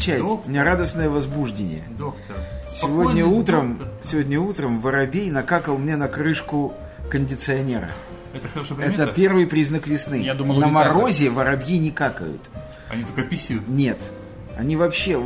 кричать. 0.00 0.20
Ну? 0.20 0.42
У 0.44 0.48
меня 0.48 0.64
радостное 0.64 1.08
возбуждение. 1.08 1.82
Доктор. 1.98 2.36
Сегодня 2.74 2.76
Спокойный 2.76 3.22
утром, 3.22 3.76
доктор. 3.78 3.94
сегодня 4.02 4.40
утром 4.40 4.80
воробей 4.80 5.30
накакал 5.30 5.76
мне 5.78 5.96
на 5.96 6.08
крышку 6.08 6.72
кондиционера. 7.10 7.90
Это 8.32 8.48
хорошая 8.48 8.78
примета? 8.78 9.02
Это 9.04 9.12
первый 9.12 9.46
признак 9.46 9.86
весны. 9.86 10.22
Я 10.22 10.34
думал, 10.34 10.56
на 10.58 10.68
морозе 10.68 11.30
воробьи 11.30 11.78
не 11.78 11.90
какают. 11.90 12.40
Они 12.88 13.04
только 13.04 13.22
писают. 13.22 13.68
Нет. 13.68 13.98
Они 14.56 14.76
вообще... 14.76 15.20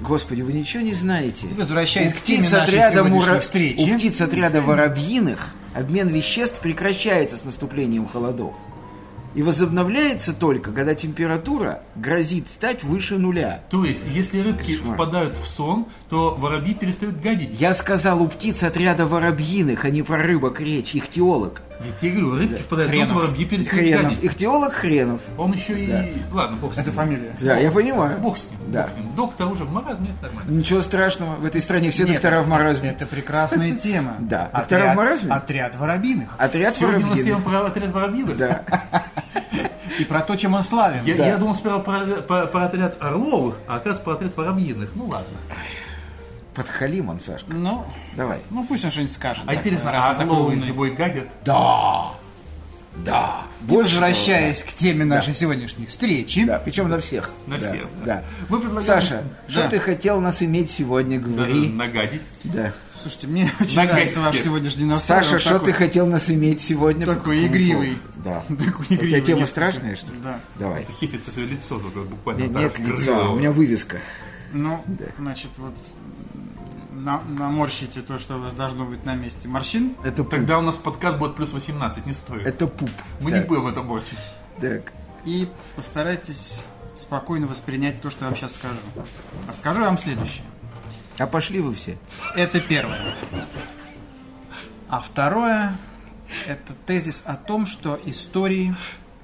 Господи, 0.00 0.40
вы 0.40 0.54
ничего 0.54 0.82
не 0.82 0.94
знаете. 0.94 1.46
Возвращаясь 1.54 2.12
У 2.12 2.16
к 2.16 2.20
теме 2.22 2.48
нашей 2.48 2.80
отряда 2.80 3.04
мура- 3.04 3.38
встречи. 3.40 3.80
У 3.80 3.96
птиц 3.96 4.18
отряда 4.22 4.62
воробьиных 4.62 5.48
обмен 5.74 6.08
веществ 6.08 6.58
прекращается 6.60 7.36
с 7.36 7.44
наступлением 7.44 8.06
холодов. 8.08 8.54
И 9.34 9.42
возобновляется 9.42 10.32
только, 10.32 10.72
когда 10.72 10.94
температура 10.94 11.80
грозит 11.94 12.48
стать 12.48 12.82
выше 12.82 13.16
нуля. 13.16 13.60
То 13.70 13.84
есть, 13.84 14.02
если 14.12 14.40
рыбки 14.40 14.76
Кошмар. 14.76 14.94
впадают 14.94 15.36
в 15.36 15.46
сон, 15.46 15.86
то 16.08 16.34
воробьи 16.36 16.74
перестают 16.74 17.20
гадить. 17.20 17.50
Я 17.60 17.72
сказал 17.74 18.22
у 18.22 18.26
птиц 18.28 18.62
отряда 18.64 19.06
воробьиных, 19.06 19.84
а 19.84 19.90
не 19.90 20.02
про 20.02 20.16
рыбок 20.18 20.60
речь, 20.60 20.94
ихтиолог. 20.96 21.62
Я 21.82 21.92
тебе 21.98 22.20
говорю, 22.20 22.36
рыбки 22.36 22.60
впадают 22.60 22.90
в 22.90 22.94
сон, 22.94 23.06
Хренов. 23.06 23.22
воробьи 23.22 23.44
перестают 23.46 23.80
Хренов. 23.80 24.02
гадить. 24.02 24.24
Ихтиолог 24.24 24.72
Хренов. 24.74 25.20
Он 25.38 25.52
еще 25.52 25.74
Да. 25.86 26.04
и... 26.04 26.12
Ладно, 26.32 26.56
бог 26.58 26.74
с 26.74 26.76
ним. 26.76 26.86
Это 26.86 26.92
фамилия. 26.92 27.36
Да, 27.40 27.56
я 27.56 27.70
понимаю. 27.70 28.18
Бог 28.18 28.36
с 28.36 28.50
ним. 28.50 28.58
Да. 28.66 28.82
бог 28.82 28.90
с 28.90 28.96
ним. 28.96 29.14
Доктор 29.16 29.46
уже 29.48 29.64
в 29.64 29.72
маразме, 29.72 30.08
это 30.18 30.26
нормально. 30.26 30.50
Ничего 30.58 30.80
страшного. 30.82 31.36
В 31.36 31.44
этой 31.46 31.60
стране 31.62 31.90
все 31.90 32.02
Нет, 32.02 32.14
доктора 32.14 32.42
в 32.42 32.48
маразме. 32.48 32.90
Это 32.90 33.06
прекрасная 33.06 33.70
тема. 33.76 34.16
Да. 34.20 34.50
Доктора 34.54 34.92
в 34.92 34.96
маразме? 34.96 35.30
Отряд 35.32 35.76
воробьиных. 35.76 36.34
Отряд 36.36 36.74
Сегодня 36.74 37.06
у 37.06 37.10
нас 37.10 37.18
тема 37.20 37.38
воробьиных. 37.38 37.44
про 37.44 37.66
отряд 37.66 37.92
воробьиных. 37.92 38.36
Да. 38.36 38.62
И 40.00 40.04
про 40.04 40.20
то, 40.20 40.34
чем 40.36 40.54
он 40.54 40.62
славен. 40.62 41.04
Я, 41.04 41.16
Да. 41.16 41.26
я 41.26 41.36
думал 41.36 41.54
сперва 41.54 41.78
про, 41.80 42.00
про- 42.22 42.46
про 42.46 42.64
отряд 42.66 42.96
орловых, 43.00 43.56
а 43.66 43.74
оказывается 43.74 44.02
про 44.02 44.12
отряд 44.14 44.36
воробьиных. 44.36 44.90
Ну 44.94 45.06
ладно. 45.08 45.36
Подхалим 46.54 47.08
он, 47.10 47.20
Сашка. 47.20 47.46
Ну, 47.52 47.84
Давай. 48.16 48.40
ну 48.50 48.66
пусть 48.66 48.84
он 48.84 48.90
что-нибудь 48.90 49.14
скажет. 49.14 49.44
А 49.46 49.54
интересно, 49.54 49.92
раз 49.92 50.16
а 50.18 50.24
умный. 50.24 50.60
зимой 50.60 50.90
гадят? 50.92 51.28
Да. 51.44 52.12
Да. 52.96 53.42
И 53.68 53.72
возвращаясь 53.72 54.62
к 54.64 54.72
теме 54.72 55.04
нашей 55.04 55.32
сегодняшней 55.32 55.86
встречи. 55.86 56.44
Да, 56.44 56.58
причем 56.58 56.88
на 56.88 56.98
всех. 56.98 57.30
На 57.46 57.56
Да, 57.58 57.68
всех, 57.68 57.82
да. 58.04 58.04
Да. 58.16 58.24
Мы 58.48 58.60
предлагаем- 58.60 59.00
Саша, 59.00 59.22
что 59.48 59.62
Да. 59.62 59.68
ты 59.68 59.78
хотел 59.78 60.20
нас 60.20 60.42
иметь 60.42 60.70
сегодня, 60.72 61.20
Да, 61.20 61.26
говори. 61.28 61.68
Нагадить. 61.68 62.22
Да. 62.42 62.72
Слушайте, 63.02 63.26
мне 63.28 63.44
очень 63.60 63.76
Нагадьте. 63.76 63.94
нравится 63.94 64.20
ваш 64.20 64.36
сегодняшний 64.38 64.84
настрой. 64.84 65.22
Саша, 65.24 65.38
что 65.38 65.58
ты 65.58 65.72
хотел 65.72 66.06
нас 66.06 66.30
иметь 66.30 66.60
сегодня? 66.60 67.06
Такой 67.06 67.46
игривый. 67.46 67.98
Да. 68.16 68.40
Такой 68.48 68.84
У 68.84 68.84
тебя 68.84 68.96
игривый, 68.96 69.20
тема 69.22 69.46
страшная, 69.46 69.96
что 69.96 70.12
ли? 70.12 70.20
Да. 70.20 70.40
Давай. 70.58 70.82
Это 70.82 70.92
хифица 70.92 71.30
свое 71.30 71.48
лицо 71.48 71.78
только 71.78 72.00
буквально 72.00 72.42
Нет, 72.42 72.78
нет 72.78 72.78
лица, 72.78 73.28
у 73.30 73.36
меня 73.38 73.52
вывеска. 73.52 73.98
Ну, 74.52 74.84
значит, 75.18 75.50
вот 75.56 75.74
на- 76.92 77.22
наморщите 77.38 78.02
то, 78.02 78.18
что 78.18 78.36
у 78.36 78.40
вас 78.40 78.52
должно 78.52 78.84
быть 78.84 79.04
на 79.06 79.14
месте. 79.14 79.48
Морщин? 79.48 79.94
Это 80.04 80.22
пуп. 80.22 80.32
Тогда 80.32 80.58
у 80.58 80.62
нас 80.62 80.76
подкаст 80.76 81.16
будет 81.18 81.36
плюс 81.36 81.52
18, 81.52 82.04
не 82.06 82.12
стоит. 82.12 82.46
Это 82.46 82.66
пуп. 82.66 82.90
Мы 83.20 83.30
Так, 83.30 83.40
не 83.42 83.46
будем 83.46 83.66
это 83.68 83.82
морчить. 83.82 84.18
Так. 84.60 84.92
И 85.24 85.48
постарайтесь 85.76 86.62
спокойно 86.96 87.46
воспринять 87.46 88.02
то, 88.02 88.10
что 88.10 88.24
я 88.24 88.28
вам 88.30 88.36
сейчас 88.36 88.54
скажу. 88.56 88.74
А 89.48 89.52
скажу 89.54 89.80
я 89.80 89.86
вам 89.86 89.96
следующее. 89.98 90.44
А 91.20 91.26
пошли 91.26 91.60
вы 91.60 91.74
все. 91.74 91.98
Это 92.34 92.60
первое. 92.60 92.98
А 94.88 95.00
второе– 95.00 95.76
это 96.46 96.72
тезис 96.86 97.22
о 97.26 97.36
том, 97.36 97.66
что 97.66 98.00
истории 98.06 98.74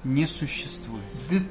не 0.03 0.27
существует. 0.27 1.03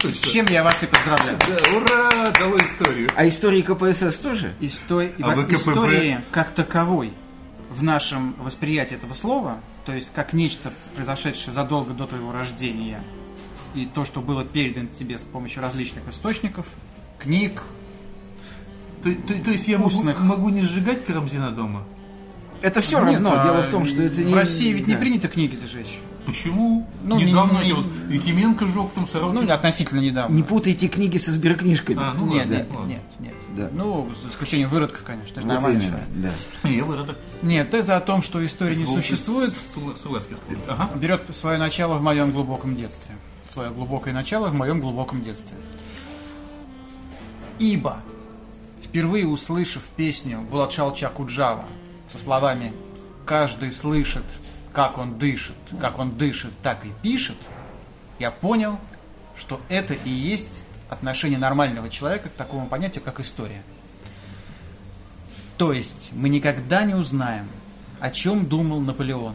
С 0.05 0.19
чем 0.31 0.47
я 0.47 0.63
вас 0.63 0.83
и 0.85 0.87
поздравляю. 0.87 1.37
Да, 1.39 1.77
ура, 1.77 2.31
дало 2.31 2.57
историю. 2.59 3.11
А 3.17 3.29
истории 3.29 3.61
КПСС 3.63 4.19
тоже? 4.21 4.55
Исто- 4.61 5.13
А 5.21 5.31
ВКПБ? 5.33 5.55
Истории 5.57 6.21
как 6.31 6.55
таковой 6.55 7.13
в 7.69 7.83
нашем 7.83 8.35
восприятии 8.39 8.95
этого 8.95 9.15
слова, 9.15 9.61
то 9.85 9.93
есть 9.93 10.13
как 10.15 10.33
нечто, 10.33 10.73
произошедшее 10.95 11.53
задолго 11.53 11.93
до 11.93 12.07
твоего 12.07 12.31
рождения, 12.33 13.03
и 13.75 13.85
то, 13.85 14.05
что 14.05 14.21
было 14.21 14.45
передано 14.45 14.89
тебе 14.89 15.19
с 15.19 15.23
помощью 15.23 15.61
различных 15.61 16.09
источников, 16.09 16.67
книг, 17.19 17.63
То, 19.15 19.35
то- 19.35 19.45
то 19.45 19.51
есть 19.51 19.69
я 19.69 19.79
могу, 19.79 19.89
Устных. 19.89 20.21
могу 20.21 20.49
не 20.49 20.63
сжигать 20.63 21.05
Карамзина 21.05 21.51
дома? 21.53 21.85
Это 22.63 22.81
все 22.81 22.99
Нет, 23.05 23.15
равно. 23.23 23.41
а 23.41 23.45
Дело 23.45 23.63
в 23.63 23.71
том, 23.71 23.85
что 23.87 24.03
это 24.03 24.23
не... 24.23 24.33
В 24.33 24.35
России 24.35 24.73
ведь 24.73 24.87
не 24.87 24.95
да. 24.95 25.01
принято 25.01 25.29
книги-то 25.29 25.67
жечь. 25.69 25.99
Почему? 26.25 26.89
Ну, 27.05 27.17
не- 27.19 27.27
Недавно 27.27 27.61
не- 27.63 27.69
я 27.69 27.75
вот 27.77 27.87
Якименко 28.09 28.67
жег, 28.67 28.91
там 28.95 29.07
Сорокин. 29.07 29.47
Ну, 29.47 29.53
относительно 29.53 30.01
недавно. 30.01 30.35
Не 30.35 30.43
путайте 30.43 30.89
книги 30.89 31.19
со 31.19 31.31
сберкнижками. 31.33 32.01
А, 32.03 32.15
ну 32.15 32.27
нет, 32.27 32.39
ладно, 32.47 32.55
нет, 32.55 32.67
ладно. 32.75 32.89
нет, 32.89 33.03
нет. 33.21 33.35
Да. 33.57 33.69
Ну, 33.73 34.09
за 34.23 34.31
исключением 34.31 34.71
выродков, 34.71 35.03
конечно. 35.05 35.33
Это 35.33 35.43
же 35.43 35.47
Вот 35.47 35.53
нормально. 35.55 35.83
именно, 35.83 36.01
да. 36.63 36.69
Не, 36.69 36.77
я 36.79 36.85
выродок. 36.85 37.17
Нет, 37.43 37.71
теза 37.71 37.97
о 37.97 38.01
том, 38.01 38.23
что 38.23 38.45
истории 38.45 38.75
не 38.75 38.87
существует, 38.87 39.55
Согла- 39.75 39.95
Согласен. 40.03 40.37
Ага. 40.67 40.91
берет 40.97 41.23
свое 41.31 41.59
начало 41.59 41.97
в 41.99 42.03
моем 42.03 42.33
глубоком 42.33 42.75
детстве. 42.75 43.15
Свое 43.51 43.71
глубокое 43.71 44.13
начало 44.13 44.49
в 44.49 44.55
моем 44.55 44.81
глубоком 44.81 45.23
детстве. 45.23 45.57
Ибо, 47.59 47.99
впервые 48.97 49.27
услышав 49.27 49.83
песню 49.95 50.41
Булатшалча 50.41 51.11
Куджава 51.11 51.67
со 52.11 52.19
словами 52.19 52.73
«Каждый 53.27 53.71
слышит, 53.71 54.25
как 54.73 54.97
он 54.97 55.19
дышит, 55.19 55.55
как 55.79 55.99
он 55.99 56.17
дышит, 56.17 56.51
так 56.63 56.87
и 56.87 56.93
пишет», 57.03 57.37
я 58.19 58.31
понял, 58.31 58.81
что 59.37 59.61
это 59.69 59.93
и 59.93 60.09
есть 60.09 60.63
отношение 60.89 61.39
нормального 61.39 61.91
человека 61.91 62.31
к 62.31 62.33
такому 62.33 62.69
понятию, 62.69 63.05
как 63.05 63.21
история. 63.21 63.63
То 65.59 65.75
есть 65.75 66.13
мы 66.15 66.31
никогда 66.31 66.83
не 66.85 66.95
узнаем, 66.95 67.51
о 68.01 68.11
чем 68.11 68.47
думал 68.47 68.81
Наполеон, 68.81 69.35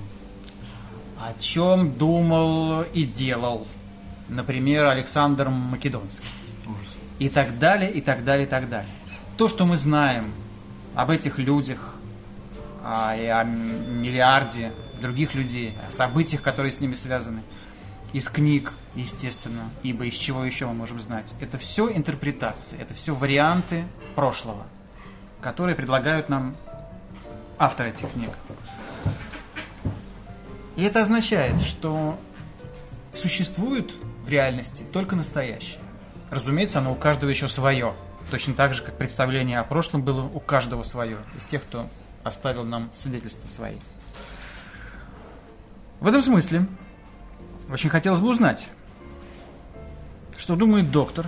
о 1.19 1.39
чем 1.39 1.95
думал 1.99 2.81
и 2.81 3.03
делал, 3.03 3.67
например, 4.27 4.87
Александр 4.87 5.49
Македонский. 5.49 6.25
Ужас. 6.65 6.95
И 7.19 7.29
так 7.29 7.59
далее, 7.59 7.91
и 7.91 8.01
так 8.01 8.25
далее, 8.25 8.47
и 8.47 8.49
так 8.49 8.67
далее. 8.67 8.89
То, 9.37 9.49
что 9.49 9.65
мы 9.65 9.77
знаем 9.77 10.31
об 10.95 11.09
этих 11.09 11.39
людях, 11.39 11.95
а, 12.83 13.15
и 13.15 13.25
о 13.25 13.43
миллиарде 13.43 14.71
других 14.99 15.35
людей, 15.35 15.77
о 15.87 15.91
событиях, 15.91 16.41
которые 16.41 16.71
с 16.71 16.79
ними 16.79 16.93
связаны, 16.93 17.41
из 18.13 18.27
книг, 18.27 18.73
естественно, 18.95 19.69
ибо 19.83 20.05
из 20.05 20.15
чего 20.15 20.43
еще 20.43 20.65
мы 20.67 20.73
можем 20.73 20.99
знать. 20.99 21.33
Это 21.39 21.57
все 21.57 21.89
интерпретации, 21.91 22.77
это 22.79 22.93
все 22.93 23.15
варианты 23.15 23.85
прошлого, 24.15 24.65
которые 25.39 25.75
предлагают 25.75 26.27
нам 26.27 26.55
авторы 27.57 27.89
этих 27.89 28.11
книг. 28.11 28.31
И 30.75 30.83
это 30.83 31.01
означает, 31.01 31.61
что 31.61 32.19
существует 33.13 33.91
в 34.25 34.29
реальности 34.29 34.83
только 34.91 35.15
настоящее. 35.15 35.79
Разумеется, 36.29 36.79
оно 36.79 36.93
у 36.93 36.95
каждого 36.95 37.29
еще 37.29 37.47
свое. 37.47 37.93
Точно 38.29 38.53
так 38.53 38.73
же, 38.73 38.81
как 38.83 38.97
представление 38.97 39.59
о 39.59 39.63
прошлом 39.63 40.03
было 40.03 40.21
у 40.21 40.39
каждого 40.39 40.83
свое. 40.83 41.17
Из 41.37 41.43
тех, 41.45 41.63
кто 41.63 41.89
оставил 42.23 42.63
нам 42.63 42.89
свидетельства 42.93 43.47
свои. 43.47 43.75
В 45.99 46.07
этом 46.07 46.21
смысле 46.21 46.65
очень 47.71 47.89
хотелось 47.89 48.21
бы 48.21 48.29
узнать, 48.29 48.67
что 50.37 50.55
думает 50.55 50.91
доктор 50.91 51.25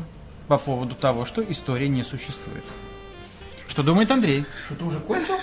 по 0.47 0.57
поводу 0.57 0.95
того, 0.95 1.25
что 1.25 1.43
история 1.43 1.87
не 1.89 2.03
существует. 2.03 2.63
Что 3.67 3.83
думает 3.83 4.11
Андрей? 4.11 4.45
Что 4.65 4.75
ты 4.75 4.85
уже 4.85 4.99
кончил? 4.99 5.35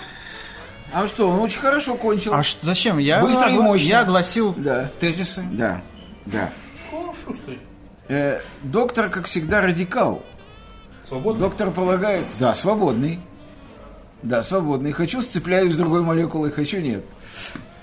А 0.93 1.06
что, 1.06 1.29
он 1.29 1.41
очень 1.41 1.61
хорошо 1.61 1.94
кончил. 1.94 2.35
А 2.35 2.43
что, 2.43 2.67
зачем? 2.67 2.99
Я, 2.99 3.20
Быстро 3.23 3.49
и 3.49 3.55
огла- 3.55 3.62
мощно. 3.62 3.87
я 3.87 4.00
огласил 4.00 4.55
Да. 4.56 4.91
тезисы. 4.99 5.43
Да, 5.52 5.82
да. 6.26 6.50
О, 6.93 7.14
шустрый. 7.25 7.61
Э, 8.08 8.41
доктор, 8.62 9.08
как 9.08 9.26
всегда, 9.26 9.61
радикал. 9.61 10.25
Свободно? 11.10 11.40
Доктор 11.40 11.72
полагает... 11.72 12.24
Да, 12.38 12.54
свободный. 12.54 13.18
Да, 14.22 14.44
свободный. 14.44 14.92
Хочу 14.92 15.22
сцепляюсь 15.22 15.74
с 15.74 15.76
другой 15.76 16.02
молекулой, 16.02 16.52
хочу 16.52 16.78
нет. 16.78 17.04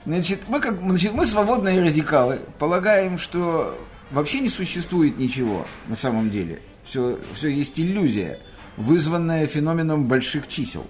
Значит, 0.06 0.44
мы, 0.48 0.62
как, 0.62 0.80
значит, 0.80 1.12
мы 1.12 1.26
свободные 1.26 1.82
радикалы 1.82 2.40
полагаем, 2.58 3.18
что 3.18 3.78
вообще 4.12 4.40
не 4.40 4.48
существует 4.48 5.18
ничего 5.18 5.66
на 5.90 5.98
самом 5.98 6.30
деле. 6.30 6.62
Все, 6.86 7.20
все 7.36 7.50
есть 7.50 7.78
иллюзия, 7.78 8.40
вызванная 8.78 9.46
феноменом 9.46 10.06
больших 10.06 10.48
чисел. 10.48 10.88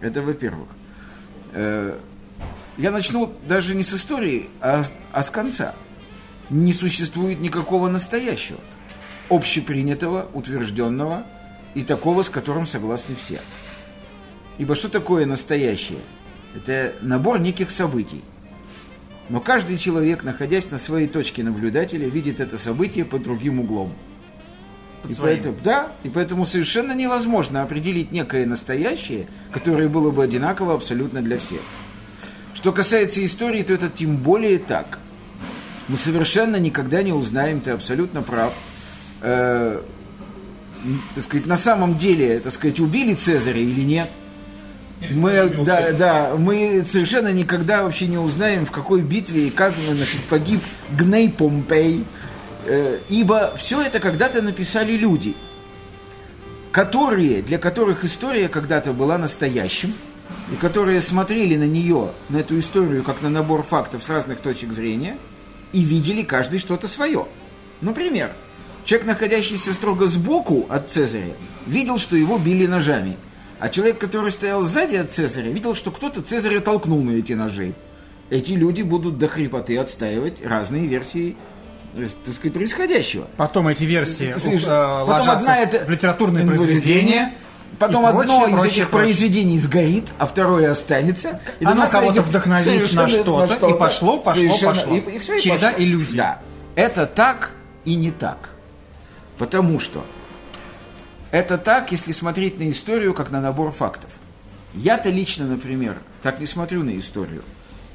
Это 0.00 0.20
во-первых. 0.20 0.70
Э, 1.52 1.96
я 2.76 2.90
начну 2.90 3.32
даже 3.46 3.76
не 3.76 3.84
с 3.84 3.94
истории, 3.94 4.50
а, 4.60 4.82
а 5.12 5.22
с 5.22 5.30
конца. 5.30 5.76
Не 6.50 6.72
существует 6.72 7.38
никакого 7.38 7.88
настоящего, 7.88 8.58
общепринятого, 9.30 10.28
утвержденного 10.34 11.24
и 11.78 11.84
такого, 11.84 12.22
с 12.22 12.28
которым 12.28 12.66
согласны 12.66 13.14
все. 13.14 13.40
Ибо 14.58 14.74
что 14.74 14.88
такое 14.88 15.26
настоящее? 15.26 16.00
Это 16.56 16.94
набор 17.02 17.38
неких 17.38 17.70
событий. 17.70 18.24
Но 19.28 19.40
каждый 19.40 19.78
человек, 19.78 20.24
находясь 20.24 20.68
на 20.72 20.78
своей 20.78 21.06
точке 21.06 21.44
наблюдателя, 21.44 22.08
видит 22.08 22.40
это 22.40 22.58
событие 22.58 23.04
под 23.04 23.22
другим 23.22 23.60
углом. 23.60 23.92
Под 25.02 25.12
И 25.12 25.14
своим. 25.14 25.36
поэтому, 25.36 25.56
да, 25.62 25.92
и 26.02 26.08
поэтому 26.08 26.46
совершенно 26.46 26.96
невозможно 26.96 27.62
определить 27.62 28.10
некое 28.10 28.44
настоящее, 28.44 29.28
которое 29.52 29.88
было 29.88 30.10
бы 30.10 30.24
одинаково 30.24 30.74
абсолютно 30.74 31.22
для 31.22 31.38
всех. 31.38 31.60
Что 32.54 32.72
касается 32.72 33.24
истории, 33.24 33.62
то 33.62 33.72
это 33.72 33.88
тем 33.88 34.16
более 34.16 34.58
так. 34.58 34.98
Мы 35.86 35.96
совершенно 35.96 36.56
никогда 36.56 37.04
не 37.04 37.12
узнаем, 37.12 37.60
ты 37.60 37.70
абсолютно 37.70 38.22
прав. 38.22 38.52
Э, 39.22 39.80
так 41.14 41.24
сказать, 41.24 41.46
на 41.46 41.56
самом 41.56 41.98
деле, 41.98 42.38
так 42.40 42.52
сказать, 42.52 42.80
убили 42.80 43.14
Цезаря 43.14 43.60
или 43.60 43.82
нет. 43.82 44.08
Мы, 45.10 45.48
да, 45.64 45.92
да, 45.92 46.34
мы 46.36 46.84
совершенно 46.90 47.32
никогда 47.32 47.84
вообще 47.84 48.08
не 48.08 48.18
узнаем, 48.18 48.66
в 48.66 48.72
какой 48.72 49.02
битве 49.02 49.46
и 49.46 49.50
как 49.50 49.74
значит, 49.76 50.20
погиб 50.28 50.60
Гней 50.90 51.30
Помпей. 51.30 52.04
Э, 52.66 52.98
ибо 53.08 53.54
все 53.56 53.80
это 53.80 54.00
когда-то 54.00 54.42
написали 54.42 54.92
люди, 54.92 55.36
которые, 56.72 57.42
для 57.42 57.58
которых 57.58 58.04
история 58.04 58.48
когда-то 58.48 58.92
была 58.92 59.18
настоящим, 59.18 59.94
и 60.52 60.56
которые 60.56 61.00
смотрели 61.00 61.56
на 61.56 61.66
нее, 61.66 62.10
на 62.28 62.38
эту 62.38 62.58
историю, 62.58 63.02
как 63.02 63.22
на 63.22 63.30
набор 63.30 63.62
фактов 63.62 64.02
с 64.04 64.08
разных 64.08 64.40
точек 64.40 64.72
зрения, 64.72 65.16
и 65.72 65.82
видели 65.82 66.22
каждый 66.22 66.58
что-то 66.58 66.88
свое. 66.88 67.26
Например, 67.80 68.32
человек, 68.88 69.06
находящийся 69.06 69.74
строго 69.74 70.06
сбоку 70.06 70.64
от 70.70 70.90
Цезаря, 70.90 71.34
видел, 71.66 71.98
что 71.98 72.16
его 72.16 72.38
били 72.38 72.64
ножами. 72.64 73.18
А 73.60 73.68
человек, 73.68 73.98
который 73.98 74.32
стоял 74.32 74.62
сзади 74.62 74.96
от 74.96 75.12
Цезаря, 75.12 75.50
видел, 75.50 75.74
что 75.74 75.90
кто-то 75.90 76.22
Цезаря 76.22 76.60
толкнул 76.60 77.02
на 77.02 77.10
эти 77.10 77.34
ножи. 77.34 77.74
Эти 78.30 78.52
люди 78.52 78.80
будут 78.80 79.18
до 79.18 79.28
хрипоты 79.28 79.76
отстаивать 79.76 80.42
разные 80.42 80.86
версии 80.86 81.36
э, 81.96 82.06
так 82.24 82.34
сказать, 82.34 82.54
происходящего. 82.54 83.26
Потом 83.36 83.68
эти 83.68 83.84
версии 83.84 84.34
э. 84.34 84.58
Потом 84.58 85.08
ложатся 85.08 85.32
одна 85.32 85.56
это 85.58 85.84
в 85.84 85.90
литературные 85.90 86.46
произведение, 86.46 86.80
произведения. 86.80 87.32
Потом 87.78 88.04
и 88.04 88.08
одно 88.08 88.22
прочее, 88.22 88.48
из 88.48 88.54
прочее, 88.54 88.72
этих 88.72 88.88
прочее. 88.88 89.04
произведений 89.04 89.58
сгорит, 89.58 90.04
а 90.18 90.24
второе 90.26 90.72
останется. 90.72 91.40
И 91.60 91.66
Оно 91.66 91.74
нас 91.74 91.90
кого-то 91.90 92.22
вдохновит 92.22 92.92
на 92.94 93.06
что-то, 93.06 93.68
и 93.68 93.78
пошло, 93.78 94.18
пошло, 94.18 94.42
Совершенно. 94.42 94.74
пошло. 94.74 94.96
И, 94.96 95.00
и 95.00 95.18
всё, 95.18 95.34
и 95.34 95.40
Череда 95.40 95.72
пошло. 95.72 95.84
иллюзий. 95.84 96.16
Да. 96.16 96.40
Это 96.74 97.04
так 97.06 97.50
и 97.84 97.94
не 97.94 98.10
так. 98.10 98.50
Потому 99.38 99.78
что 99.78 100.04
это 101.30 101.58
так, 101.58 101.92
если 101.92 102.12
смотреть 102.12 102.58
на 102.58 102.70
историю 102.70 103.14
как 103.14 103.30
на 103.30 103.40
набор 103.40 103.70
фактов. 103.70 104.10
Я-то 104.74 105.10
лично, 105.10 105.46
например, 105.46 105.98
так 106.22 106.40
не 106.40 106.46
смотрю 106.46 106.82
на 106.82 106.98
историю. 106.98 107.42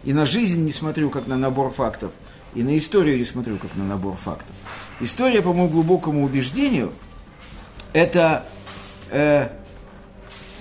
И 0.04 0.13
на 0.13 0.25
жизнь 0.25 0.63
не 0.63 0.72
смотрю 0.72 1.10
как 1.10 1.28
на 1.28 1.38
набор 1.38 1.72
фактов. 1.72 2.12
И 2.56 2.63
на 2.63 2.78
историю 2.78 3.18
не 3.18 3.25
смотрю 3.25 3.57
как 3.57 3.75
на 3.75 3.84
набор 3.84 4.16
фактов. 4.16 4.56
История, 5.00 5.42
по 5.42 5.54
моему 5.54 5.69
глубокому 5.69 6.24
убеждению, 6.24 6.94
это 7.94 8.46
э, 9.10 9.50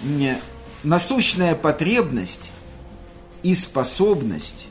не, 0.02 0.36
насущная 0.82 1.54
потребность 1.54 2.50
и 3.42 3.54
способность 3.54 4.68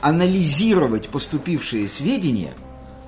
анализировать 0.00 1.08
поступившие 1.08 1.88
сведения 1.88 2.54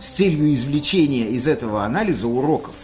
с 0.00 0.06
целью 0.06 0.52
извлечения 0.54 1.28
из 1.28 1.46
этого 1.46 1.84
анализа 1.84 2.26
уроков. 2.26 2.74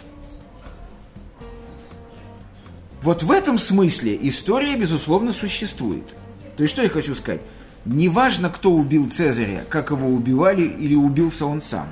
Вот 3.01 3.23
в 3.23 3.31
этом 3.31 3.57
смысле 3.57 4.17
история, 4.21 4.75
безусловно, 4.75 5.31
существует. 5.31 6.15
То 6.55 6.63
есть, 6.63 6.73
что 6.73 6.83
я 6.83 6.89
хочу 6.89 7.15
сказать? 7.15 7.41
Неважно, 7.85 8.49
кто 8.49 8.71
убил 8.71 9.09
Цезаря, 9.09 9.65
как 9.69 9.91
его 9.91 10.09
убивали 10.09 10.63
или 10.63 10.95
убился 10.95 11.45
он 11.45 11.61
сам. 11.61 11.87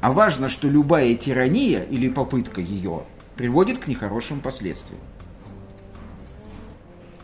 А 0.00 0.12
важно, 0.12 0.48
что 0.48 0.68
любая 0.68 1.14
тирания 1.14 1.82
или 1.84 2.08
попытка 2.08 2.60
ее 2.60 3.04
приводит 3.34 3.78
к 3.78 3.86
нехорошим 3.86 4.40
последствиям. 4.40 5.00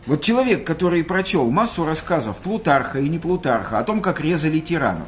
Вот 0.05 0.21
человек, 0.21 0.65
который 0.65 1.03
прочел 1.03 1.49
массу 1.49 1.85
рассказов 1.85 2.37
Плутарха 2.37 2.99
и 2.99 3.07
не 3.07 3.19
Плутарха 3.19 3.79
о 3.79 3.83
том, 3.83 4.01
как 4.01 4.19
резали 4.19 4.59
тиранов, 4.59 5.07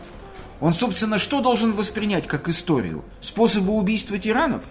он, 0.62 0.74
собственно, 0.74 1.18
что 1.18 1.42
должен 1.42 1.74
воспринять 1.74 2.28
как 2.28 2.48
историю? 2.50 3.04
Способы 3.22 3.74
убийства 3.74 4.18
тиранов? 4.18 4.64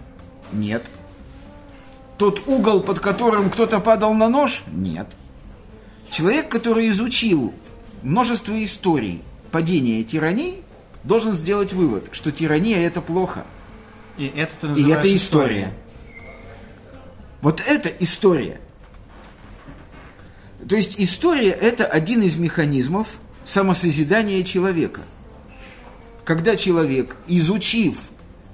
Нет. 0.51 0.83
Тот 2.17 2.47
угол, 2.47 2.81
под 2.81 2.99
которым 2.99 3.49
кто-то 3.49 3.79
падал 3.79 4.13
на 4.13 4.29
нож? 4.29 4.63
Нет. 4.67 5.07
Человек, 6.09 6.49
который 6.49 6.89
изучил 6.89 7.53
множество 8.03 8.63
историй 8.63 9.21
падения 9.51 10.03
тираний, 10.03 10.63
должен 11.03 11.33
сделать 11.33 11.73
вывод, 11.73 12.09
что 12.11 12.31
тирания 12.31 12.79
это 12.85 13.01
плохо. 13.01 13.45
И 14.17 14.27
это 14.27 14.73
ты 14.73 14.81
И 14.81 14.89
это 14.89 15.15
историей. 15.15 15.15
история. 15.15 15.73
Вот 17.41 17.61
это 17.65 17.89
история. 17.99 18.59
То 20.67 20.75
есть 20.75 20.95
история 20.97 21.49
это 21.49 21.85
один 21.85 22.23
из 22.23 22.37
механизмов 22.37 23.07
самосозидания 23.43 24.43
человека. 24.43 25.01
Когда 26.25 26.55
человек, 26.55 27.17
изучив 27.27 27.99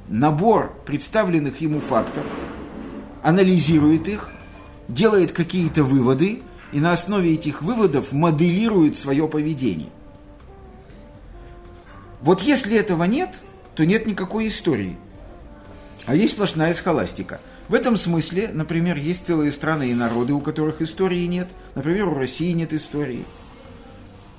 набор 0.09 0.75
представленных 0.85 1.61
ему 1.61 1.79
фактов, 1.79 2.25
анализирует 3.23 4.09
их, 4.09 4.29
делает 4.89 5.31
какие-то 5.31 5.85
выводы 5.85 6.41
и 6.73 6.81
на 6.81 6.91
основе 6.91 7.33
этих 7.33 7.61
выводов 7.61 8.11
моделирует 8.11 8.99
свое 8.99 9.25
поведение. 9.25 9.89
Вот 12.19 12.41
если 12.41 12.75
этого 12.75 13.05
нет, 13.05 13.29
то 13.73 13.85
нет 13.85 14.05
никакой 14.05 14.49
истории. 14.49 14.97
А 16.05 16.13
есть 16.13 16.33
сплошная 16.33 16.73
схоластика. 16.73 17.39
В 17.69 17.73
этом 17.73 17.95
смысле, 17.95 18.49
например, 18.51 18.97
есть 18.97 19.25
целые 19.25 19.51
страны 19.51 19.91
и 19.91 19.95
народы, 19.95 20.33
у 20.33 20.41
которых 20.41 20.81
истории 20.81 21.25
нет. 21.25 21.47
Например, 21.75 22.09
у 22.09 22.15
России 22.15 22.51
нет 22.51 22.73
истории. 22.73 23.23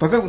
Пока, 0.02 0.24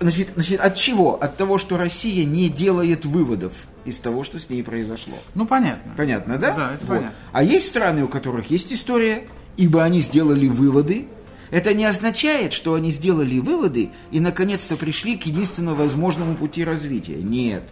значит, 0.00 0.30
значит, 0.36 0.58
от 0.58 0.74
чего? 0.74 1.22
От 1.22 1.36
того, 1.36 1.58
что 1.58 1.76
Россия 1.76 2.24
не 2.24 2.48
делает 2.48 3.04
выводов 3.04 3.52
из 3.84 3.98
того, 3.98 4.24
что 4.24 4.38
с 4.38 4.48
ней 4.48 4.62
произошло. 4.62 5.12
Ну, 5.34 5.44
понятно. 5.44 5.92
Понятно, 5.98 6.38
да? 6.38 6.52
Да, 6.52 6.72
это 6.72 6.86
Вот. 6.86 6.96
понятно. 6.96 7.12
А 7.32 7.42
есть 7.42 7.66
страны, 7.66 8.04
у 8.04 8.08
которых 8.08 8.50
есть 8.50 8.72
история, 8.72 9.28
ибо 9.58 9.84
они 9.84 10.00
сделали 10.00 10.48
выводы. 10.48 11.08
Это 11.50 11.74
не 11.74 11.84
означает, 11.84 12.54
что 12.54 12.72
они 12.72 12.90
сделали 12.90 13.38
выводы 13.38 13.90
и 14.10 14.18
наконец-то 14.18 14.76
пришли 14.76 15.18
к 15.18 15.26
единственно 15.26 15.74
возможному 15.74 16.34
пути 16.34 16.64
развития. 16.64 17.16
Нет. 17.16 17.64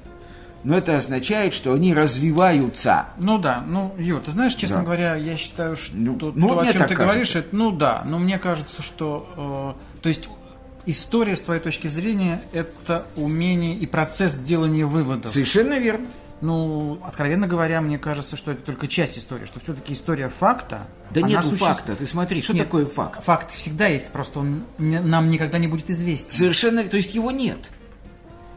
Но 0.62 0.76
это 0.76 0.98
означает, 0.98 1.54
что 1.54 1.72
они 1.72 1.94
развиваются. 1.94 3.06
Ну 3.18 3.38
да, 3.38 3.64
ну, 3.66 3.94
Юр, 3.98 4.20
ты 4.20 4.30
знаешь, 4.32 4.54
честно 4.54 4.78
Да. 4.78 4.82
говоря, 4.82 5.16
я 5.16 5.38
считаю, 5.38 5.76
что 5.78 5.94
Ну, 5.96 6.16
то, 6.18 6.32
ну, 6.34 6.48
то, 6.48 6.60
о 6.60 6.64
чем 6.64 6.72
ты 6.72 6.78
кажется. 6.80 6.96
говоришь, 6.96 7.36
это, 7.36 7.48
ну 7.56 7.70
да, 7.70 8.02
но 8.04 8.18
мне 8.18 8.38
кажется, 8.38 8.82
что, 8.82 9.75
э, 9.96 10.00
то 10.02 10.08
есть 10.10 10.28
история, 10.87 11.37
с 11.37 11.40
твоей 11.40 11.61
точки 11.61 11.87
зрения, 11.87 12.40
это 12.52 13.07
умение 13.16 13.75
и 13.75 13.87
процесс 13.87 14.35
делания 14.35 14.87
выводов. 14.87 15.33
Совершенно 15.33 15.78
верно. 15.78 16.07
Ну, 16.43 16.99
откровенно 17.02 17.47
говоря, 17.47 17.81
мне 17.81 17.99
кажется, 17.99 18.37
что 18.37 18.52
это 18.52 18.61
только 18.62 18.88
часть 18.88 19.16
истории, 19.16 19.47
что 19.47 19.59
все-таки 19.59 19.95
история 19.95 20.28
факта. 20.28 20.87
Да 21.11 21.23
нет 21.23 21.43
существует. 21.43 21.76
факта. 21.76 21.97
Ты 21.97 22.07
смотри, 22.07 22.43
что 22.43 22.52
Нет, 22.52 22.64
такое 22.64 22.85
факт? 22.85 23.25
Факт 23.25 23.52
всегда 23.52 23.87
есть, 23.87 24.11
просто 24.11 24.40
он 24.40 24.64
нам 24.78 25.31
никогда 25.31 25.57
не 25.59 25.66
будет 25.66 25.88
известен. 25.88 26.37
Совершенно, 26.37 26.85
то 26.85 26.99
есть 26.99 27.14
его 27.14 27.31
нет. 27.31 27.71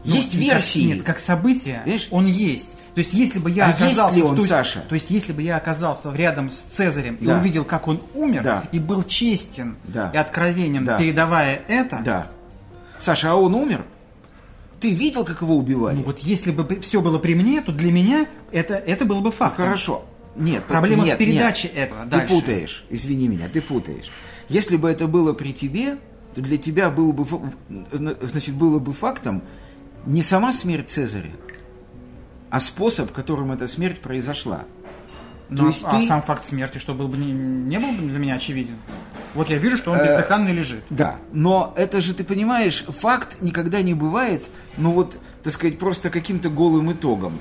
Ну, 0.04 0.14
есть 0.14 0.34
версии. 0.34 0.88
Как, 0.88 0.96
нет, 0.96 1.04
как 1.04 1.18
событие, 1.18 1.82
Видишь? 1.86 2.08
он 2.10 2.26
есть. 2.26 2.70
То 2.94 2.98
есть, 2.98 3.12
если 3.14 3.38
бы 3.38 3.50
я 3.50 3.66
А 3.66 3.68
есть 3.68 3.80
оказался 3.82 4.16
ли 4.16 4.22
в 4.22 4.26
он, 4.26 4.36
той- 4.36 4.48
Саша? 4.48 4.80
то 4.88 4.94
есть, 4.94 5.10
если 5.10 5.32
бы 5.32 5.42
я 5.42 5.56
оказался 5.56 6.12
рядом 6.12 6.50
с 6.50 6.56
Цезарем 6.62 7.16
и 7.20 7.26
Да. 7.26 7.38
увидел, 7.38 7.64
как 7.64 7.86
он 7.88 8.00
умер, 8.14 8.42
Да. 8.42 8.64
и 8.72 8.78
был 8.80 9.02
честен 9.04 9.76
Да. 9.84 10.10
и 10.12 10.16
откровенен, 10.16 10.84
Да. 10.84 10.98
передавая 10.98 11.60
это, 11.68 12.00
Да. 12.04 12.26
Саша, 12.98 13.30
а 13.32 13.34
он 13.36 13.54
умер? 13.54 13.84
Ты 14.80 14.90
видел, 14.94 15.24
как 15.24 15.42
его 15.42 15.56
убивали? 15.56 15.96
ну 15.96 16.02
вот 16.02 16.18
если 16.20 16.50
бы 16.50 16.80
все 16.80 17.00
было 17.00 17.18
при 17.18 17.34
мне, 17.34 17.60
то 17.60 17.70
для 17.70 17.92
меня 17.92 18.26
это, 18.50 18.74
это 18.74 19.04
было 19.04 19.20
бы 19.20 19.30
фактом. 19.30 19.66
Хорошо. 19.66 20.04
Нет, 20.36 20.64
Проблема 20.64 21.04
нет, 21.04 21.16
в 21.16 21.18
передаче 21.18 21.68
нет. 21.68 21.76
этого. 21.88 22.04
Ты 22.04 22.10
Дальше. 22.10 22.28
путаешь, 22.34 22.84
извини 22.88 23.28
меня, 23.28 23.48
ты 23.48 23.60
путаешь. 23.60 24.10
Если 24.48 24.76
бы 24.76 24.88
это 24.90 25.06
было 25.06 25.32
при 25.32 25.52
тебе, 25.52 25.98
то 26.34 26.40
для 26.40 26.56
тебя 26.56 26.88
было 26.90 27.12
бы, 27.12 27.26
значит, 28.22 28.54
было 28.54 28.78
бы 28.78 28.92
фактом 28.92 29.42
не 30.06 30.22
сама 30.22 30.52
смерть 30.52 30.88
Цезаря, 30.88 31.30
а 32.50 32.60
способ, 32.60 33.12
которым 33.12 33.52
эта 33.52 33.66
смерть 33.68 34.00
произошла. 34.00 34.64
Ну, 35.48 35.68
есть 35.68 35.82
а 35.84 35.98
ты- 35.98 36.06
сам 36.06 36.22
факт 36.22 36.44
смерти, 36.44 36.78
что 36.78 36.94
был 36.94 37.08
бы 37.08 37.16
не, 37.16 37.32
не 37.32 37.78
был 37.78 37.90
бы 37.92 38.08
для 38.08 38.18
меня 38.18 38.34
очевиден. 38.34 38.76
Вот 39.34 39.48
я 39.48 39.58
вижу, 39.58 39.76
что 39.76 39.90
он 39.92 39.98
Э, 39.98 40.04
бездыханный 40.04 40.52
лежит. 40.52 40.84
Да, 40.90 41.16
но 41.32 41.72
это 41.76 42.00
же, 42.00 42.14
ты 42.14 42.22
понимаешь, 42.24 42.84
факт 42.86 43.36
никогда 43.40 43.82
не 43.82 43.94
бывает, 43.94 44.48
ну 44.76 44.92
вот, 44.92 45.18
так 45.42 45.52
сказать, 45.52 45.78
просто 45.78 46.10
каким-то 46.10 46.50
голым 46.50 46.92
итогом. 46.92 47.38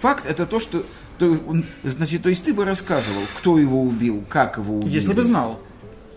Факт 0.00 0.24
это 0.26 0.46
то, 0.46 0.58
что, 0.58 0.84
то, 1.18 1.26
он- 1.46 1.64
значит, 1.84 2.22
то 2.22 2.30
есть 2.30 2.44
ты 2.44 2.54
бы 2.54 2.64
рассказывал, 2.64 3.22
кто 3.38 3.58
его 3.58 3.82
убил, 3.82 4.24
как 4.28 4.56
его 4.56 4.78
убили. 4.78 4.90
Если 4.94 5.12
бы 5.12 5.22
знал. 5.22 5.60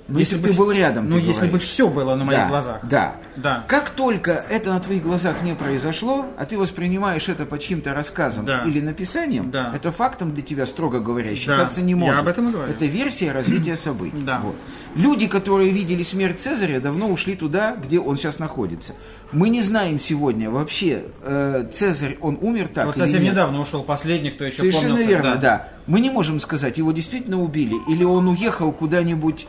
Ну, 0.08 0.20
если, 0.20 0.36
бы 0.36 0.42
бы 0.42 0.48
ты 0.50 0.54
был 0.58 0.72
рядом, 0.72 1.10
Ну, 1.10 1.18
если 1.18 1.42
бы 1.46 1.48
говоришь. 1.48 1.68
все 1.70 1.88
было 1.90 2.16
на 2.16 2.26
моих 2.26 2.40
да, 2.40 2.48
глазах. 2.50 2.80
Да. 2.86 3.16
Да. 3.38 3.64
Как 3.68 3.90
только 3.92 4.44
это 4.50 4.70
на 4.72 4.80
твоих 4.82 5.02
глазах 5.02 5.42
не 5.44 5.56
произошло, 5.56 6.26
а 6.38 6.46
ты 6.46 6.58
воспринимаешь 6.58 7.30
это 7.30 7.46
по 7.46 7.58
чьим-то 7.58 7.94
рассказам 7.94 8.46
Да. 8.46 8.64
или 8.66 8.82
написанием, 8.82 9.50
Да. 9.50 9.72
это 9.74 9.92
фактом 9.94 10.34
для 10.34 10.44
тебя, 10.44 10.66
строго 10.66 11.00
говоря, 11.00 11.30
Да. 11.32 11.36
считаться 11.38 11.82
не 11.82 11.92
Я 11.92 11.98
может. 11.98 12.20
об 12.20 12.28
этом 12.28 12.50
и 12.50 12.52
говорю. 12.52 12.70
Это 12.72 12.86
версия 12.86 13.32
развития 13.32 13.78
событий. 13.78 14.18
Да. 14.26 14.40
Вот. 14.44 14.56
Люди, 14.96 15.28
которые 15.28 15.72
видели 15.72 16.04
смерть 16.04 16.42
Цезаря, 16.42 16.80
давно 16.82 17.08
ушли 17.08 17.36
туда, 17.36 17.76
где 17.76 18.00
он 18.00 18.18
сейчас 18.18 18.40
находится. 18.40 18.94
Мы 19.32 19.48
не 19.50 19.62
знаем 19.62 20.00
сегодня 20.02 20.52
вообще, 20.52 21.06
э, 21.22 21.66
Цезарь, 21.74 22.18
он 22.20 22.38
умер 22.42 22.68
так 22.68 22.88
вот 22.88 22.98
совсем 22.98 23.24
нет. 23.24 23.32
недавно 23.32 23.62
ушел 23.62 23.84
последний, 23.84 24.32
кто 24.32 24.44
еще 24.44 24.58
Совершенно 24.58 24.90
помнил. 24.96 25.08
верно, 25.08 25.36
да. 25.38 25.70
Мы 25.88 26.02
не 26.02 26.10
можем 26.12 26.40
сказать, 26.42 26.78
его 26.78 26.92
действительно 26.92 27.42
убили, 27.42 27.76
или 27.90 28.04
он 28.04 28.28
уехал 28.28 28.72
куда-нибудь, 28.72 29.48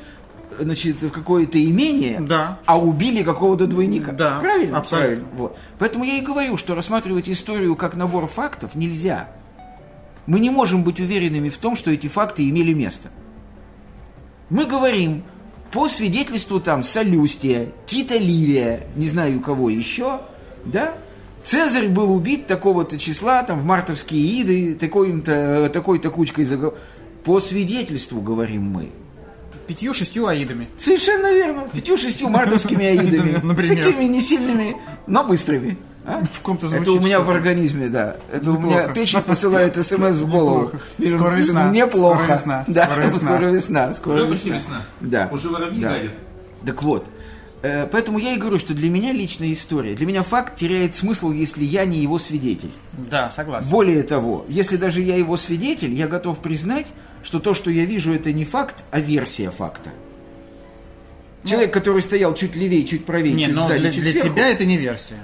значит, 0.61 1.03
в 1.03 1.11
какое-то 1.11 1.63
имение, 1.63 2.21
Да. 2.21 2.59
а 2.67 2.79
убили 2.79 3.23
какого-то 3.23 3.67
двойника. 3.67 4.13
Да, 4.13 4.39
правильно? 4.41 4.79
абсолютно. 4.79 5.09
Правильно. 5.09 5.29
Вот. 5.37 5.59
Поэтому 5.79 6.05
я 6.05 6.19
и 6.19 6.21
говорю, 6.21 6.57
что 6.57 6.75
рассматривать 6.75 7.29
историю 7.29 7.77
как 7.77 7.95
набор 7.95 8.27
фактов 8.27 8.75
нельзя. 8.75 9.29
Мы 10.27 10.41
не 10.41 10.51
можем 10.51 10.85
быть 10.85 11.01
уверенными 11.01 11.49
в 11.49 11.59
том, 11.59 11.77
что 11.77 11.91
эти 11.91 12.07
факты 12.07 12.49
имели 12.49 12.73
место. 12.73 13.11
Мы 14.51 14.67
говорим 14.67 15.23
по 15.73 15.89
свидетельству 15.89 16.61
там 16.61 16.83
Солюстия, 16.83 17.69
Тита 17.87 18.17
Ливия, 18.17 18.87
не 18.97 19.09
знаю 19.09 19.39
у 19.39 19.41
кого 19.41 19.71
еще, 19.71 20.21
да, 20.65 20.95
Цезарь 21.45 21.89
был 21.89 22.11
убит 22.15 22.47
такого-то 22.47 22.99
числа, 22.99 23.43
там, 23.43 23.61
в 23.61 23.65
мартовские 23.67 24.41
иды, 24.43 24.75
такой-то, 24.75 25.69
такой-то 25.73 26.11
кучкой 26.11 26.47
загов... 26.47 26.75
По 27.23 27.41
свидетельству, 27.41 28.21
говорим 28.21 28.63
мы. 28.71 28.91
Пятью-шестью 29.67 30.27
аидами. 30.27 30.69
Совершенно 30.79 31.33
верно. 31.33 31.69
Пятью-шестью 31.73 32.29
мартовскими 32.29 32.85
аидами. 32.85 33.39
Например. 33.43 33.85
Такими 33.85 34.05
не 34.05 34.21
сильными, 34.21 34.77
но 35.07 35.25
быстрыми. 35.25 35.77
А? 36.07 36.23
В 36.33 36.41
ком-то 36.41 36.67
Это 36.67 36.77
звучит 36.77 37.01
у 37.01 37.05
меня 37.05 37.21
в 37.21 37.31
организме, 37.31 37.89
да. 37.89 38.17
Это 38.31 38.51
у 38.51 38.59
меня 38.59 38.77
Неплохо. 38.81 38.93
печень 38.95 39.23
посылает 39.23 39.75
смс 39.87 40.17
в 40.17 40.31
голову. 40.31 40.73
Неплохо. 40.99 41.19
Скоро 41.19 41.35
весна. 41.35 41.65
Мне 41.69 41.87
плохо. 41.87 42.19
Скоро 42.25 42.35
весна. 42.37 42.65
Да, 42.67 42.85
Скоро 42.85 43.01
весна. 43.07 43.29
скоро 43.37 43.47
весна. 43.51 43.95
Скоро 43.95 44.15
Уже 44.23 44.27
почти 44.33 44.51
весна. 44.51 44.83
Да. 45.01 45.29
Уже 45.33 45.49
воробьи 45.49 45.81
Да. 45.81 45.89
гадят. 45.93 46.13
Так 46.67 46.83
вот, 46.83 47.07
э, 47.63 47.87
поэтому 47.91 48.19
я 48.19 48.35
и 48.35 48.37
говорю, 48.39 48.59
что 48.59 48.75
для 48.75 48.91
меня 48.91 49.13
личная 49.13 49.53
история. 49.55 49.95
Для 49.95 50.07
меня 50.07 50.23
факт 50.23 50.57
теряет 50.57 50.95
смысл, 50.95 51.31
если 51.33 51.65
я 51.65 51.87
не 51.87 51.99
его 52.01 52.19
свидетель. 52.19 52.71
Да, 53.11 53.31
согласен. 53.31 53.71
Более 53.71 54.03
того, 54.03 54.45
если 54.49 54.77
даже 54.77 55.01
я 55.01 55.17
его 55.17 55.39
свидетель, 55.39 55.95
я 55.95 56.07
готов 56.07 56.39
признать, 56.41 56.87
что 57.25 57.41
то, 57.41 57.55
что 57.55 57.71
я 57.71 57.85
вижу, 57.85 58.13
это 58.15 58.33
не 58.33 58.45
факт, 58.45 58.85
а 58.93 59.01
версия 59.01 59.51
факта. 59.51 59.91
Человек, 61.45 61.73
который 61.73 62.03
стоял 62.03 62.35
чуть 62.35 62.55
левее, 62.55 62.85
чуть 62.85 63.05
правее, 63.05 63.35
Не, 63.35 63.47
чуть 63.47 63.55
но 63.55 63.67
сзади, 63.67 63.81
для, 63.81 63.93
чуть 63.93 64.03
для 64.03 64.11
сверху, 64.13 64.29
тебя 64.29 64.49
это 64.49 64.65
не 64.65 64.77
версия. 64.77 65.17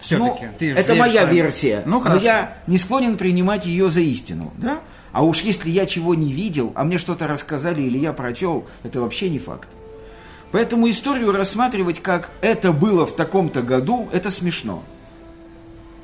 Все-таки. 0.00 0.46
ну, 0.46 0.52
Ты 0.58 0.72
это 0.72 0.94
моя 0.94 1.22
своим- 1.22 1.34
версия. 1.34 1.82
Ну, 1.84 1.96
но 1.96 2.00
хорошо. 2.00 2.24
я 2.24 2.58
не 2.66 2.78
склонен 2.78 3.16
принимать 3.16 3.66
ее 3.66 3.90
за 3.90 4.00
истину, 4.00 4.52
да? 4.56 4.80
А 5.12 5.24
уж 5.24 5.40
если 5.40 5.70
я 5.70 5.86
чего 5.86 6.14
не 6.14 6.32
видел, 6.32 6.72
а 6.74 6.84
мне 6.84 6.98
что-то 6.98 7.26
рассказали 7.26 7.82
или 7.82 7.98
я 7.98 8.12
прочел, 8.12 8.66
это 8.84 9.00
вообще 9.00 9.28
не 9.28 9.38
факт. 9.38 9.68
Поэтому 10.50 10.88
историю 10.88 11.32
рассматривать 11.32 12.00
как 12.00 12.30
это 12.40 12.72
было 12.72 13.06
в 13.06 13.14
таком-то 13.14 13.62
году, 13.62 14.08
это 14.12 14.30
смешно. 14.30 14.82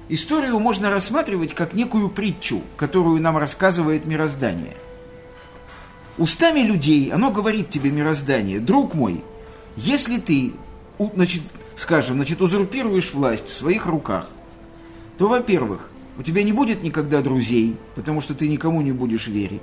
Историю 0.09 0.59
можно 0.59 0.90
рассматривать 0.90 1.54
как 1.54 1.73
некую 1.73 2.09
притчу, 2.09 2.62
которую 2.76 3.21
нам 3.23 3.37
рассказывает 3.38 4.04
мироздание. 4.06 4.76
Устами 6.16 6.61
людей 6.61 7.11
оно 7.11 7.30
говорит 7.30 7.71
тебе 7.71 7.90
мироздание, 7.90 8.61
друг 8.61 8.94
мой, 8.94 9.25
если 9.76 10.18
ты, 10.18 10.52
значит, 11.14 11.42
скажем, 11.76 12.16
значит, 12.16 12.40
узурпируешь 12.40 13.12
власть 13.12 13.49
в 13.49 13.56
своих 13.56 13.87
руках, 13.87 14.28
то, 15.18 15.26
во-первых, 15.26 15.90
у 16.16 16.23
тебя 16.23 16.44
не 16.44 16.52
будет 16.52 16.85
никогда 16.85 17.21
друзей, 17.21 17.76
потому 17.97 18.21
что 18.21 18.35
ты 18.35 18.47
никому 18.47 18.80
не 18.80 18.92
будешь 18.92 19.26
верить. 19.26 19.62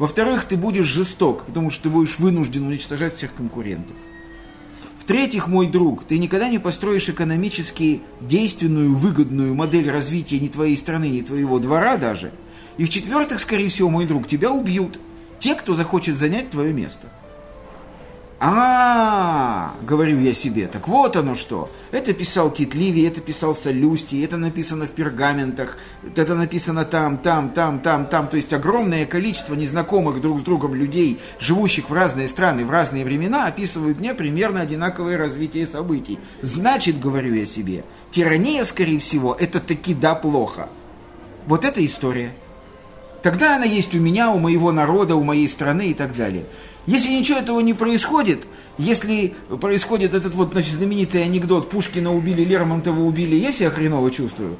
Во-вторых, 0.00 0.44
ты 0.44 0.56
будешь 0.56 0.86
жесток, 0.86 1.44
потому 1.44 1.70
что 1.70 1.84
ты 1.84 1.90
будешь 1.90 2.18
вынужден 2.18 2.66
уничтожать 2.66 3.16
всех 3.16 3.32
конкурентов. 3.34 3.94
В-третьих, 4.98 5.46
мой 5.46 5.68
друг, 5.68 6.04
ты 6.04 6.18
никогда 6.18 6.48
не 6.48 6.58
построишь 6.58 7.08
экономически 7.08 8.00
действенную, 8.20 8.94
выгодную 8.94 9.54
модель 9.54 9.90
развития 9.90 10.40
ни 10.40 10.48
твоей 10.48 10.76
страны, 10.76 11.08
ни 11.10 11.20
твоего 11.20 11.58
двора 11.58 11.96
даже. 11.96 12.32
И 12.76 12.84
в-четвертых, 12.84 13.40
скорее 13.40 13.68
всего, 13.68 13.88
мой 13.88 14.06
друг, 14.06 14.26
тебя 14.26 14.50
убьют 14.50 14.98
те, 15.40 15.54
кто 15.56 15.74
захочет 15.74 16.16
занять 16.16 16.50
твое 16.50 16.72
место. 16.72 17.08
А, 18.42 19.74
говорю 19.82 20.18
я 20.18 20.32
себе, 20.32 20.66
так 20.66 20.88
вот 20.88 21.14
оно 21.14 21.34
что. 21.34 21.70
Это 21.90 22.14
писал 22.14 22.50
Тит 22.50 22.74
Ливий, 22.74 23.06
это 23.06 23.20
писал 23.20 23.54
Солюстий, 23.54 24.24
это 24.24 24.38
написано 24.38 24.86
в 24.86 24.92
пергаментах, 24.92 25.76
это 26.16 26.34
написано 26.34 26.86
там, 26.86 27.18
там, 27.18 27.50
там, 27.50 27.80
там, 27.80 28.06
там. 28.06 28.28
То 28.28 28.38
есть 28.38 28.50
огромное 28.54 29.04
количество 29.04 29.52
незнакомых 29.52 30.22
друг 30.22 30.40
с 30.40 30.42
другом 30.42 30.74
людей, 30.74 31.20
живущих 31.38 31.90
в 31.90 31.92
разные 31.92 32.28
страны, 32.28 32.64
в 32.64 32.70
разные 32.70 33.04
времена, 33.04 33.46
описывают 33.46 34.00
мне 34.00 34.14
примерно 34.14 34.62
одинаковое 34.62 35.18
развитие 35.18 35.66
событий. 35.66 36.18
Значит, 36.40 36.98
говорю 36.98 37.34
я 37.34 37.44
себе, 37.44 37.84
тирания, 38.10 38.64
скорее 38.64 39.00
всего, 39.00 39.36
это 39.38 39.60
таки 39.60 39.92
да 39.92 40.14
плохо. 40.14 40.70
Вот 41.46 41.66
это 41.66 41.84
история. 41.84 42.32
Тогда 43.22 43.56
она 43.56 43.64
есть 43.64 43.94
у 43.94 43.98
меня, 43.98 44.30
у 44.30 44.38
моего 44.38 44.72
народа, 44.72 45.14
у 45.14 45.24
моей 45.24 45.48
страны 45.48 45.90
и 45.90 45.94
так 45.94 46.16
далее. 46.16 46.46
Если 46.86 47.12
ничего 47.12 47.38
этого 47.38 47.60
не 47.60 47.74
происходит, 47.74 48.46
если 48.78 49.34
происходит 49.60 50.14
этот 50.14 50.34
вот 50.34 50.52
значит, 50.52 50.74
знаменитый 50.74 51.22
анекдот 51.22 51.68
«Пушкина 51.68 52.14
убили, 52.14 52.42
Лермонтова 52.42 53.00
убили», 53.00 53.36
я 53.36 53.52
себя 53.52 53.70
хреново 53.70 54.10
чувствую, 54.10 54.56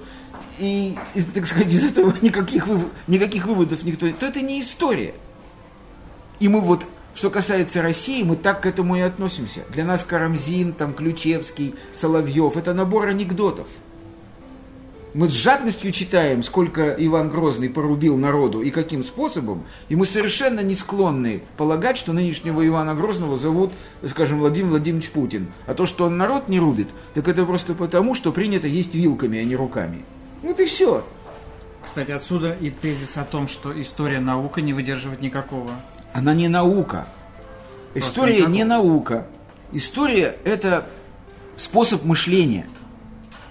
и, 0.59 0.97
так 1.35 1.47
сказать, 1.47 1.73
из 1.73 1.85
этого 1.85 2.14
никаких, 2.21 2.67
вывод, 2.67 2.88
никаких 3.07 3.47
выводов 3.47 3.83
никто... 3.83 4.07
То 4.11 4.26
это 4.26 4.43
не 4.43 4.61
история. 4.61 5.14
И 6.38 6.49
мы 6.49 6.61
вот, 6.61 6.85
что 7.14 7.31
касается 7.31 7.81
России, 7.81 8.23
мы 8.23 8.37
так 8.37 8.61
к 8.61 8.67
этому 8.67 8.97
и 8.97 9.00
относимся. 9.00 9.62
Для 9.71 9.87
нас 9.87 10.05
Карамзин, 10.05 10.75
там, 10.75 10.93
Ключевский, 10.93 11.75
Соловьев– 11.99 12.57
это 12.59 12.75
набор 12.75 13.09
анекдотов. 13.09 13.69
Мы 15.12 15.29
с 15.29 15.33
жадностью 15.33 15.90
читаем, 15.90 16.45
сколько 16.45 16.95
Иван 16.97 17.31
Грозный 17.31 17.69
порубил 17.69 18.17
народу 18.17 18.62
и 18.62 18.71
каким 18.71 19.02
способом, 19.02 19.64
и 19.88 19.97
мы 19.97 20.05
совершенно 20.07 20.61
не 20.61 20.76
склонны 20.76 21.43
полагать, 21.57 21.99
что 21.99 22.12
нынешнего 22.12 22.64
Ивана 22.64 22.95
Грозного 22.95 23.37
зовут, 23.37 23.73
скажем, 24.07 24.38
Владимир 24.38 24.69
Владимирович 24.69 25.11
Путин. 25.11 25.49
А 25.67 25.75
то, 25.75 25.85
что 25.85 26.05
он 26.05 26.17
народ 26.17 26.49
не 26.49 26.61
рубит, 26.61 26.90
так 27.14 27.26
это 27.26 27.45
просто 27.45 27.75
потому, 27.75 28.14
что 28.14 28.31
принято 28.31 28.69
есть 28.69 28.95
вилками, 28.95 29.40
а 29.40 29.45
не 29.45 29.57
руками. 29.57 30.05
Вот 30.43 30.61
и 30.61 30.67
все. 30.67 31.05
Кстати, 31.83 32.12
отсюда 32.12 32.57
и 32.61 32.71
тезис 32.71 33.17
о 33.17 33.25
том, 33.25 33.49
что 33.49 33.79
история 33.81 34.21
наука 34.21 34.61
не 34.61 34.73
выдерживает 34.73 35.21
никакого. 35.21 35.73
Она 36.12 36.35
не 36.35 36.47
наука. 36.47 37.09
История 37.95 38.35
никакого. 38.35 38.55
не 38.55 38.64
наука. 38.64 39.26
История– 39.73 40.37
это 40.45 40.88
способ 41.57 42.05
мышления. 42.05 42.69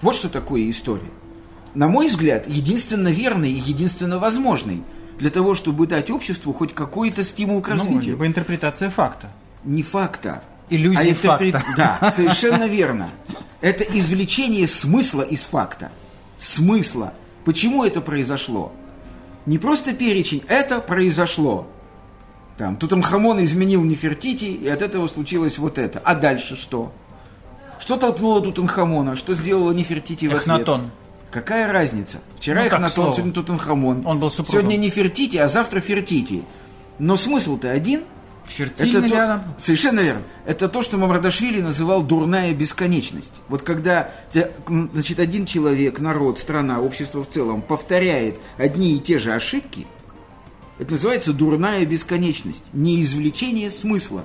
Вот 0.00 0.14
что 0.14 0.30
такое 0.30 0.70
история. 0.70 1.10
На 1.74 1.88
мой 1.88 2.08
взгляд, 2.08 2.48
единственно 2.48 3.08
верный 3.08 3.50
и 3.52 3.58
единственно 3.60 4.18
возможный 4.18 4.82
для 5.18 5.30
того, 5.30 5.54
чтобы 5.54 5.86
дать 5.86 6.10
обществу 6.10 6.52
хоть 6.52 6.74
какой-то 6.74 7.22
стимул 7.22 7.60
к 7.60 7.68
Ну, 7.68 7.74
развитию. 7.74 8.02
либо 8.12 8.26
интерпретация 8.26 8.90
факта. 8.90 9.30
Не 9.64 9.82
факта. 9.82 10.42
Иллюзии 10.68 11.10
а 11.10 11.12
интерпре- 11.12 11.52
факта. 11.52 11.64
Да, 11.76 12.12
совершенно 12.16 12.64
верно. 12.66 13.10
Это 13.60 13.84
извлечение 13.84 14.66
смысла 14.66 15.22
из 15.22 15.40
факта. 15.42 15.92
Смысла. 16.38 17.12
Почему 17.44 17.84
это 17.84 18.00
произошло? 18.00 18.72
Не 19.46 19.58
просто 19.58 19.92
перечень, 19.94 20.42
это 20.48 20.80
произошло. 20.80 21.66
Там, 22.56 22.76
Тутанхамон 22.76 23.42
изменил 23.42 23.82
Нефертити, 23.82 24.44
и 24.44 24.68
от 24.68 24.82
этого 24.82 25.06
случилось 25.06 25.56
вот 25.58 25.78
это. 25.78 26.00
А 26.04 26.14
дальше 26.14 26.56
что? 26.56 26.92
Что 27.78 27.96
толкнуло 27.96 28.42
Тутанхамона? 28.42 29.16
Что 29.16 29.34
сделала 29.34 29.72
Нефертити 29.72 30.26
в 30.26 30.30
ответ? 30.32 30.42
Эхнатон. 30.42 30.90
Какая 31.30 31.72
разница? 31.72 32.18
Вчера 32.38 32.60
Ну, 32.62 32.66
Эхнатон, 32.66 32.88
слово. 32.90 33.12
сегодня 33.14 33.32
Тутанхамон. 33.32 34.06
Он 34.06 34.18
был 34.18 34.30
супругом. 34.30 34.60
Сегодня 34.62 34.76
Нефертити, 34.78 35.36
а 35.36 35.48
завтра 35.48 35.80
Фертити. 35.80 36.42
Но 36.98 37.16
смысл-то 37.16 37.70
один. 37.70 38.02
Чертильно 38.48 38.98
Это 39.06 39.08
то- 39.08 39.24
она? 39.24 39.44
Совершенно 39.62 40.00
верно. 40.00 40.22
Это 40.44 40.68
то, 40.68 40.82
что 40.82 40.98
Мамрадашвили 40.98 41.60
называл 41.60 42.02
дурная 42.02 42.52
бесконечность. 42.52 43.32
Вот 43.48 43.62
когда 43.62 44.10
значит, 44.66 45.20
один 45.20 45.46
человек, 45.46 46.00
народ, 46.00 46.40
страна, 46.40 46.80
общество 46.80 47.22
в 47.22 47.28
целом 47.28 47.62
повторяет 47.62 48.40
одни 48.56 48.96
и 48.96 48.98
те 48.98 49.20
же 49.20 49.32
ошибки, 49.32 49.86
это 50.80 50.90
называется 50.92 51.32
дурная 51.32 51.86
бесконечность. 51.86 52.64
Не 52.72 53.00
извлечение 53.02 53.70
смысла. 53.70 54.24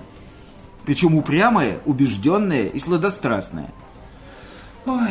Причем 0.87 1.15
упрямое, 1.15 1.77
убежденное 1.85 2.65
и 2.65 2.79
сладострастное. 2.79 3.71
Ой, 4.87 5.09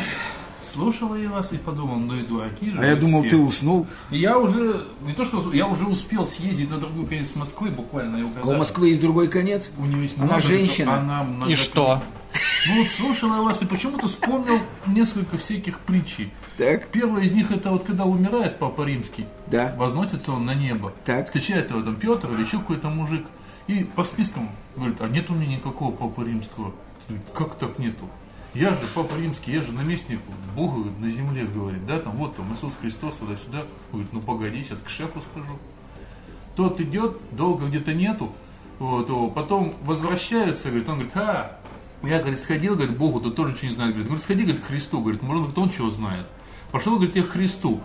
слушал 0.75 1.15
я 1.15 1.29
вас 1.29 1.53
и 1.53 1.57
подумал, 1.57 1.95
ну 1.97 2.15
и 2.15 2.23
дураки 2.23 2.69
же. 2.69 2.79
А 2.79 2.85
я 2.85 2.95
думал, 2.95 3.21
все. 3.21 3.31
ты 3.31 3.37
уснул. 3.37 3.87
Я 4.09 4.37
уже, 4.37 4.85
не 5.01 5.13
то 5.13 5.23
что, 5.25 5.51
я 5.53 5.67
уже 5.67 5.85
успел 5.85 6.27
съездить 6.27 6.69
на 6.69 6.77
другой 6.77 7.05
конец 7.07 7.33
Москвы, 7.35 7.69
буквально. 7.69 8.17
Я 8.17 8.31
А 8.43 8.47
У 8.47 8.55
Москвы 8.57 8.89
есть 8.89 9.01
другой 9.01 9.27
конец. 9.29 9.71
У 9.77 9.85
нее 9.85 10.03
есть 10.03 10.17
Она 10.17 10.39
женщина. 10.39 10.99
Она 10.99 11.23
много- 11.23 11.51
И 11.51 11.55
что? 11.55 12.01
Ну 12.67 12.83
вот 12.83 12.91
слушал 12.91 13.29
я 13.29 13.41
вас 13.41 13.61
и 13.61 13.65
почему-то 13.65 14.07
вспомнил 14.07 14.59
несколько 14.87 15.37
всяких 15.37 15.79
притчей. 15.79 16.33
Так, 16.57 16.87
Первая 16.89 17.23
из 17.23 17.31
них 17.31 17.51
это 17.51 17.69
вот 17.71 17.85
когда 17.85 18.03
умирает 18.03 18.59
Папа 18.59 18.81
Римский, 18.81 19.25
да. 19.47 19.73
возносится 19.77 20.33
он 20.33 20.45
на 20.45 20.53
небо, 20.53 20.91
Так. 21.05 21.27
встречает 21.27 21.69
его 21.69 21.81
там 21.81 21.95
Петр 21.95 22.33
или 22.33 22.41
еще 22.43 22.57
какой-то 22.57 22.89
мужик, 22.89 23.25
и 23.67 23.83
по 23.85 24.03
спискам 24.03 24.49
говорит, 24.75 24.97
а 24.99 25.07
нет 25.07 25.29
у 25.29 25.33
меня 25.33 25.55
никакого 25.55 25.91
Папы 25.91 26.25
Римского. 26.25 26.73
Как 27.33 27.55
так 27.55 27.79
нету? 27.79 28.09
Я 28.55 28.73
же 28.73 28.79
Папа 28.93 29.13
Римский, 29.19 29.51
я 29.51 29.61
же 29.61 29.73
наместник 29.73 30.19
Бога 30.55 30.89
на 30.99 31.11
земле, 31.11 31.43
говорит, 31.45 31.85
да, 31.85 31.99
там 31.99 32.13
вот 32.13 32.37
там 32.37 32.53
Иисус 32.53 32.71
Христос 32.79 33.13
туда-сюда. 33.15 33.63
Говорит, 33.91 34.13
ну 34.13 34.21
погоди, 34.21 34.63
сейчас 34.63 34.77
к 34.77 34.87
шефу 34.87 35.21
схожу. 35.21 35.59
Тот 36.55 36.79
идет, 36.79 37.17
долго 37.31 37.67
где-то 37.67 37.93
нету, 37.93 38.31
вот, 38.79 39.09
о, 39.09 39.29
потом 39.29 39.75
возвращается, 39.83 40.69
говорит, 40.69 40.87
он 40.87 40.95
говорит, 40.95 41.17
а, 41.17 41.59
я, 42.01 42.19
говорит, 42.19 42.39
сходил, 42.39 42.75
говорит, 42.75 42.97
Богу, 42.97 43.19
тут 43.19 43.35
тоже 43.35 43.51
ничего 43.51 43.67
не 43.67 43.73
знает, 43.73 43.91
говорит, 43.91 44.07
говорит, 44.07 44.23
сходи, 44.23 44.43
говорит, 44.43 44.61
к 44.61 44.67
Христу, 44.67 45.01
говорит, 45.01 45.21
может, 45.21 45.43
говорит, 45.43 45.57
он 45.57 45.69
чего 45.69 45.89
знает. 45.89 46.25
Пошел, 46.71 46.95
говорит, 46.95 47.15
я 47.17 47.23
к 47.23 47.29
Христу. 47.29 47.81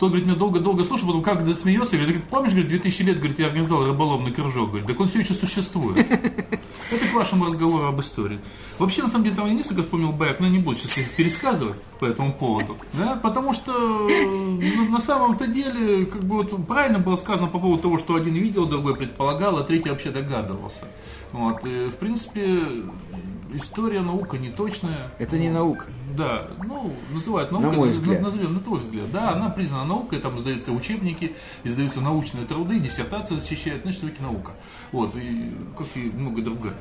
Тот, 0.00 0.08
говорит, 0.08 0.26
меня 0.26 0.36
долго-долго 0.36 0.82
слушал, 0.82 1.08
потом 1.08 1.22
как 1.22 1.46
засмеется, 1.46 1.98
говорит, 1.98 2.14
говорит, 2.14 2.30
помнишь, 2.30 2.52
говорит, 2.52 2.70
2000 2.70 3.02
лет, 3.02 3.18
говорит, 3.18 3.38
я 3.38 3.48
организовал 3.48 3.84
рыболовный 3.84 4.32
кружок, 4.32 4.68
говорит, 4.70 4.86
так 4.86 4.98
он 4.98 5.08
все 5.08 5.20
еще 5.20 5.34
существует. 5.34 5.98
Это 6.90 7.06
к 7.06 7.12
вашему 7.12 7.44
разговору 7.44 7.86
об 7.86 8.00
истории. 8.00 8.40
Вообще, 8.78 9.02
на 9.02 9.10
самом 9.10 9.24
деле, 9.24 9.36
там 9.36 9.46
я 9.46 9.52
несколько 9.52 9.82
вспомнил 9.82 10.10
баек, 10.12 10.40
но 10.40 10.48
не 10.48 10.58
буду 10.58 10.78
сейчас 10.78 10.96
их 10.96 11.10
пересказывать 11.16 11.78
по 11.98 12.06
этому 12.06 12.32
поводу. 12.32 12.78
Да? 12.94 13.16
Потому 13.22 13.52
что 13.52 14.08
э, 14.08 14.88
на 14.88 15.00
самом-то 15.00 15.46
деле, 15.46 16.06
как 16.06 16.24
бы 16.24 16.36
вот 16.36 16.66
правильно 16.66 16.98
было 16.98 17.16
сказано 17.16 17.48
по 17.48 17.58
поводу 17.58 17.82
того, 17.82 17.98
что 17.98 18.14
один 18.14 18.32
видел, 18.32 18.64
другой 18.64 18.96
предполагал, 18.96 19.58
а 19.58 19.64
третий 19.64 19.90
вообще 19.90 20.10
догадывался. 20.10 20.88
Вот. 21.32 21.62
И, 21.66 21.90
в 21.90 21.96
принципе, 21.96 22.84
история, 23.54 24.00
наука 24.00 24.38
не 24.38 24.50
точная. 24.50 25.10
Это 25.18 25.38
не 25.38 25.50
наука. 25.50 25.86
Да, 26.16 26.48
ну, 26.64 26.94
называют 27.12 27.52
наукой, 27.52 27.70
На 27.70 27.76
мой 27.76 27.88
взгляд. 27.88 28.20
назовем, 28.20 28.54
на 28.54 28.60
твой 28.60 28.80
взгляд. 28.80 29.10
Да, 29.10 29.30
она 29.30 29.48
признана 29.48 29.84
наукой, 29.84 30.18
там 30.18 30.36
издаются 30.38 30.72
учебники, 30.72 31.34
издаются 31.64 32.00
научные 32.00 32.46
труды, 32.46 32.80
диссертации 32.80 33.36
защищают, 33.36 33.82
значит, 33.82 34.00
все-таки 34.00 34.22
наука. 34.22 34.52
Вот, 34.92 35.14
и, 35.16 35.54
как 35.76 35.86
и 35.94 36.10
многое 36.10 36.44
другое. 36.44 36.74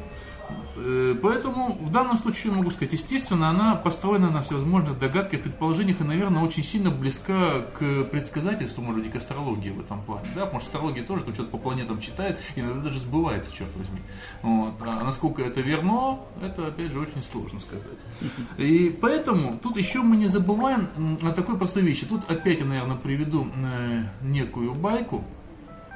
Э, 0.75 1.15
Поэтому 1.21 1.73
в 1.73 1.91
данном 1.91 2.17
случае 2.17 2.53
могу 2.53 2.69
сказать, 2.69 2.93
естественно, 2.93 3.49
она 3.49 3.75
построена 3.75 4.29
на 4.29 4.41
всевозможных 4.41 4.97
догадках, 4.99 5.41
предположениях 5.41 6.01
и, 6.01 6.03
наверное, 6.03 6.43
очень 6.43 6.63
сильно 6.63 6.89
близка 6.89 7.61
к 7.77 8.05
предсказательству, 8.05 8.81
может 8.81 9.03
быть, 9.03 9.11
к 9.11 9.15
астрологии 9.15 9.69
в 9.69 9.79
этом 9.79 10.01
плане. 10.01 10.27
Да? 10.35 10.45
Потому 10.45 10.61
что 10.61 10.69
астрология 10.69 11.03
тоже 11.03 11.23
там 11.23 11.33
что-то 11.33 11.51
по 11.51 11.57
планетам 11.57 11.99
читает, 11.99 12.39
иногда 12.55 12.81
даже 12.81 12.99
сбывается, 12.99 13.53
черт 13.53 13.75
возьми. 13.75 14.01
Вот. 14.41 14.73
А 14.81 15.03
насколько 15.03 15.41
это 15.41 15.61
верно, 15.61 16.19
это, 16.41 16.67
опять 16.67 16.91
же, 16.91 16.99
очень 16.99 17.23
сложно 17.23 17.59
сказать. 17.59 17.85
И 18.57 18.97
поэтому 19.01 19.57
тут 19.57 19.77
еще 19.77 20.01
мы 20.01 20.15
не 20.15 20.27
забываем 20.27 20.87
о 21.21 21.31
такой 21.31 21.57
простой 21.57 21.83
вещи. 21.83 22.05
Тут 22.05 22.29
опять 22.29 22.59
я, 22.59 22.65
наверное, 22.65 22.97
приведу 22.97 23.47
э, 23.55 24.03
некую 24.21 24.73
байку. 24.73 25.23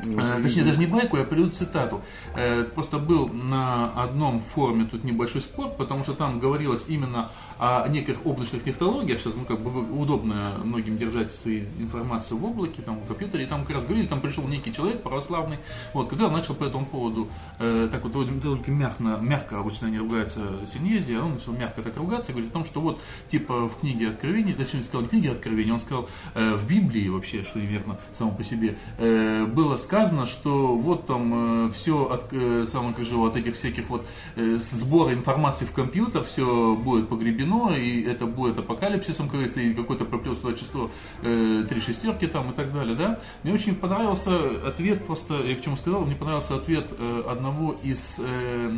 Э, 0.05 0.41
Точнее, 0.41 0.63
даже 0.63 0.79
не 0.79 0.87
байку, 0.87 1.17
я 1.17 1.23
приведу 1.23 1.49
цитату. 1.51 2.01
Э, 2.35 2.63
Просто 2.63 2.97
был 2.97 3.27
на 3.29 3.91
одном 3.95 4.39
форуме 4.39 4.85
тут 4.85 5.03
небольшой 5.03 5.41
спор, 5.41 5.69
потому 5.77 6.03
что 6.03 6.13
там 6.13 6.39
говорилось 6.39 6.85
именно 6.87 7.31
о 7.63 7.87
неких 7.87 8.25
облачных 8.25 8.65
технологиях. 8.65 9.21
Сейчас, 9.21 9.35
ну, 9.35 9.45
как 9.45 9.61
бы 9.61 9.71
удобно 9.97 10.51
многим 10.65 10.97
держать 10.97 11.33
свою 11.33 11.63
информацию 11.79 12.37
в 12.37 12.43
облаке, 12.43 12.81
там, 12.81 12.99
в 12.99 13.07
компьютере. 13.07 13.45
И 13.45 13.47
там 13.47 13.61
как 13.63 13.77
раз 13.77 13.85
говорили, 13.85 14.05
там 14.05 14.19
пришел 14.19 14.45
некий 14.47 14.73
человек 14.73 15.01
православный, 15.01 15.59
вот, 15.93 16.09
который 16.09 16.31
начал 16.31 16.55
по 16.55 16.65
этому 16.65 16.85
поводу 16.85 17.29
э, 17.59 17.87
так 17.89 18.03
вот 18.03 18.11
довольно- 18.11 18.41
только 18.41 18.69
мягко, 18.69 19.03
мягко 19.21 19.59
обычно 19.59 19.87
они 19.87 19.97
ругаются 19.97 20.41
синезия, 20.73 21.21
он 21.21 21.35
начал 21.35 21.53
мягко 21.53 21.81
так 21.81 21.95
ругаться, 21.95 22.33
говорит 22.33 22.49
о 22.49 22.53
том, 22.53 22.65
что 22.65 22.81
вот, 22.81 22.99
типа, 23.31 23.69
в 23.69 23.79
книге 23.79 24.09
Откровения, 24.09 24.53
точнее, 24.53 24.79
он 24.79 24.85
сказал 24.85 25.01
не 25.03 25.07
книге 25.07 25.31
Откровения, 25.31 25.73
он 25.73 25.79
сказал 25.79 26.09
э, 26.33 26.55
в 26.55 26.67
Библии 26.67 27.07
вообще, 27.07 27.43
что 27.43 27.59
неверно 27.59 27.97
само 28.17 28.31
по 28.31 28.43
себе, 28.43 28.75
э, 28.97 29.45
было 29.45 29.77
сказано, 29.77 30.25
что 30.25 30.75
вот 30.75 31.05
там 31.05 31.71
все 31.71 32.09
от, 32.11 32.33
э, 32.33 32.65
само, 32.65 32.91
как 32.91 33.05
же, 33.05 33.15
от 33.15 33.37
этих 33.37 33.55
всяких 33.55 33.89
вот 33.89 34.05
э, 34.35 34.57
сбора 34.57 35.13
информации 35.13 35.63
в 35.63 35.71
компьютер, 35.71 36.25
все 36.25 36.75
будет 36.75 37.07
погребено, 37.07 37.52
и 37.71 38.03
это 38.03 38.25
будет 38.25 38.57
апокалипсисом, 38.57 39.27
как 39.27 39.35
говорится, 39.35 39.61
и 39.61 39.73
какое-то 39.73 40.05
проплес 40.05 40.37
туда 40.37 40.57
число 40.57 40.91
э, 41.21 41.63
три 41.67 41.81
шестерки 41.81 42.27
там 42.27 42.51
и 42.51 42.53
так 42.53 42.73
далее, 42.73 42.95
да. 42.95 43.19
Мне 43.43 43.53
очень 43.53 43.75
понравился 43.75 44.67
ответ, 44.67 45.05
просто, 45.05 45.35
я 45.41 45.55
к 45.55 45.61
чему 45.61 45.75
сказал, 45.75 46.05
мне 46.05 46.15
понравился 46.15 46.55
ответ 46.55 46.91
э, 46.97 47.23
одного 47.27 47.75
из 47.83 48.19
э, 48.19 48.71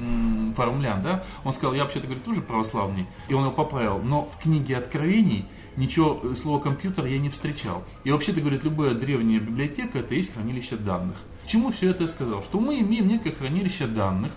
фармлян, 0.56 1.02
да. 1.04 1.24
Он 1.44 1.54
сказал, 1.54 1.74
я 1.74 1.84
вообще-то, 1.84 2.08
говорит, 2.08 2.24
тоже 2.24 2.42
православный, 2.42 3.06
и 3.28 3.34
он 3.34 3.44
его 3.44 3.54
поправил, 3.54 4.00
но 4.00 4.26
в 4.26 4.42
книге 4.42 4.78
Откровений 4.78 5.46
ничего, 5.78 6.20
э, 6.24 6.36
слова 6.36 6.60
компьютер 6.60 7.06
я 7.06 7.20
не 7.20 7.30
встречал. 7.30 7.84
И 8.04 8.12
вообще-то, 8.12 8.42
говорит, 8.42 8.64
любая 8.64 8.94
древняя 8.94 9.40
библиотека 9.40 10.00
это 10.00 10.16
есть 10.16 10.34
хранилище 10.34 10.78
данных. 10.78 11.16
К 11.46 11.48
чему 11.48 11.72
все 11.72 11.92
это 11.92 12.04
я 12.04 12.08
сказал? 12.08 12.44
Что 12.44 12.60
мы 12.60 12.80
имеем 12.80 13.08
некое 13.08 13.32
хранилище 13.32 13.88
данных, 13.88 14.32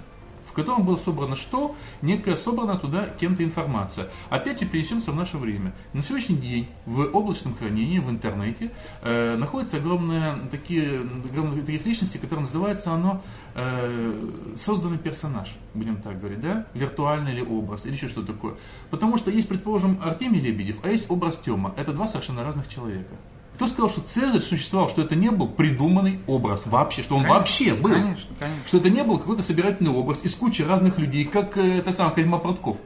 котором 0.58 0.84
было 0.84 0.96
собрано 0.96 1.36
что? 1.36 1.76
Некая 2.02 2.36
собрана 2.36 2.78
туда 2.78 3.08
кем-то 3.20 3.44
информация. 3.44 4.08
Опять 4.28 4.62
и 4.62 4.66
перенесемся 4.66 5.12
в 5.12 5.16
наше 5.16 5.38
время. 5.38 5.72
На 5.92 6.02
сегодняшний 6.02 6.36
день 6.36 6.68
в 6.84 7.00
облачном 7.00 7.54
хранении, 7.54 7.98
в 7.98 8.10
интернете, 8.10 8.72
э, 9.02 9.36
находятся 9.36 9.76
огромные 9.76 10.48
такие, 10.50 11.00
огромные 11.00 11.62
таких 11.62 11.86
личностей, 11.86 12.18
которые 12.18 12.46
называется 12.46 12.92
оно 12.92 13.22
э, 13.54 14.30
созданный 14.62 14.98
персонаж, 14.98 15.54
будем 15.74 16.02
так 16.02 16.18
говорить, 16.18 16.40
да? 16.40 16.66
Виртуальный 16.74 17.32
или 17.32 17.42
образ, 17.42 17.86
или 17.86 17.94
еще 17.94 18.08
что 18.08 18.22
такое. 18.22 18.56
Потому 18.90 19.16
что 19.16 19.30
есть, 19.30 19.48
предположим, 19.48 20.00
Артемий 20.02 20.40
Лебедев, 20.40 20.78
а 20.82 20.88
есть 20.88 21.10
образ 21.10 21.36
Тёма. 21.36 21.72
Это 21.76 21.92
два 21.92 22.06
совершенно 22.06 22.42
разных 22.42 22.68
человека. 22.68 23.14
Кто 23.58 23.66
сказал, 23.66 23.90
что 23.90 24.02
Цезарь 24.02 24.40
существовал, 24.40 24.88
что 24.88 25.02
это 25.02 25.16
не 25.16 25.32
был 25.32 25.48
придуманный 25.48 26.20
образ 26.28 26.62
вообще, 26.66 27.02
что 27.02 27.16
он 27.16 27.24
вообще 27.24 27.74
был? 27.74 27.90
Конечно, 27.90 28.30
конечно. 28.38 28.62
Что 28.68 28.78
это 28.78 28.88
не 28.88 29.02
был 29.02 29.18
какой-то 29.18 29.42
собирательный 29.42 29.90
образ 29.90 30.20
из 30.22 30.36
кучи 30.36 30.62
разных 30.62 30.96
людей, 30.96 31.24
как 31.24 31.58
э, 31.58 31.78
это 31.78 31.90
сам 31.90 32.14
Козьма 32.14 32.38
Прутков, 32.38 32.76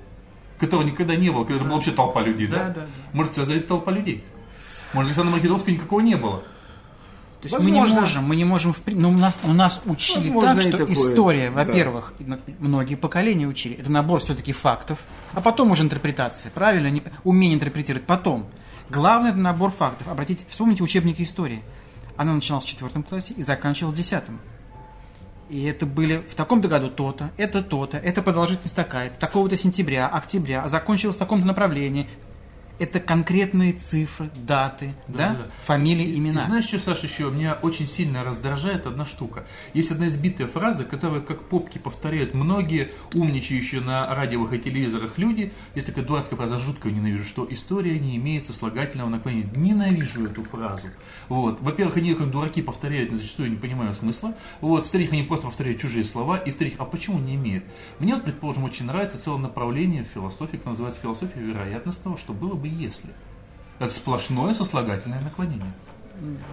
которого 0.59 0.83
никогда 0.87 1.15
не 1.15 1.29
было, 1.29 1.45
когда 1.45 1.57
это 1.57 1.65
была 1.67 1.75
вообще 1.75 1.91
толпа 1.93 2.23
людей, 2.23 2.47
да? 2.47 2.57
Да, 2.57 2.65
да, 2.69 2.75
да. 2.81 2.87
Может, 3.13 3.35
Цезарь 3.35 3.59
это 3.59 3.69
толпа 3.69 3.93
людей? 3.93 4.25
Может, 4.95 5.11
Александра 5.11 5.35
Македонского 5.37 5.75
никакого 5.75 6.01
не 6.01 6.15
было? 6.15 6.39
То 7.43 7.49
есть 7.49 7.59
мы 7.59 7.71
не 7.71 7.81
Возможно. 7.81 8.01
можем, 8.01 8.25
мы 8.25 8.37
не 8.37 8.45
можем, 8.47 8.73
в 8.73 8.79
при- 8.79 8.95
ну, 8.95 9.11
у 9.11 9.19
нас, 9.19 9.39
у 9.45 9.53
нас 9.53 9.83
учили 9.85 10.31
Возможно, 10.31 10.55
так, 10.55 10.63
что 10.63 10.79
такое, 10.79 10.93
история, 10.95 11.51
да. 11.51 11.65
во-первых, 11.65 12.15
на- 12.19 12.39
многие 12.61 12.95
поколения 12.95 13.47
учили, 13.47 13.75
это 13.75 13.93
набор 13.93 14.21
все-таки 14.21 14.55
фактов, 14.55 15.01
а 15.35 15.43
потом 15.43 15.71
уже 15.73 15.83
интерпретация, 15.83 16.51
правильно, 16.51 16.99
умение 17.25 17.57
интерпретировать 17.57 18.07
потом. 18.07 18.47
Главное 18.93 19.31
это 19.31 19.41
набор 19.41 19.71
фактов. 19.71 20.07
Обратите, 20.07 20.45
вспомните 20.51 20.83
учебники 20.83 21.23
истории. 21.23 21.63
Она 22.19 22.35
начиналась 22.35 22.67
в 22.67 22.69
четвертом 22.69 23.03
классе 23.03 23.33
и 23.35 23.41
заканчивала 23.41 23.91
в 23.91 23.95
десятом. 23.95 24.39
И 25.49 25.65
это 25.65 25.87
были 25.87 26.19
в 26.19 26.35
таком-то 26.35 26.69
году 26.69 26.91
то-то, 26.91 27.31
это 27.39 27.63
то-то, 27.63 27.97
это 27.97 28.21
продолжительность 28.21 28.77
такая-то, 28.77 29.19
такого-то 29.19 29.57
сентября, 29.57 30.09
октября, 30.09 30.63
а 30.63 30.69
закончилось 30.69 31.17
в 31.17 31.19
таком-то 31.19 31.47
направлении. 31.47 32.07
Это 32.79 32.99
конкретные 33.01 33.73
цифры, 33.75 34.29
даты, 34.35 34.95
да, 35.07 35.29
Да-да-да. 35.31 35.51
фамилии, 35.65 36.05
И 36.07 36.19
имена. 36.19 36.41
знаешь, 36.47 36.65
что, 36.65 36.79
Саша, 36.81 37.07
еще 37.07 37.31
меня 37.31 37.55
очень 37.63 37.87
сильно 37.87 38.25
раздражает 38.25 38.87
одна 38.87 39.07
штука. 39.07 39.45
Есть 39.73 39.93
одна 39.93 40.09
избитая 40.09 40.49
фраза, 40.49 40.85
которую 40.85 41.23
как 41.23 41.43
попки 41.45 41.79
повторяют 41.79 42.35
многие 42.35 42.91
умничающие 43.15 43.81
на 43.81 44.13
радиовых 44.15 44.53
и 44.55 44.59
телевизорах 44.59 45.17
люди. 45.19 45.53
Есть 45.75 45.87
такая 45.87 46.05
дурацкая 46.05 46.37
фраза, 46.37 46.59
жутко 46.59 46.89
ее 46.89 46.97
ненавижу, 46.97 47.25
что 47.25 47.47
история 47.49 47.99
не 47.99 48.17
имеет 48.17 48.47
сослагательного 48.47 49.09
наклонения. 49.09 49.51
Ненавижу 49.55 50.27
эту 50.27 50.43
фразу. 50.43 50.89
Вот. 51.29 51.61
Во-первых, 51.61 51.97
они 51.99 52.15
как 52.15 52.31
дураки 52.31 52.63
повторяют, 52.63 53.11
но 53.13 53.17
зачастую 53.17 53.51
не 53.51 53.57
понимаю 53.57 53.95
смысла. 53.95 54.35
Вот. 54.61 54.87
В-третьих, 54.87 55.13
они 55.13 55.23
просто 55.23 55.47
повторяют 55.47 55.81
чужие 55.81 56.05
слова. 56.05 56.37
И 56.39 56.51
в-третьих, 56.51 56.81
а 56.81 56.85
почему 56.85 57.19
не 57.19 57.37
имеет? 57.37 57.65
Мне, 58.01 58.15
вот, 58.15 58.25
предположим, 58.25 58.65
очень 58.65 58.87
нравится 58.87 59.23
целое 59.23 59.39
направление 59.39 60.03
в 60.05 60.09
философии, 60.09 60.57
которое 60.57 60.71
называется 60.71 61.01
философия 61.01 61.41
вероятностного, 61.41 62.19
что 62.19 62.33
было 62.33 62.55
бы 62.55 62.62
если. 62.69 63.11
Это 63.79 63.93
сплошное 63.93 64.55
сослагательное 64.55 65.21
наклонение. 65.21 65.73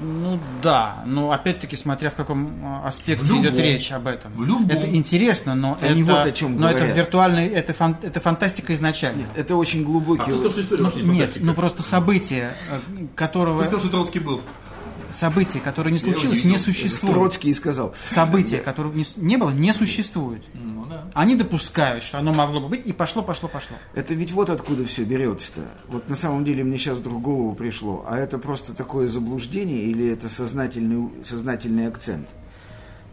Ну 0.01 0.39
да, 0.63 1.03
но 1.05 1.31
опять-таки 1.31 1.75
смотря 1.75 2.09
в 2.09 2.15
каком 2.15 2.65
а, 2.65 2.87
аспекте 2.87 3.23
В 3.23 3.27
любом. 3.27 3.43
идет 3.43 3.59
речь 3.59 3.91
об 3.91 4.07
этом. 4.07 4.31
В 4.33 4.43
любом. 4.43 4.65
Это 4.67 4.89
интересно, 4.95 5.53
но 5.53 5.77
Они 5.81 6.01
это, 6.01 6.11
вот 6.11 6.25
о 6.25 6.31
чем 6.31 6.57
но 6.57 6.69
это 6.71 6.85
виртуальный, 6.87 7.47
это, 7.47 7.73
фан- 7.73 7.97
это 8.01 8.19
фантастика 8.19 8.73
изначально. 8.73 9.27
Это 9.35 9.55
очень 9.55 9.81
А 9.81 9.85
глубокий... 9.85 10.25
ты 10.25 10.31
сказал, 10.31 10.51
что 10.51 10.61
история 10.61 10.81
Ну, 10.83 10.89
вообще 10.89 11.03
нет, 11.03 11.37
ну 11.39 11.53
просто 11.53 11.83
событие, 11.83 12.53
э, 12.71 13.05
которого 13.15 13.59
Ты 13.59 13.65
сказал, 13.65 13.79
что 13.81 13.89
Троцкий 13.89 14.19
был. 14.19 14.41
Событие, 15.11 15.61
которое 15.61 15.91
не 15.91 15.99
случилось, 15.99 16.43
не 16.43 16.57
существует. 16.57 17.13
Троцкий 17.13 17.53
сказал. 17.53 17.93
Событие, 18.03 18.61
которого 18.61 18.93
не, 18.93 19.05
не 19.15 19.37
было, 19.37 19.51
не 19.51 19.73
существует. 19.73 20.43
Ну 20.53 20.85
да. 20.85 21.09
Они 21.13 21.35
допускают, 21.35 22.03
что 22.03 22.19
оно 22.19 22.33
могло 22.33 22.61
бы 22.61 22.69
быть, 22.69 22.85
и 22.85 22.93
пошло, 22.93 23.21
пошло, 23.21 23.49
пошло. 23.49 23.77
Это 23.93 24.13
ведь 24.13 24.31
вот 24.31 24.49
откуда 24.49 24.85
все 24.85 25.03
берется-то. 25.03 25.61
Вот 25.87 26.09
на 26.09 26.15
самом 26.15 26.45
деле 26.45 26.63
мне 26.63 26.77
сейчас 26.77 26.99
голову 26.99 27.55
пришло. 27.55 28.05
А 28.07 28.17
это 28.17 28.37
просто 28.37 28.73
такое 28.73 29.07
заблуждение 29.07 29.83
или 29.83 30.07
это 30.09 30.29
сознательный, 30.29 31.09
сознательный 31.23 31.87
акцент? 31.87 32.27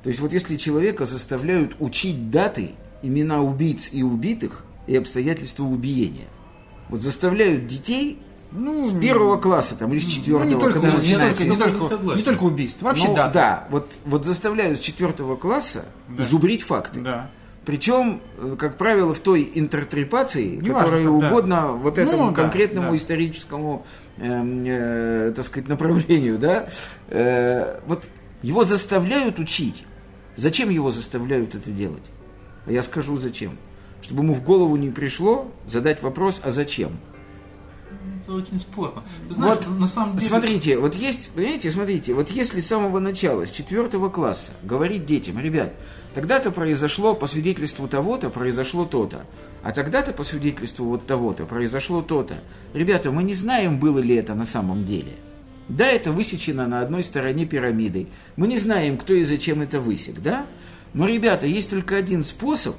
То 0.03 0.09
есть 0.09 0.21
вот 0.21 0.33
если 0.33 0.57
человека 0.57 1.05
заставляют 1.05 1.77
учить 1.81 2.31
даты, 2.31 2.73
имена 3.03 3.43
убийц 3.43 3.89
и 3.91 4.03
убитых 4.03 4.65
и 4.87 4.97
обстоятельства 4.97 5.65
убиения. 5.65 6.29
Вот 6.89 7.01
заставляют 7.01 7.67
детей 7.67 8.21
ну, 8.57 8.87
с 8.89 8.93
первого 9.01 9.37
класса 9.37 9.77
там, 9.77 9.93
или 9.93 10.01
с 10.01 10.07
четвертого, 10.07 10.45
Ну, 10.49 10.55
не 10.57 10.61
только, 10.61 10.81
когда 10.81 10.97
не, 10.99 11.15
только, 11.15 11.45
не, 11.45 11.51
не 11.51 11.57
только, 11.57 12.17
не 12.17 12.23
только 12.23 12.43
убийств, 12.45 12.83
вообще 12.83 13.09
Ну, 13.09 13.15
да. 13.17 13.29
да, 13.29 13.65
вот, 13.71 13.97
вот 14.05 14.25
заставляют 14.25 14.79
с 14.79 14.83
четвертого 14.83 15.37
класса 15.37 15.85
зубрить 16.31 16.63
факты. 16.63 17.01
Да. 17.01 17.31
Причем, 17.65 18.21
э, 18.39 18.57
как 18.57 18.77
правило, 18.77 19.13
в 19.13 19.19
той 19.19 19.51
интерпретации, 19.55 20.57
Неважно, 20.57 20.75
которая 20.75 21.05
когда. 21.05 21.29
угодно 21.29 21.73
вот 21.73 21.97
Ну, 21.97 22.03
этому 22.03 22.29
да, 22.29 22.35
конкретному 22.43 22.91
да. 22.93 22.97
историческому, 22.97 23.85
эм, 24.19 24.63
э, 24.65 25.33
так 25.35 25.45
сказать, 25.45 25.69
направлению, 25.69 26.39
да, 26.39 26.69
э, 27.09 27.81
вот 27.87 28.05
его 28.43 28.63
заставляют 28.63 29.41
учить. 29.41 29.85
Зачем 30.37 30.71
его 30.71 30.91
заставляют 30.93 31.55
это 31.57 31.71
делать? 31.71 32.05
А 32.67 32.73
я 32.73 32.83
скажу 32.85 33.17
зачем. 33.17 33.59
Чтобы 34.01 34.23
ему 34.23 34.35
в 34.35 34.45
голову 34.45 34.77
не 34.77 34.91
пришло 34.91 35.51
задать 35.67 36.03
вопрос, 36.03 36.41
а 36.45 36.51
зачем? 36.53 36.93
Это 38.27 38.35
очень 38.35 38.59
спорно. 38.59 39.05
Ты 39.29 39.35
знаешь, 39.35 39.59
Вот, 39.65 39.79
на 39.79 39.87
самом 39.87 40.17
деле... 40.17 40.29
Смотрите, 40.29 40.79
вот 40.79 40.97
есть, 40.97 41.31
понимаете, 41.31 41.71
смотрите, 41.71 42.13
вот 42.13 42.29
если 42.29 42.59
с 42.59 42.67
самого 42.67 42.99
начала, 42.99 43.47
с 43.47 43.53
четвертого 43.53 44.09
класса, 44.09 44.51
говорить 44.65 45.07
детям, 45.07 45.39
ребят, 45.39 45.73
тогда-то 46.13 46.51
произошло 46.51 47.15
по 47.15 47.29
свидетельству 47.29 47.87
того-то, 47.87 48.29
произошло 48.29 48.85
то-то, 48.85 49.27
а 49.63 49.71
тогда-то 49.71 50.13
по 50.13 50.25
свидетельству 50.25 50.87
вот 50.87 51.07
того-то, 51.07 51.45
произошло 51.45 52.03
то-то. 52.03 52.39
Ребята, 52.75 53.13
мы 53.13 53.23
не 53.23 53.35
знаем, 53.35 53.79
было 53.79 54.01
ли 54.01 54.17
это 54.17 54.35
на 54.35 54.45
самом 54.45 54.85
деле. 54.85 55.13
Да, 55.69 55.87
это 55.87 56.11
высечено 56.11 56.67
на 56.67 56.81
одной 56.81 57.05
стороне 57.05 57.47
пирамиды. 57.47 58.09
Мы 58.35 58.49
не 58.49 58.59
знаем, 58.59 58.99
кто 58.99 59.15
и 59.15 59.23
зачем 59.23 59.63
это 59.63 59.81
высек, 59.81 60.21
да? 60.21 60.47
Но, 60.95 61.07
ребята, 61.07 61.47
есть 61.47 61.71
только 61.71 61.95
один 61.95 62.25
способ 62.25 62.75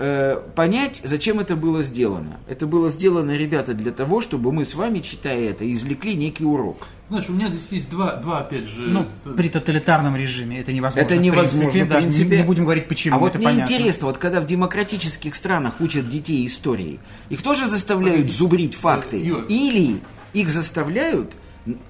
э, 0.00 0.40
понять, 0.56 1.00
зачем 1.04 1.38
это 1.38 1.54
было 1.54 1.82
сделано. 1.82 2.40
Это 2.48 2.66
было 2.66 2.88
сделано, 2.90 3.36
ребята, 3.36 3.74
для 3.74 3.92
того, 3.92 4.20
чтобы 4.20 4.50
мы 4.50 4.64
с 4.64 4.74
вами, 4.74 4.98
читая 5.00 5.50
это, 5.50 5.70
извлекли 5.72 6.16
некий 6.16 6.44
урок. 6.44 6.88
Знаешь, 7.08 7.28
у 7.28 7.32
меня 7.32 7.48
здесь 7.50 7.68
есть 7.70 7.90
два, 7.90 8.16
два 8.16 8.40
опять 8.40 8.66
же... 8.66 8.88
Ну, 8.88 9.06
при 9.36 9.48
тоталитарном 9.48 10.16
режиме 10.16 10.58
это 10.60 10.72
невозможно. 10.72 11.06
Это 11.06 11.16
в 11.16 11.20
невозможно, 11.20 11.58
принципе, 11.70 11.84
в 11.84 11.88
даже 11.88 12.06
не- 12.06 12.12
принципе. 12.12 12.36
Не, 12.38 12.42
будем 12.44 12.64
говорить 12.64 12.88
почему, 12.88 13.16
а 13.16 13.18
вот 13.18 13.30
это 13.30 13.38
мне 13.38 13.46
понятно. 13.46 13.72
интересно, 13.72 14.06
вот 14.06 14.18
когда 14.18 14.40
в 14.40 14.46
демократических 14.46 15.34
странах 15.34 15.80
учат 15.80 16.08
детей 16.08 16.46
истории, 16.46 16.98
их 17.28 17.42
тоже 17.42 17.68
заставляют 17.68 18.32
зубрить 18.32 18.74
факты? 18.74 19.22
Юр. 19.22 19.44
Или 19.48 20.00
их 20.32 20.48
заставляют 20.48 21.34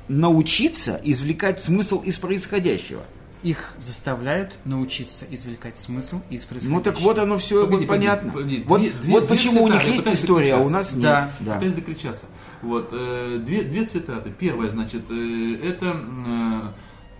научиться 0.09 1.01
извлекать 1.05 1.63
смысл 1.63 2.01
из 2.01 2.17
происходящего? 2.17 3.03
Их 3.43 3.73
заставляют 3.79 4.53
научиться 4.67 5.25
извлекать 5.31 5.79
смысл 5.79 6.21
из 6.29 6.45
происходящего. 6.45 6.77
Ну 6.79 6.83
так 6.83 7.01
вот 7.01 7.19
оно 7.19 7.39
все 7.39 7.65
Погоди, 7.65 7.87
понятно. 7.87 8.31
погоди, 8.33 8.57
погоди. 8.61 8.91
Вот, 8.91 9.01
Две- 9.01 9.13
вот 9.13 9.27
две 9.27 9.29
почему 9.37 9.63
у 9.65 9.69
них 9.69 9.83
цитаты, 9.83 10.11
есть 10.11 10.23
история, 10.23 10.55
а 10.57 10.59
у 10.59 10.69
нас 10.69 10.93
Да. 10.93 11.25
нет. 11.39 11.47
Да. 11.49 11.55
Пытаюсь 11.55 11.75
докричаться. 11.75 12.27
Вот, 12.61 12.89
э, 12.93 13.39
две, 13.45 13.63
две 13.63 13.87
цитаты. 13.87 14.31
Первая, 14.39 14.69
значит, 14.69 15.03
э, 15.11 15.57
это 15.63 15.87
э, 15.87 16.61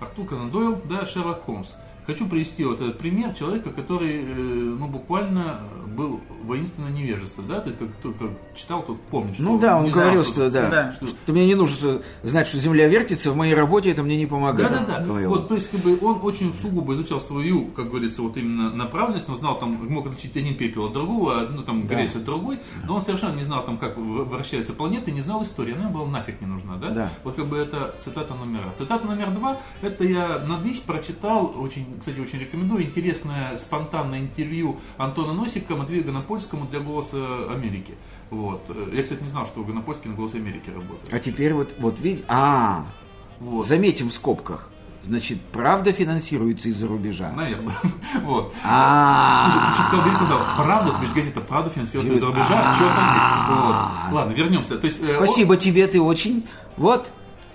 Артур 0.01 0.27
Конан 0.27 0.51
Дойл, 0.51 0.81
да, 0.85 1.07
Шерлок 1.07 1.43
Холмс. 1.45 1.69
Хочу 2.07 2.27
привести 2.27 2.65
вот 2.65 2.81
этот 2.81 2.99
пример 2.99 3.35
человека, 3.35 3.71
который, 3.71 4.23
э, 4.23 4.25
ну, 4.35 4.87
буквально 4.89 5.61
был 5.97 6.21
воинственно 6.45 6.89
невежество, 6.89 7.45
да, 7.47 7.61
то 7.61 7.69
есть, 7.69 7.79
как, 7.79 7.89
как 8.19 8.31
читал, 8.57 8.83
тот 8.83 9.01
помнит, 9.03 9.35
Ну 9.39 9.59
да, 9.59 9.77
он 9.77 9.83
знал, 9.91 9.95
говорил, 9.95 10.25
что- 10.25 10.33
что 10.33 10.51
да, 10.51 10.71
Да. 10.71 10.93
что, 10.93 11.07
что 11.09 11.33
мне 11.33 11.47
не 11.47 11.55
нужно 11.55 12.01
знать, 12.23 12.47
что 12.47 12.59
Земля 12.59 12.89
вертится, 12.89 13.31
в 13.31 13.37
моей 13.37 13.55
работе 13.55 13.91
это 13.91 14.03
мне 14.03 14.17
не 14.17 14.27
помогает. 14.27 14.71
Да, 14.73 14.79
да, 14.81 14.99
да. 15.01 15.05
говорил. 15.05 15.31
Вот, 15.31 15.49
то 15.49 15.55
есть, 15.55 15.71
как 15.71 15.81
бы 15.81 15.99
он 16.01 16.21
очень 16.23 16.55
сугубо 16.55 16.95
изучал 16.95 17.21
свою, 17.21 17.67
как 17.67 17.89
говорится, 17.91 18.23
вот 18.23 18.37
именно 18.37 18.71
направленность, 18.73 19.29
он 19.29 19.37
знал 19.37 19.59
там, 19.59 19.73
мог 19.89 20.07
отличить 20.07 20.37
один 20.37 20.57
пепел 20.57 20.87
от 20.87 20.93
другого, 20.93 21.49
ну 21.55 21.63
там 21.63 21.87
Да. 21.87 21.95
грязь 21.95 22.15
от 22.17 22.25
другой, 22.25 22.59
но 22.87 22.95
он 22.97 23.01
совершенно 23.01 23.35
не 23.37 23.43
знал 23.43 23.65
там, 23.65 23.77
как 23.77 23.97
в- 23.99 24.25
вращаются 24.25 24.73
планеты, 24.73 25.11
не 25.13 25.21
знал 25.21 25.43
истории, 25.43 25.75
она 25.75 25.89
была 25.91 26.07
нафиг 26.09 26.41
не 26.41 26.47
нужна, 26.47 26.77
да? 26.77 26.91
Да. 26.91 27.11
Вот 27.25 27.35
как 27.35 27.47
бы 27.47 27.57
это 27.59 27.95
цитата 28.03 28.35
номер 28.35 28.65
раз. 28.67 28.77
Цитата 28.77 29.07
номер 29.07 29.31
два, 29.33 29.61
это 29.83 30.05
я 30.05 30.39
на 30.49 30.57
дысь 30.59 30.79
прочитал, 30.79 31.53
очень, 31.59 31.87
кстати, 31.99 32.21
очень 32.21 32.39
рекомендую, 32.39 32.85
интересное 32.85 33.57
спонтанное 33.57 34.21
интервью 34.21 34.79
Антона 34.97 35.33
Носика 35.33 35.75
Матвею 35.77 36.05
Гонопольскому 36.05 36.67
для 36.67 36.81
«Голоса 36.81 37.17
Америки». 37.51 37.95
Вот. 38.31 38.63
Я, 38.93 39.03
кстати, 39.03 39.23
не 39.23 39.29
знал, 39.29 39.47
что 39.47 39.63
Гонопольский 39.65 40.11
на 40.11 40.17
«Голосе 40.17 40.39
Америки» 40.39 40.71
работает. 40.71 41.13
А 41.13 41.19
теперь 41.19 41.53
вот, 41.55 41.75
вот 41.79 41.99
видите, 42.01 42.25
а, 42.29 42.87
Вот. 43.41 43.67
заметим 43.67 44.11
в 44.11 44.13
скобках, 44.13 44.71
значит, 45.03 45.41
правда 45.53 45.93
финансируется 45.93 46.69
из-за 46.69 46.87
рубежа. 46.87 47.33
Наверное. 47.33 47.75
Вот. 48.23 48.53
Слушай, 48.53 48.65
А, 48.65 49.71
ты 49.71 49.77
сейчас 49.77 49.87
сказал, 49.89 50.15
сказал, 50.17 50.41
правда, 50.57 50.93
то 50.93 51.03
есть 51.03 51.15
газета 51.15 51.41
«Правда» 51.41 51.71
финансируется 51.71 52.15
из-за 52.15 52.27
рубежа, 52.27 52.75
что 52.75 52.85
там? 52.89 54.15
Ладно, 54.15 54.33
вернемся. 54.33 54.75
Э, 54.75 54.91
спасибо 55.17 55.57
тебе, 55.57 55.87
ты 55.87 56.01
очень. 56.01 56.47
Вот, 56.77 57.11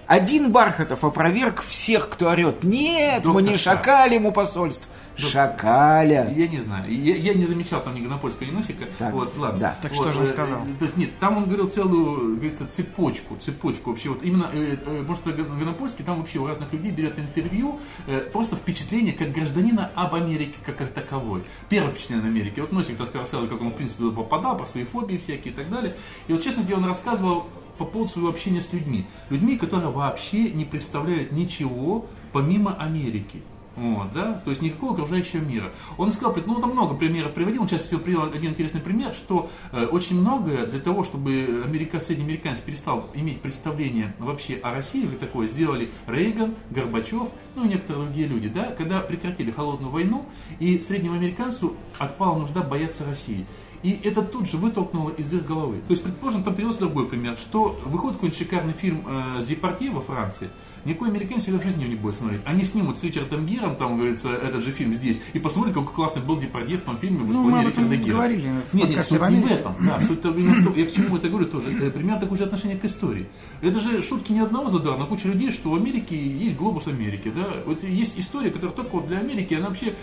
один 0.08 0.52
Бархатов 0.52 1.04
опроверг 1.04 1.62
всех, 1.62 2.10
кто 2.10 2.30
орет. 2.30 2.64
Нет, 2.64 3.26
мы 3.26 3.34
Доктор 3.34 3.52
не 3.52 3.58
Ша. 3.58 3.72
шакали 3.76 4.16
ему 4.16 4.32
посольств. 4.32 4.88
Шакаля. 5.18 6.30
Я 6.36 6.48
не 6.48 6.60
знаю. 6.60 6.92
Я, 6.92 7.16
я 7.16 7.34
не 7.34 7.46
замечал 7.46 7.82
там 7.82 7.96
ни 7.96 8.02
Гонопольского, 8.02 8.48
ни 8.48 8.52
Носика. 8.52 8.86
Так, 9.00 9.14
вот, 9.14 9.34
ладно. 9.38 9.60
да. 9.60 9.78
Так 9.82 9.92
Вот, 9.94 10.02
что 10.02 10.12
же 10.12 10.20
он 10.20 10.26
э, 10.26 10.28
сказал? 10.28 10.60
э, 10.82 10.86
нет, 10.98 11.18
там 11.20 11.38
он 11.38 11.46
говорил 11.46 11.70
целую, 11.70 12.36
говорится, 12.36 12.68
цепочку, 12.68 13.38
цепочку 13.38 13.92
вообще. 13.92 14.10
Вот 14.10 14.24
именно, 14.24 14.50
э, 14.54 14.76
э, 14.86 15.04
может, 15.08 15.24
Гонопольский, 15.24 16.04
там 16.04 16.20
вообще 16.20 16.40
у 16.40 16.48
разных 16.48 16.72
людей 16.74 16.92
берет 16.92 17.18
интервью, 17.18 17.80
э, 18.08 18.20
просто 18.32 18.58
впечатление 18.58 19.14
как 19.14 19.32
гражданина 19.32 19.90
об 19.96 20.16
Америке 20.16 20.56
как, 20.66 20.76
как 20.76 20.90
таковой. 20.92 21.44
Первое 21.70 21.92
впечатление 21.92 22.26
о 22.26 22.28
Америке. 22.28 22.62
Вот 22.62 22.74
Носик 22.74 23.00
рассказывал, 23.00 23.48
как 23.48 23.62
он, 23.62 23.70
в 23.70 23.76
принципе, 23.76 24.12
попадал, 24.12 24.58
про 24.58 24.66
свои 24.66 24.84
фобии 24.84 25.18
всякие 25.18 25.54
и 25.54 25.56
так 25.56 25.70
далее. 25.70 25.96
И 26.28 26.34
вот, 26.34 26.44
честно 26.44 26.64
говоря, 26.64 26.80
он 26.80 26.86
рассказывал 26.90 27.48
по 27.78 27.86
поводу 27.86 28.12
своего 28.12 28.30
общения 28.30 28.62
с 28.62 28.72
людьми. 28.72 29.06
Людьми, 29.30 29.58
которые 29.58 29.90
вообще 29.90 30.52
не 30.52 30.66
представляют 30.66 31.32
ничего 31.32 32.06
помимо 32.32 32.76
Америки. 32.76 33.42
Вот, 33.76 34.14
да? 34.14 34.42
То 34.46 34.52
есть 34.52 34.62
никакого 34.62 34.94
окружающего 34.94 35.42
мира. 35.42 35.74
Он 35.98 36.12
сказал, 36.12 36.36
ну 36.46 36.62
там 36.62 36.72
много 36.72 36.96
примеров 36.96 37.34
приводил, 37.34 37.64
он 37.64 37.68
сейчас 37.68 37.84
привел 37.84 38.24
один 38.24 38.52
интересный 38.52 38.80
пример, 38.80 39.14
что 39.14 39.50
э, 39.74 39.86
очень 39.86 40.20
многое 40.20 40.66
для 40.66 40.80
того, 40.80 41.04
чтобы 41.04 41.64
америка, 41.66 42.00
среднеамериканец 42.00 42.60
перестал 42.60 43.10
иметь 43.14 43.42
представление 43.42 44.16
вообще 44.18 44.56
о 44.56 44.74
России, 44.74 45.06
как 45.06 45.20
такое, 45.20 45.48
сделали 45.48 45.92
Рейган, 46.08 46.56
Горбачев, 46.70 47.28
ну 47.56 47.66
и 47.66 47.68
некоторые 47.68 48.06
другие 48.06 48.28
люди, 48.28 48.48
да, 48.48 48.68
когда 48.68 49.02
прекратили 49.02 49.52
холодную 49.52 49.92
войну, 49.92 50.26
и 50.60 50.78
среднему 50.80 51.16
американцу 51.16 51.76
отпала 52.00 52.40
нужда 52.40 52.62
бояться 52.62 53.06
России. 53.06 53.46
И 53.86 54.00
это 54.04 54.24
тут 54.24 54.50
же 54.50 54.58
вытолкнуло 54.58 55.12
из 55.12 55.32
их 55.32 55.46
головы. 55.46 55.76
То 55.88 55.92
есть, 55.92 56.02
предположим, 56.02 56.44
там 56.44 56.56
привелся 56.56 56.80
другой 56.80 57.08
пример, 57.08 57.38
что 57.38 57.80
выходит 57.86 58.16
какой-нибудь 58.16 58.40
шикарный 58.40 58.74
фильм 58.74 59.04
э, 59.08 59.40
с 59.40 59.46
Департье 59.46 59.92
во 59.92 60.02
Франции, 60.02 60.50
никакой 60.86 61.10
американец 61.10 61.48
его 61.48 61.60
в 61.60 61.64
жизни 61.64 61.84
его 61.84 61.92
не 61.94 62.00
будет 62.00 62.16
смотреть. 62.16 62.42
Они 62.46 62.64
снимут 62.64 62.98
с 62.98 63.04
Ричардом 63.04 63.46
Гиром, 63.46 63.76
там, 63.76 63.98
говорится, 63.98 64.30
этот 64.30 64.64
же 64.64 64.72
фильм 64.72 64.92
здесь, 64.92 65.22
и 65.34 65.40
посмотрят, 65.40 65.76
какой 65.76 65.94
классный 65.94 66.24
был 66.24 66.40
Депардье 66.40 66.80
в 66.80 66.82
том 66.82 66.98
фильме 66.98 67.20
в 67.20 67.26
Ну, 67.28 67.30
исполнении 67.30 67.52
мы 67.54 67.60
об 67.60 67.68
этом 67.68 67.84
Ричарда 67.84 68.04
Гира. 68.04 68.16
говорили 68.16 68.50
Нет, 68.74 68.90
нет, 68.90 69.06
суть 69.06 69.22
в 69.22 69.30
не 69.30 69.38
в 69.44 69.52
этом. 69.52 69.76
Да, 69.86 70.02
суть 70.02 70.26
именно 70.26 70.62
в 70.62 70.64
том, 70.64 70.74
я 70.74 70.86
к 70.88 70.92
чему 70.92 71.18
это 71.18 71.30
говорю 71.30 71.46
тоже. 71.46 71.70
Примерно 71.92 72.20
такое 72.20 72.40
же 72.40 72.44
отношение 72.46 72.80
к 72.80 72.86
истории. 72.86 73.28
Это 73.62 73.80
же 73.80 74.02
шутки 74.02 74.32
ни 74.32 74.40
одного 74.40 74.70
задала, 74.70 74.98
на 74.98 75.06
кучу 75.06 75.28
людей, 75.28 75.52
что 75.52 75.70
в 75.70 75.76
Америке 75.76 76.18
есть 76.18 76.58
глобус 76.58 76.88
Америки. 76.88 77.32
Да? 77.36 77.46
Вот 77.68 77.84
есть 77.84 78.18
история, 78.18 78.50
которая 78.50 78.76
только 78.76 78.96
вот 78.96 79.06
для 79.06 79.20
Америки, 79.20 79.54
она 79.54 79.68
вообще 79.68 79.94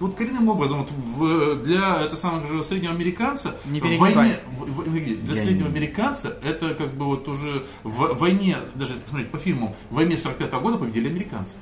вот 0.00 0.14
коренным 0.14 0.48
образом 0.48 0.78
вот 0.78 0.90
в, 0.90 1.62
для 1.62 2.02
это 2.02 2.16
самого 2.16 2.46
же 2.46 2.62
среднего 2.64 2.92
американца 2.94 3.56
Не 3.66 3.80
в 3.80 3.98
войне, 3.98 4.38
в- 4.58 4.80
в- 4.80 5.24
для 5.24 5.34
Я 5.34 5.42
среднего 5.42 5.68
не- 5.68 5.72
американца 5.72 6.36
это 6.42 6.74
как 6.74 6.94
бы 6.94 7.04
вот 7.06 7.28
уже 7.28 7.64
в 7.82 8.14
войне, 8.18 8.58
даже 8.74 8.94
посмотреть 8.94 9.30
по 9.30 9.38
фильмам, 9.38 9.74
в 9.90 9.94
войне 9.94 10.16
45 10.16 10.52
года 10.60 10.78
победили 10.78 11.08
американцы. 11.08 11.54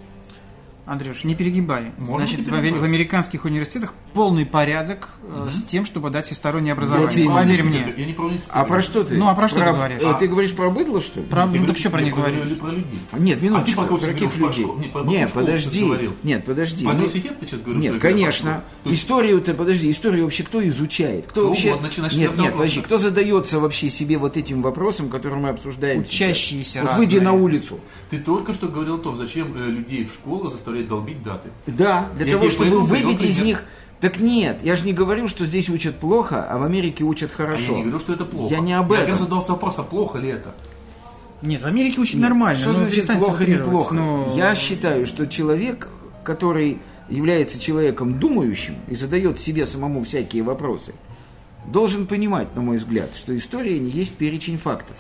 Андрюш, 0.92 1.24
не 1.24 1.34
перегибай. 1.34 1.92
Можно 1.96 2.26
Значит, 2.26 2.46
не 2.46 2.70
в, 2.72 2.82
американских 2.84 3.46
университетах 3.46 3.94
полный 4.12 4.44
порядок 4.44 5.08
э, 5.22 5.48
с 5.50 5.62
тем, 5.64 5.86
чтобы 5.86 6.10
дать 6.10 6.26
всестороннее 6.26 6.74
образование. 6.74 7.08
Вот 7.08 7.16
именно. 7.16 7.34
Поверь 7.34 7.62
мне. 7.62 7.94
Я 7.96 8.06
не 8.06 8.12
про 8.12 8.30
А 8.50 8.64
про 8.64 8.82
что 8.82 9.02
ты? 9.02 9.16
Ну, 9.16 9.26
а 9.26 9.34
про 9.34 9.48
что 9.48 9.60
ты 9.60 9.64
говоришь? 9.72 10.02
э, 10.02 10.14
Ты 10.18 10.28
говоришь 10.28 10.52
про 10.52 10.68
быдло, 10.70 11.00
что 11.00 11.20
ли? 11.20 11.26
Про- 11.26 11.46
ну, 11.46 11.66
так 11.66 11.78
что 11.78 11.88
про 11.90 12.02
них 12.02 12.14
говорю 12.14 12.36
говорить? 12.36 12.60
про 12.60 12.70
людей. 12.70 12.98
Нет, 13.18 13.38
А 13.40 13.44
минуточку. 13.44 13.82
ты 13.82 13.88
про 13.88 14.06
каких? 14.06 14.32
Про 14.32 14.46
людей? 14.48 14.64
Не, 14.66 14.88
про- 14.88 15.02
про 15.02 15.10
Нет, 15.10 15.32
подожди. 15.32 15.90
Нет, 16.22 16.44
подожди. 16.44 16.84
Про 16.84 16.92
Мы- 16.92 16.98
университет 16.98 17.40
ты 17.40 17.46
сейчас 17.46 17.60
говоришь? 17.60 17.82
Нет, 17.82 17.92
про 17.92 18.00
конечно. 18.00 18.64
Историю-то, 18.84 19.54
подожди, 19.54 19.90
историю 19.90 20.24
вообще 20.24 20.42
кто 20.42 20.66
изучает? 20.68 21.26
Кто 21.26 21.42
Ну 21.42 21.48
вообще... 21.48 21.74
нет, 22.14 22.36
нет, 22.36 22.52
подожди, 22.52 22.82
кто 22.82 22.98
задается 22.98 23.60
вообще 23.60 23.88
себе 23.88 24.18
вот 24.18 24.36
этим 24.36 24.60
вопросом, 24.60 25.08
который 25.08 25.38
мы 25.38 25.48
обсуждаем? 25.48 26.02
Учащиеся 26.02 26.82
Вот 26.82 26.96
выйди 26.96 27.16
на 27.18 27.32
улицу. 27.32 27.80
Ты 28.10 28.18
только 28.18 28.52
что 28.52 28.68
говорил 28.68 28.96
о 28.96 28.98
том, 28.98 29.16
зачем 29.16 29.56
э, 29.56 29.70
людей 29.70 30.04
в 30.04 30.12
школу 30.12 30.50
заставлять 30.82 30.88
долбить 30.88 31.22
даты. 31.22 31.48
Да, 31.66 32.08
для 32.16 32.26
Я 32.26 32.32
того, 32.32 32.50
чтобы 32.50 32.80
выбить 32.80 33.22
из 33.22 33.38
них... 33.38 33.64
Так 34.00 34.18
нет, 34.18 34.58
я 34.64 34.74
же 34.74 34.84
не 34.84 34.92
говорю, 34.92 35.28
что 35.28 35.46
здесь 35.46 35.68
учат 35.68 35.96
плохо, 35.96 36.42
а 36.42 36.58
в 36.58 36.64
Америке 36.64 37.04
учат 37.04 37.30
А 37.34 37.36
хорошо. 37.36 37.70
я 37.70 37.76
не 37.76 37.82
говорю, 37.82 38.00
что 38.00 38.12
это 38.14 38.24
плохо. 38.24 38.52
Я 38.52 38.60
не 38.60 38.72
об 38.72 38.90
Я 38.90 38.98
этом. 38.98 39.10
раз 39.12 39.20
задался 39.20 39.52
вопросом, 39.52 39.84
плохо 39.86 40.18
ли 40.18 40.28
это. 40.28 40.52
Нет, 41.40 41.62
в 41.62 41.66
Америке 41.66 42.00
очень 42.00 42.18
нормально. 42.20 42.58
Что 42.58 42.72
ну, 42.72 42.88
значит 42.88 43.06
плохо, 43.06 43.34
утрировать. 43.42 43.66
неплохо? 43.66 43.94
Ну, 43.94 44.36
Я 44.36 44.56
считаю, 44.56 45.06
что 45.06 45.26
человек, 45.28 45.88
который 46.24 46.78
является 47.08 47.60
человеком 47.60 48.18
думающим 48.18 48.74
и 48.88 48.96
задает 48.96 49.38
себе 49.38 49.66
самому 49.66 50.02
всякие 50.02 50.42
вопросы, 50.42 50.94
должен 51.66 52.06
понимать, 52.08 52.56
на 52.56 52.62
мой 52.62 52.78
взгляд, 52.78 53.10
что 53.14 53.36
история 53.36 53.78
не 53.78 53.90
есть 53.90 54.14
перечень 54.16 54.58
фактов. 54.58 54.96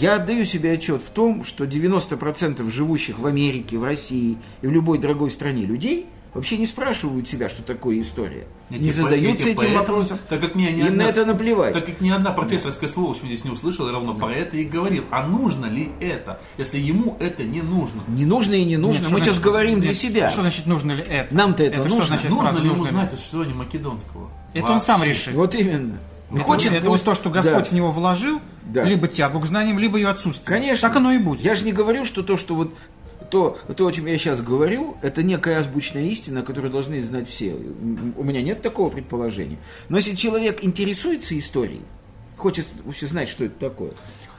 Я 0.00 0.16
отдаю 0.16 0.44
себе 0.44 0.72
отчет 0.72 1.02
в 1.02 1.10
том, 1.10 1.44
что 1.44 1.64
90% 1.64 2.68
живущих 2.70 3.18
в 3.18 3.26
Америке, 3.26 3.78
в 3.78 3.84
России 3.84 4.38
и 4.62 4.66
в 4.66 4.70
любой 4.70 4.98
другой 4.98 5.30
стране 5.30 5.64
людей 5.66 6.06
вообще 6.34 6.56
не 6.56 6.64
спрашивают 6.64 7.28
себя, 7.28 7.50
что 7.50 7.62
такое 7.62 8.00
история. 8.00 8.46
Я 8.70 8.78
не 8.78 8.90
задаются 8.90 9.48
этим 9.48 9.56
поэтому- 9.58 9.78
вопросом. 9.80 10.18
Так 10.30 10.40
как 10.40 10.54
мне 10.54 10.72
ни 10.72 10.80
Им 10.80 10.86
одна- 10.86 11.04
на 11.04 11.08
это 11.10 11.26
наплевать. 11.26 11.74
Так 11.74 11.84
как 11.84 12.00
ни 12.00 12.08
одна 12.08 12.32
профессорская 12.32 12.88
сволочь 12.88 13.18
меня 13.22 13.34
здесь 13.34 13.44
не 13.44 13.50
услышала, 13.50 13.92
ровно 13.92 14.14
про 14.14 14.32
это 14.32 14.56
и 14.56 14.64
говорил. 14.64 15.04
А 15.10 15.26
нужно 15.26 15.66
ли 15.66 15.90
это, 16.00 16.40
если 16.56 16.78
ему 16.78 17.18
это 17.20 17.44
не 17.44 17.60
нужно? 17.60 18.02
Не 18.08 18.24
нужно 18.24 18.54
и 18.54 18.64
не 18.64 18.78
нужно. 18.78 19.00
нет, 19.02 19.10
Мы 19.10 19.18
что 19.18 19.26
сейчас 19.26 19.34
значит- 19.34 19.42
говорим 19.42 19.80
для 19.80 19.90
нет, 19.90 19.98
себя. 19.98 20.30
Что 20.30 20.40
значит 20.40 20.64
нужно 20.66 20.92
ли 20.92 21.02
это? 21.06 21.34
Нам-то 21.34 21.64
это 21.64 21.86
что 21.86 21.96
нужно. 21.96 22.04
значит 22.16 22.30
нужно 22.30 22.58
ли 22.60 22.68
ему 22.70 22.84
знать 22.86 23.12
о 23.12 23.16
существовании 23.16 23.54
македонского? 23.54 24.30
Это 24.54 24.72
он 24.72 24.80
сам 24.80 25.00
Вообще. 25.00 25.12
решит. 25.12 25.34
Вот 25.34 25.54
именно. 25.54 25.98
Это, 26.34 26.44
Хочет 26.44 26.72
это 26.72 26.86
пусть- 26.86 27.04
вот 27.04 27.04
то, 27.04 27.14
что 27.14 27.30
Господь 27.30 27.64
Да. 27.64 27.70
в 27.70 27.72
него 27.72 27.92
вложил, 27.92 28.40
Да. 28.66 28.84
либо 28.84 29.06
тягу 29.08 29.40
к 29.40 29.46
знаниям, 29.46 29.78
либо 29.78 29.98
ее 29.98 30.08
отсутствие. 30.08 30.46
Конечно. 30.46 30.88
Так 30.88 30.96
оно 30.96 31.12
и 31.12 31.18
будет. 31.18 31.40
Я 31.40 31.54
же 31.54 31.64
не 31.64 31.72
говорю, 31.72 32.04
что 32.04 32.22
то, 32.22 32.36
что 32.36 32.54
вот 32.54 32.74
то, 33.30 33.56
то, 33.76 33.86
о 33.86 33.92
чем 33.92 34.06
я 34.06 34.18
сейчас 34.18 34.42
говорю, 34.42 34.96
это 35.00 35.22
некая 35.22 35.58
азбучная 35.58 36.02
истина, 36.04 36.42
которую 36.42 36.70
должны 36.70 37.02
знать 37.02 37.28
все. 37.30 37.54
У 38.16 38.22
меня 38.24 38.42
нет 38.42 38.60
такого 38.60 38.90
предположения. 38.90 39.56
Но 39.88 39.96
если 39.96 40.14
человек 40.14 40.62
интересуется 40.62 41.38
историей, 41.38 41.80
хочет 42.36 42.66
вообще 42.84 43.06
знать, 43.06 43.30
что 43.30 43.44
это 43.46 43.58
такое, 43.58 43.92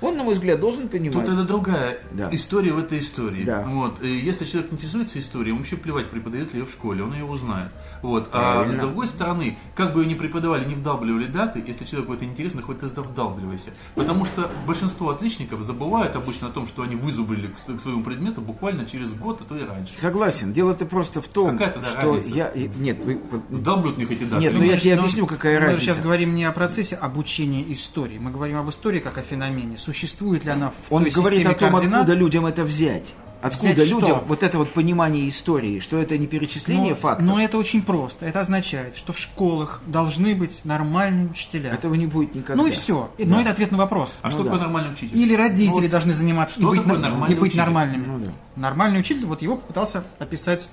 он, 0.04 0.18
на 0.18 0.24
мой 0.24 0.34
взгляд, 0.34 0.60
должен 0.60 0.88
понимать. 0.88 1.14
Тут 1.26 1.34
это 1.34 1.44
другая 1.44 2.00
Да. 2.12 2.30
история 2.32 2.74
в 2.74 2.80
этой 2.80 3.00
истории. 3.00 3.44
Да. 3.44 3.64
Вот. 3.68 4.02
И 4.04 4.08
если 4.20 4.46
человек 4.46 4.72
интересуется 4.74 5.20
историей, 5.20 5.50
ему 5.50 5.60
вообще 5.60 5.76
плевать, 5.78 6.10
преподает 6.12 6.54
ли 6.54 6.60
ее 6.60 6.66
в 6.66 6.72
школе, 6.72 7.04
он 7.04 7.14
ее 7.14 7.26
узнает. 7.26 7.72
Вот. 8.02 8.30
А 8.34 8.66
с 8.72 8.76
другой 8.76 9.08
стороны, 9.08 9.58
как 9.76 9.94
бы 9.94 10.02
ее 10.04 10.10
ни 10.10 10.14
преподавали, 10.16 10.66
не 10.66 10.76
вдалбливали 10.76 11.26
даты, 11.28 11.64
если 11.66 11.86
человеку 11.86 12.14
это 12.14 12.26
интересно, 12.26 12.62
хоть 12.62 12.80
ты 12.80 12.88
вдалбливайся. 12.88 13.72
Потому 13.96 14.26
что 14.26 14.52
большинство 14.68 15.10
отличников 15.10 15.62
забывают 15.62 16.16
обычно 16.16 16.48
о 16.48 16.52
том, 16.52 16.68
что 16.68 16.84
они 16.84 16.96
вызубрили 16.96 17.48
к, 17.48 17.56
к 17.56 17.80
своему 17.80 18.04
предмету 18.04 18.42
буквально 18.42 18.86
через 18.86 19.14
год, 19.14 19.42
а 19.42 19.46
то 19.46 19.56
и 19.56 19.64
раньше. 19.66 19.98
Согласен. 19.98 20.54
Дело-то 20.54 20.86
просто 20.86 21.22
в 21.22 21.28
том, 21.28 21.52
Какая 21.58 21.72
тогда 21.74 21.90
что 21.90 22.02
разница? 22.02 22.30
я... 22.36 22.52
Нет, 22.78 23.04
вы... 23.06 23.20
вот- 23.32 23.42
Вдалбливают 23.50 23.96
в 23.96 24.00
них 24.00 24.12
эти 24.12 24.24
даты. 24.24 24.42
Нет, 24.42 24.52
или 24.54 24.60
ну 24.60 24.66
я 24.66 24.78
тебе 24.78 24.96
Но 24.96 25.02
объясню, 25.04 25.26
какая 25.28 25.60
мы 25.60 25.66
разница. 25.68 25.86
сейчас 25.86 26.00
говорим 26.00 26.36
не 26.36 26.46
о 26.46 26.52
процессе 26.52 26.96
обучения 26.96 27.64
истории. 27.74 28.18
Мы 28.18 28.32
говорим 28.32 28.58
об 28.58 28.70
истории 28.70 29.00
как 29.00 29.18
о 29.18 29.22
феномене. 29.22 29.78
Существует 29.94 30.44
ли 30.44 30.50
она 30.52 30.72
в 30.72 30.74
Он 30.92 31.04
той 31.04 31.12
говорит 31.12 31.46
о 31.46 31.54
том, 31.54 31.70
координат? 31.72 32.02
откуда 32.02 32.18
людям 32.18 32.46
это 32.48 32.64
взять. 32.64 33.14
Откуда 33.44 33.74
Взять 33.74 33.90
людям 33.92 34.00
что? 34.20 34.24
вот 34.26 34.42
это 34.42 34.58
вот 34.58 34.74
понимание 34.74 35.28
истории, 35.30 35.82
что 35.82 35.98
это 35.98 36.18
не 36.18 36.28
перечисление 36.28 36.92
но, 36.92 36.96
фактов. 36.96 37.28
но 37.28 37.40
это 37.42 37.58
очень 37.58 37.82
просто. 37.84 38.26
Это 38.26 38.40
означает, 38.40 38.96
что 38.96 39.12
в 39.14 39.20
школах 39.20 39.82
должны 39.86 40.34
быть 40.34 40.64
нормальные 40.64 41.28
учителя. 41.28 41.74
Этого 41.74 41.94
не 41.96 42.08
будет 42.08 42.34
никогда. 42.36 42.56
Ну 42.64 42.68
и 42.68 42.72
все. 42.72 43.12
Но 43.20 43.42
это 43.42 43.52
ответ 43.52 43.72
на 43.72 43.78
вопрос. 43.78 44.18
А 44.22 44.28
Ну 44.28 44.32
что 44.32 44.40
да. 44.40 44.46
такое 44.46 44.62
нормальный 44.62 44.94
учитель? 44.94 45.16
Или 45.18 45.36
родители 45.36 45.74
Вот. 45.74 45.90
должны 45.90 46.14
заниматься 46.14 46.58
и 46.58 46.62
Что 46.64 46.72
быть, 46.72 46.86
на- 46.86 46.98
нормальный 46.98 47.36
и 47.36 47.40
быть 47.40 47.54
нормальными. 47.54 48.06
Ну 48.08 48.20
да. 48.20 48.32
Нормальный 48.56 49.00
учитель, 49.02 49.26
вот 49.26 49.42
его 49.42 49.58
попытался 49.58 50.06
описать 50.20 50.70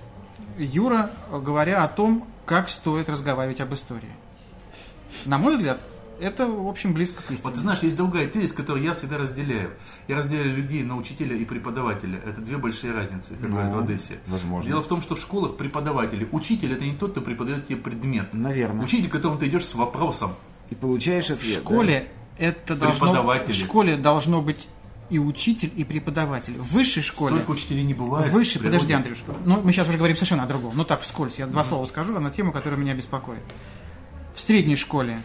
Юра, 0.56 1.10
говоря 1.32 1.82
о 1.82 1.88
том, 1.88 2.24
как 2.46 2.68
стоит 2.68 3.08
разговаривать 3.10 3.60
об 3.60 3.74
истории. 3.74 4.12
На 5.24 5.38
мой 5.38 5.56
взгляд, 5.56 5.80
это, 6.20 6.46
в 6.46 6.68
общем, 6.68 6.92
близко 6.92 7.22
к 7.22 7.30
истине. 7.30 7.40
Вот 7.44 7.54
ты 7.54 7.60
знаешь, 7.60 7.80
есть 7.80 7.96
другая 7.96 8.28
тезис, 8.28 8.52
которую 8.52 8.84
я 8.84 8.94
всегда 8.94 9.18
разделяю. 9.18 9.70
Я 10.08 10.16
разделяю 10.16 10.54
людей 10.56 10.82
на 10.82 10.96
учителя 10.96 11.36
и 11.36 11.44
преподавателя. 11.44 12.20
Это 12.26 12.40
две 12.40 12.56
большие 12.58 12.92
разницы, 12.92 13.30
как 13.30 13.40
Ну, 13.48 13.48
говорят 13.56 13.74
в 13.74 13.78
Одессе. 13.80 14.18
возможно. 14.26 14.68
Дело 14.68 14.82
в 14.82 14.86
том, 14.86 15.00
что 15.00 15.16
в 15.16 15.20
школах 15.20 15.56
преподаватели, 15.56 16.28
учитель 16.32 16.72
это 16.72 16.84
не 16.84 16.94
тот, 16.94 17.12
кто 17.12 17.20
преподает 17.20 17.66
тебе 17.66 17.78
предмет. 17.78 18.32
Наверное. 18.32 18.84
Учитель, 18.84 19.08
к 19.08 19.12
которому 19.12 19.38
ты 19.38 19.48
идешь 19.48 19.64
с 19.64 19.74
вопросом. 19.74 20.34
И 20.70 20.74
получаешь 20.74 21.26
В 21.26 21.30
ответ. 21.32 21.60
школе 21.60 22.08
это 22.38 22.76
должно, 22.76 23.22
в 23.22 23.52
школе 23.52 23.96
должно 23.96 24.40
быть 24.40 24.68
и 25.10 25.18
учитель, 25.18 25.72
и 25.76 25.82
преподаватель. 25.84 26.56
В 26.56 26.72
высшей 26.72 27.02
школе... 27.02 27.34
Столько 27.34 27.50
учителей 27.50 27.82
не 27.82 27.94
бывает. 27.94 28.32
Выше, 28.32 28.60
в 28.60 28.62
подожди, 28.62 28.92
Андрюш. 28.92 29.18
Ну, 29.44 29.60
мы 29.60 29.72
сейчас 29.72 29.88
уже 29.88 29.98
говорим 29.98 30.16
совершенно 30.16 30.44
о 30.44 30.46
другом. 30.46 30.72
Ну 30.76 30.84
так, 30.84 31.00
вскользь. 31.00 31.38
Я 31.38 31.46
два 31.46 31.64
слова 31.64 31.84
скажу 31.86 32.18
на 32.18 32.30
тему, 32.30 32.52
которая 32.52 32.78
меня 32.78 32.94
беспокоит. 32.94 33.40
В 34.34 34.40
средней 34.40 34.76
школе 34.76 35.20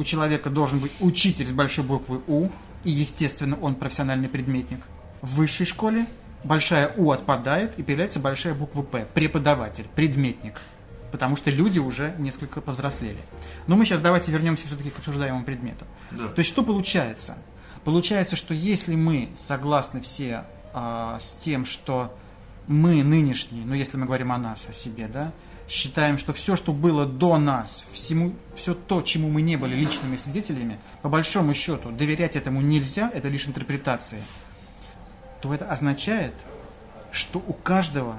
у 0.00 0.04
человека 0.04 0.48
должен 0.48 0.78
быть 0.78 0.92
учитель 0.98 1.46
с 1.46 1.52
большой 1.52 1.84
буквы 1.84 2.22
У, 2.26 2.48
и, 2.84 2.90
естественно, 2.90 3.58
он 3.60 3.74
профессиональный 3.74 4.30
предметник. 4.30 4.80
В 5.20 5.34
высшей 5.34 5.66
школе 5.66 6.06
большая 6.42 6.94
У 6.96 7.10
отпадает, 7.10 7.78
и 7.78 7.82
появляется 7.82 8.18
большая 8.18 8.54
буква 8.54 8.82
П. 8.82 9.06
Преподаватель, 9.12 9.84
предметник. 9.94 10.62
Потому 11.12 11.36
что 11.36 11.50
люди 11.50 11.78
уже 11.78 12.14
несколько 12.18 12.62
повзрослели. 12.62 13.20
Но 13.66 13.76
мы 13.76 13.84
сейчас 13.84 14.00
давайте 14.00 14.32
вернемся 14.32 14.66
все-таки 14.66 14.88
к 14.88 14.98
обсуждаемому 14.98 15.44
предмету. 15.44 15.84
Да. 16.12 16.28
То 16.28 16.38
есть 16.38 16.48
что 16.48 16.62
получается? 16.62 17.36
Получается, 17.84 18.36
что 18.36 18.54
если 18.54 18.94
мы 18.94 19.28
согласны 19.38 20.00
все 20.00 20.44
а, 20.72 21.18
с 21.20 21.34
тем, 21.34 21.66
что 21.66 22.16
мы 22.66 23.02
нынешние, 23.02 23.66
ну 23.66 23.74
если 23.74 23.98
мы 23.98 24.06
говорим 24.06 24.32
о 24.32 24.38
нас, 24.38 24.66
о 24.66 24.72
себе, 24.72 25.08
да, 25.08 25.32
считаем, 25.70 26.18
что 26.18 26.32
все, 26.32 26.56
что 26.56 26.72
было 26.72 27.06
до 27.06 27.38
нас, 27.38 27.84
всему, 27.92 28.34
все 28.56 28.74
то, 28.74 29.02
чему 29.02 29.30
мы 29.30 29.40
не 29.40 29.56
были 29.56 29.76
личными 29.76 30.16
свидетелями, 30.16 30.78
по 31.00 31.08
большому 31.08 31.54
счету 31.54 31.92
доверять 31.92 32.34
этому 32.34 32.60
нельзя, 32.60 33.08
это 33.14 33.28
лишь 33.28 33.46
интерпретация, 33.46 34.20
то 35.40 35.54
это 35.54 35.66
означает, 35.70 36.34
что 37.12 37.38
у 37.46 37.52
каждого 37.52 38.16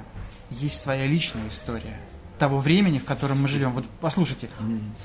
есть 0.50 0.82
своя 0.82 1.06
личная 1.06 1.48
история 1.50 2.00
того 2.40 2.58
времени, 2.58 3.00
в 3.00 3.06
котором 3.06 3.42
мы 3.42 3.50
живем. 3.50 3.74
Вот 3.74 3.86
послушайте, 4.00 4.50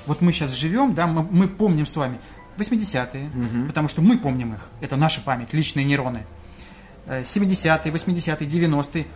вот 0.07 0.21
мы 0.21 0.33
сейчас 0.33 0.53
живем, 0.53 0.95
да, 0.95 1.09
мы, 1.09 1.25
мы 1.25 1.49
помним 1.49 1.85
с 1.85 1.97
вами 1.97 2.19
80-е, 2.57 3.67
потому 3.67 3.89
что 3.89 4.03
мы 4.03 4.19
помним 4.19 4.55
их. 4.55 4.71
Это 4.81 4.97
наша 4.97 5.21
память, 5.21 5.53
личные 5.53 5.85
нейроны. 5.85 6.25
Э, 7.07 7.23
70-е, 7.23 7.93
80-е, 7.93 8.49
90-е. 8.49 9.07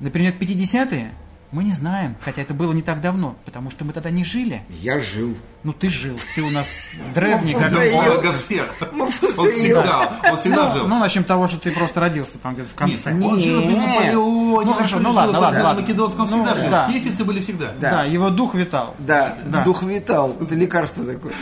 Например, 0.00 0.32
50-е 0.32 1.12
мы 1.52 1.64
не 1.64 1.72
знаем, 1.72 2.16
хотя 2.20 2.42
это 2.42 2.54
было 2.54 2.72
не 2.72 2.82
так 2.82 3.00
давно, 3.00 3.36
потому 3.44 3.70
что 3.70 3.84
мы 3.84 3.92
тогда 3.92 4.10
не 4.10 4.24
жили. 4.24 4.62
Я 4.68 5.00
жил. 5.00 5.36
Ну 5.64 5.72
ты 5.72 5.88
жил, 5.90 6.18
ты 6.34 6.42
у 6.42 6.50
нас 6.50 6.68
древний, 7.14 7.54
как 7.54 8.92
Муфаса 8.92 9.40
Он 9.40 9.50
всегда, 9.50 10.20
он 10.30 10.38
всегда 10.38 10.68
ну, 10.68 10.72
жил. 10.74 10.88
ну, 10.88 10.98
начнем 10.98 11.22
с 11.24 11.26
того, 11.26 11.48
что 11.48 11.58
ты 11.58 11.72
просто 11.72 12.00
родился 12.00 12.38
там 12.38 12.54
где-то 12.54 12.68
в 12.70 12.74
конце. 12.74 13.12
Нет, 13.12 13.24
он 13.32 13.40
жил. 13.40 13.60
Наполеоне. 13.62 14.66
Ну, 14.66 14.72
хорошо, 14.72 14.98
ну 15.00 15.10
ладно, 15.10 15.40
ладно, 15.40 15.62
ладно. 15.64 15.82
Македонском 15.82 16.26
Ну, 16.30 16.36
всегда 16.36 16.54
жил. 16.54 16.70
да. 16.70 16.88
Хефицы 16.88 17.24
были 17.24 17.40
всегда. 17.40 17.74
Да. 17.80 18.04
его 18.04 18.30
дух 18.30 18.54
витал. 18.54 18.94
Да, 18.98 19.36
Да. 19.44 19.64
дух 19.64 19.82
витал. 19.82 20.36
Это 20.40 20.54
лекарство 20.54 21.04
такое. 21.04 21.34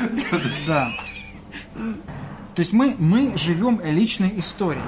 Да. 0.67 0.91
То 2.55 2.61
есть 2.61 2.73
мы, 2.73 2.97
мы 2.99 3.37
живем 3.39 3.81
личной 3.85 4.33
историей, 4.39 4.83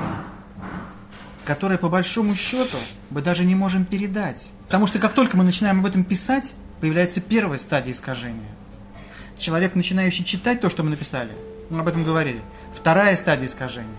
которая 1.45 1.79
по 1.79 1.89
большому 1.89 2.35
счету 2.35 2.77
мы 3.11 3.21
даже 3.23 3.45
не 3.45 3.55
можем 3.55 3.85
передать. 3.85 4.49
Потому 4.71 4.87
что 4.87 5.01
как 5.01 5.15
только 5.15 5.37
мы 5.37 5.43
начинаем 5.43 5.81
об 5.81 5.87
этом 5.87 6.05
писать, 6.05 6.53
появляется 6.81 7.21
первая 7.21 7.59
стадия 7.59 7.91
искажения. 7.91 8.49
Человек, 9.37 9.75
начинающий 9.75 10.25
читать 10.25 10.61
то, 10.61 10.71
что 10.71 10.85
мы 10.85 10.91
написали, 10.91 11.33
мы 11.71 11.81
об 11.81 11.89
этом 11.89 12.05
говорили. 12.05 12.41
Вторая 12.73 13.17
стадия 13.17 13.47
искажения. 13.47 13.91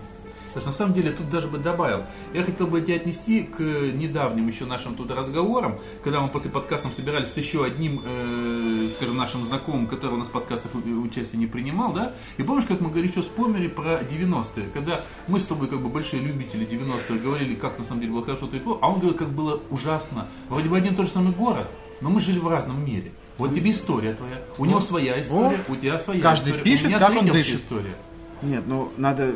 Саш, 0.54 0.66
на 0.66 0.72
самом 0.72 0.94
деле, 0.94 1.12
тут 1.12 1.30
даже 1.30 1.48
бы 1.48 1.58
добавил. 1.58 2.04
Я 2.34 2.44
хотел 2.44 2.68
бы 2.68 2.82
тебя 2.82 2.96
отнести 2.98 3.44
к 3.44 3.60
недавним 3.60 4.48
еще 4.48 4.66
нашим 4.66 4.96
тут 4.96 5.10
разговорам, 5.12 5.80
когда 6.04 6.20
мы 6.20 6.28
после 6.30 6.52
подкастов 6.52 6.94
собирались 6.94 7.30
с 7.30 7.38
еще 7.38 7.64
одним, 7.64 8.02
э, 8.04 8.90
скажем, 8.98 9.16
нашим 9.18 9.46
знакомым, 9.46 9.88
который 9.88 10.16
у 10.16 10.18
нас 10.18 10.28
в 10.28 10.32
подкастах 10.32 10.72
у- 10.76 11.02
участия 11.02 11.38
не 11.38 11.48
принимал, 11.48 11.94
да? 11.94 12.14
И 12.38 12.44
помнишь, 12.44 12.66
как 12.68 12.82
мы 12.82 12.90
горячо 12.92 13.22
вспомнили 13.22 13.68
про 13.68 14.02
90-е, 14.04 14.68
когда 14.74 15.06
мы 15.28 15.40
с 15.40 15.46
тобой, 15.46 15.68
как 15.68 15.80
бы, 15.82 15.90
большие 15.90 16.22
любители 16.22 16.66
90-х, 16.66 17.20
говорили, 17.24 17.56
как 17.56 17.80
на 17.80 17.86
самом 17.86 18.02
деле 18.02 18.14
было 18.14 18.26
хорошо, 18.26 18.48
то 18.48 18.58
и 18.58 18.60
плохо, 18.60 18.80
а 18.82 18.90
он 18.90 19.00
говорил, 19.00 19.18
как 19.18 19.30
было 19.30 19.62
ужасно. 19.70 20.28
Вроде 20.50 20.68
бы 20.70 20.78
один 20.78 20.94
и 20.94 20.96
тот 20.98 21.06
же 21.06 21.12
самый 21.12 21.34
город, 21.34 21.68
но 22.02 22.10
мы 22.10 22.20
жили 22.20 22.40
в 22.40 22.48
разном 22.48 22.84
мире. 22.86 23.12
Вот 23.38 23.56
тебе 23.56 23.72
история 23.72 24.14
твоя, 24.14 24.42
у 24.58 24.66
него 24.66 24.80
своя 24.82 25.20
история, 25.22 25.64
у 25.70 25.76
тебя 25.78 25.98
своя 25.98 26.22
Каждый 26.22 26.48
история, 26.50 26.64
пишет, 26.64 26.86
у 26.86 26.88
меня 26.90 27.00
как 27.00 27.16
он 27.16 27.26
дышит. 27.28 27.56
история. 27.56 27.96
Нет, 28.42 28.64
ну 28.68 28.92
надо, 28.98 29.32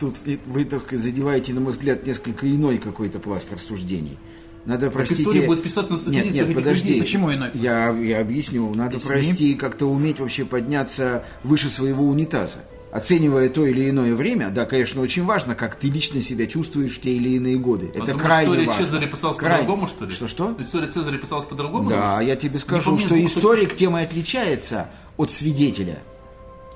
тут 0.00 0.16
вы, 0.46 0.64
так 0.64 0.80
сказать, 0.80 1.04
задеваете, 1.04 1.52
на 1.52 1.60
мой 1.60 1.72
взгляд, 1.72 2.06
несколько 2.06 2.50
иной 2.50 2.78
какой-то 2.78 3.18
пласт 3.18 3.52
рассуждений. 3.52 4.18
Надо, 4.64 4.90
простите... 4.90 5.22
история 5.22 5.46
будет 5.46 5.62
писаться 5.62 5.94
на 5.94 6.10
Нет, 6.10 6.32
нет, 6.34 6.54
подожди. 6.54 6.88
людей. 6.88 7.00
Почему 7.00 7.32
иной 7.32 7.50
пласт? 7.50 7.64
Я, 7.64 7.90
я 7.90 8.20
объясню. 8.20 8.68
Надо 8.74 8.96
Объясни. 8.96 9.08
прости 9.08 9.52
и 9.52 9.54
как-то 9.54 9.86
уметь 9.86 10.20
вообще 10.20 10.44
подняться 10.44 11.24
выше 11.44 11.68
своего 11.68 12.04
унитаза. 12.04 12.58
Оценивая 12.92 13.48
то 13.48 13.64
или 13.64 13.88
иное 13.88 14.14
время, 14.16 14.50
да, 14.50 14.66
конечно, 14.66 15.00
очень 15.00 15.24
важно, 15.24 15.54
как 15.54 15.76
ты 15.76 15.88
лично 15.88 16.20
себя 16.20 16.46
чувствуешь 16.46 16.96
в 16.96 17.00
те 17.00 17.12
или 17.12 17.30
иные 17.36 17.56
годы. 17.56 17.86
А 17.94 17.98
Это 17.98 18.06
думаешь, 18.06 18.22
крайне 18.22 18.52
история 18.52 18.66
важно. 18.66 18.84
Цезаря 18.84 19.06
писалась 19.06 19.36
Крайне. 19.36 19.58
по-другому, 19.58 19.86
что 19.86 20.04
ли? 20.06 20.12
Что-что? 20.12 20.56
История 20.58 20.86
Цезаря 20.88 21.18
писалась 21.18 21.44
по-другому? 21.44 21.88
Да, 21.88 22.20
я 22.20 22.34
тебе 22.34 22.58
скажу, 22.58 22.98
что 22.98 23.24
историк 23.24 23.76
тем 23.76 23.96
и 23.96 24.02
отличается 24.02 24.88
от 25.16 25.30
свидетеля. 25.30 26.00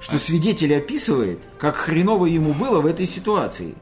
Что 0.04 0.18
свидетель 0.18 0.76
описывает, 0.76 1.38
как 1.58 1.76
хреново 1.76 2.26
ему 2.26 2.52
было 2.52 2.82
в 2.82 2.86
этой 2.86 3.06
ситуации. 3.06 3.74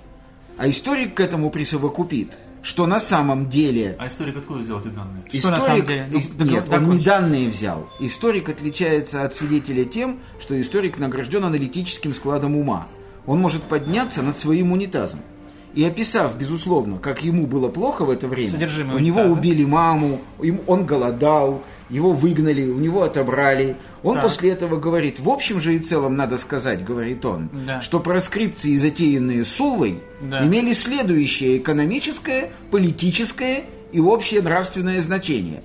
А 0.56 0.70
историк 0.70 1.14
к 1.14 1.20
этому 1.20 1.50
присовокупит, 1.50 2.38
что 2.62 2.87
на 2.87 3.00
самом 3.00 3.50
деле 3.50 3.96
А 3.98 4.06
историк 4.06 4.37
откуда 4.37 4.61
взял 4.61 4.78
эти 4.78 4.87
данные? 4.87 5.24
Что 5.32 5.50
на 5.50 5.61
самом 5.61 5.85
деле? 5.85 6.06
Ну, 6.38 6.44
нет, 6.44 6.72
он 6.72 6.90
не 6.90 7.02
данные 7.02 7.48
взял. 7.48 7.90
Историк 7.98 8.48
отличается 8.48 9.24
от 9.24 9.35
свидетеля 9.35 9.85
тем, 9.85 10.20
что 10.40 10.58
историк 10.61 10.98
награжден 10.98 11.44
аналитическим 11.44 12.14
складом 12.14 12.56
ума. 12.56 12.87
Он 13.26 13.40
может 13.40 13.64
подняться 13.64 14.22
над 14.22 14.38
своим 14.38 14.70
унитазом. 14.70 15.22
И 15.74 15.85
описав, 15.85 16.37
безусловно, 16.37 16.98
как 16.98 17.24
ему 17.24 17.46
было 17.46 17.68
плохо 17.68 18.04
в 18.04 18.11
это 18.11 18.28
время, 18.28 18.50
Содержимое 18.50 18.96
у 18.96 18.98
него 18.98 19.20
унитаза. 19.20 19.38
убили 19.38 19.64
маму, 19.64 20.20
он 20.66 20.85
голодал, 20.85 21.62
его 21.88 22.12
выгнали, 22.12 22.68
у 22.68 22.78
него 22.78 23.02
отобрали. 23.02 23.76
Он 24.02 24.14
Так. 24.14 24.24
после 24.24 24.50
этого 24.50 24.78
говорит, 24.78 25.18
в 25.18 25.30
общем 25.30 25.61
же 25.61 25.74
и 25.74 25.78
целом 25.78 26.14
надо 26.16 26.37
сказать, 26.37 26.85
говорит 26.85 27.24
он, 27.24 27.48
Да. 27.66 27.80
что 27.80 28.00
проскрипции, 28.00 28.76
затеянные 28.76 29.44
Суллой, 29.46 30.00
Да. 30.20 30.44
имели 30.44 30.74
следующее 30.74 31.56
экономическое, 31.58 32.50
политическое 32.70 33.64
и 33.92 34.00
общее 34.00 34.42
нравственное 34.42 35.00
значение. 35.00 35.62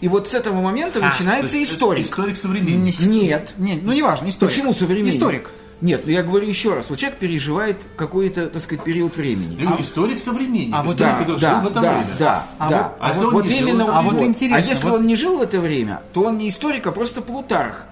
И 0.00 0.08
вот 0.08 0.28
с 0.28 0.34
этого 0.34 0.62
момента 0.62 0.98
А, 1.02 1.08
начинается 1.10 1.62
историк. 1.62 2.06
Историк 2.06 2.38
современник. 2.38 2.98
Не- 3.00 3.20
Нет. 3.20 3.52
Не, 3.58 3.74
ну 3.82 3.92
неважно, 3.92 4.30
историк. 4.30 4.54
Почему 4.54 4.72
современник? 4.72 5.14
Историк. 5.16 5.50
Нет, 5.80 6.02
ну 6.04 6.10
я 6.12 6.22
говорю 6.22 6.46
еще 6.46 6.74
раз. 6.74 6.86
Вот 6.90 6.98
человек 6.98 7.18
переживает 7.18 7.78
какой-то, 7.96 8.48
так 8.48 8.62
сказать, 8.62 8.84
период 8.84 9.16
времени. 9.16 9.56
Говорю, 9.64 9.82
историк 9.82 10.18
современник. 10.18 10.74
а 10.74 10.82
вот 10.82 10.92
историк, 10.96 11.12
Да, 11.12 11.18
который 11.20 11.40
да, 11.40 11.50
жил 11.50 11.60
в 11.60 11.66
это 11.72 11.80
да, 11.80 11.92
время. 11.92 12.06
да, 12.18 12.46
А 12.58 12.68
да. 12.70 12.82
вот- 12.82 12.96
а 13.00 13.08
если 13.08 13.24
он 13.24 13.42
не 13.42 13.48
жил, 13.48 13.68
именно 13.68 13.98
а 13.98 14.02
вот 14.02 14.22
интересно, 14.22 14.56
А 14.56 14.60
если 14.60 14.84
вот- 14.84 15.00
он 15.00 15.06
не 15.06 15.16
жил 15.16 15.38
в 15.38 15.42
это 15.42 15.58
время, 15.60 16.02
то 16.12 16.24
он 16.24 16.36
не 16.38 16.48
историк, 16.50 16.86
а 16.86 16.92
просто 16.92 17.22
Плутарх. 17.22 17.84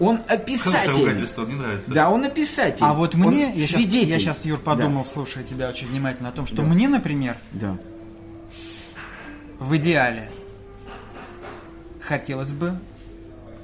Он 0.00 0.20
описатель. 0.26 0.90
мне 0.92 1.54
нравится. 1.54 1.90
Да, 1.92 2.10
он 2.10 2.24
описатель. 2.24 2.78
А 2.82 2.94
вот 2.94 3.14
мне, 3.14 3.26
Он 3.26 3.34
я 3.34 3.52
сейчас, 3.52 3.80
свидетель. 3.80 4.08
я 4.08 4.18
сейчас, 4.18 4.44
Юр, 4.44 4.58
подумал, 4.58 5.04
слушая 5.04 5.44
тебя 5.44 5.68
очень 5.68 5.86
внимательно, 5.86 6.30
о 6.30 6.32
том, 6.32 6.46
что 6.48 6.62
мне, 6.62 6.88
например, 6.88 7.36
Да. 7.52 7.76
в 9.60 9.76
идеале 9.76 10.30
хотелось 12.00 12.50
бы 12.52 12.78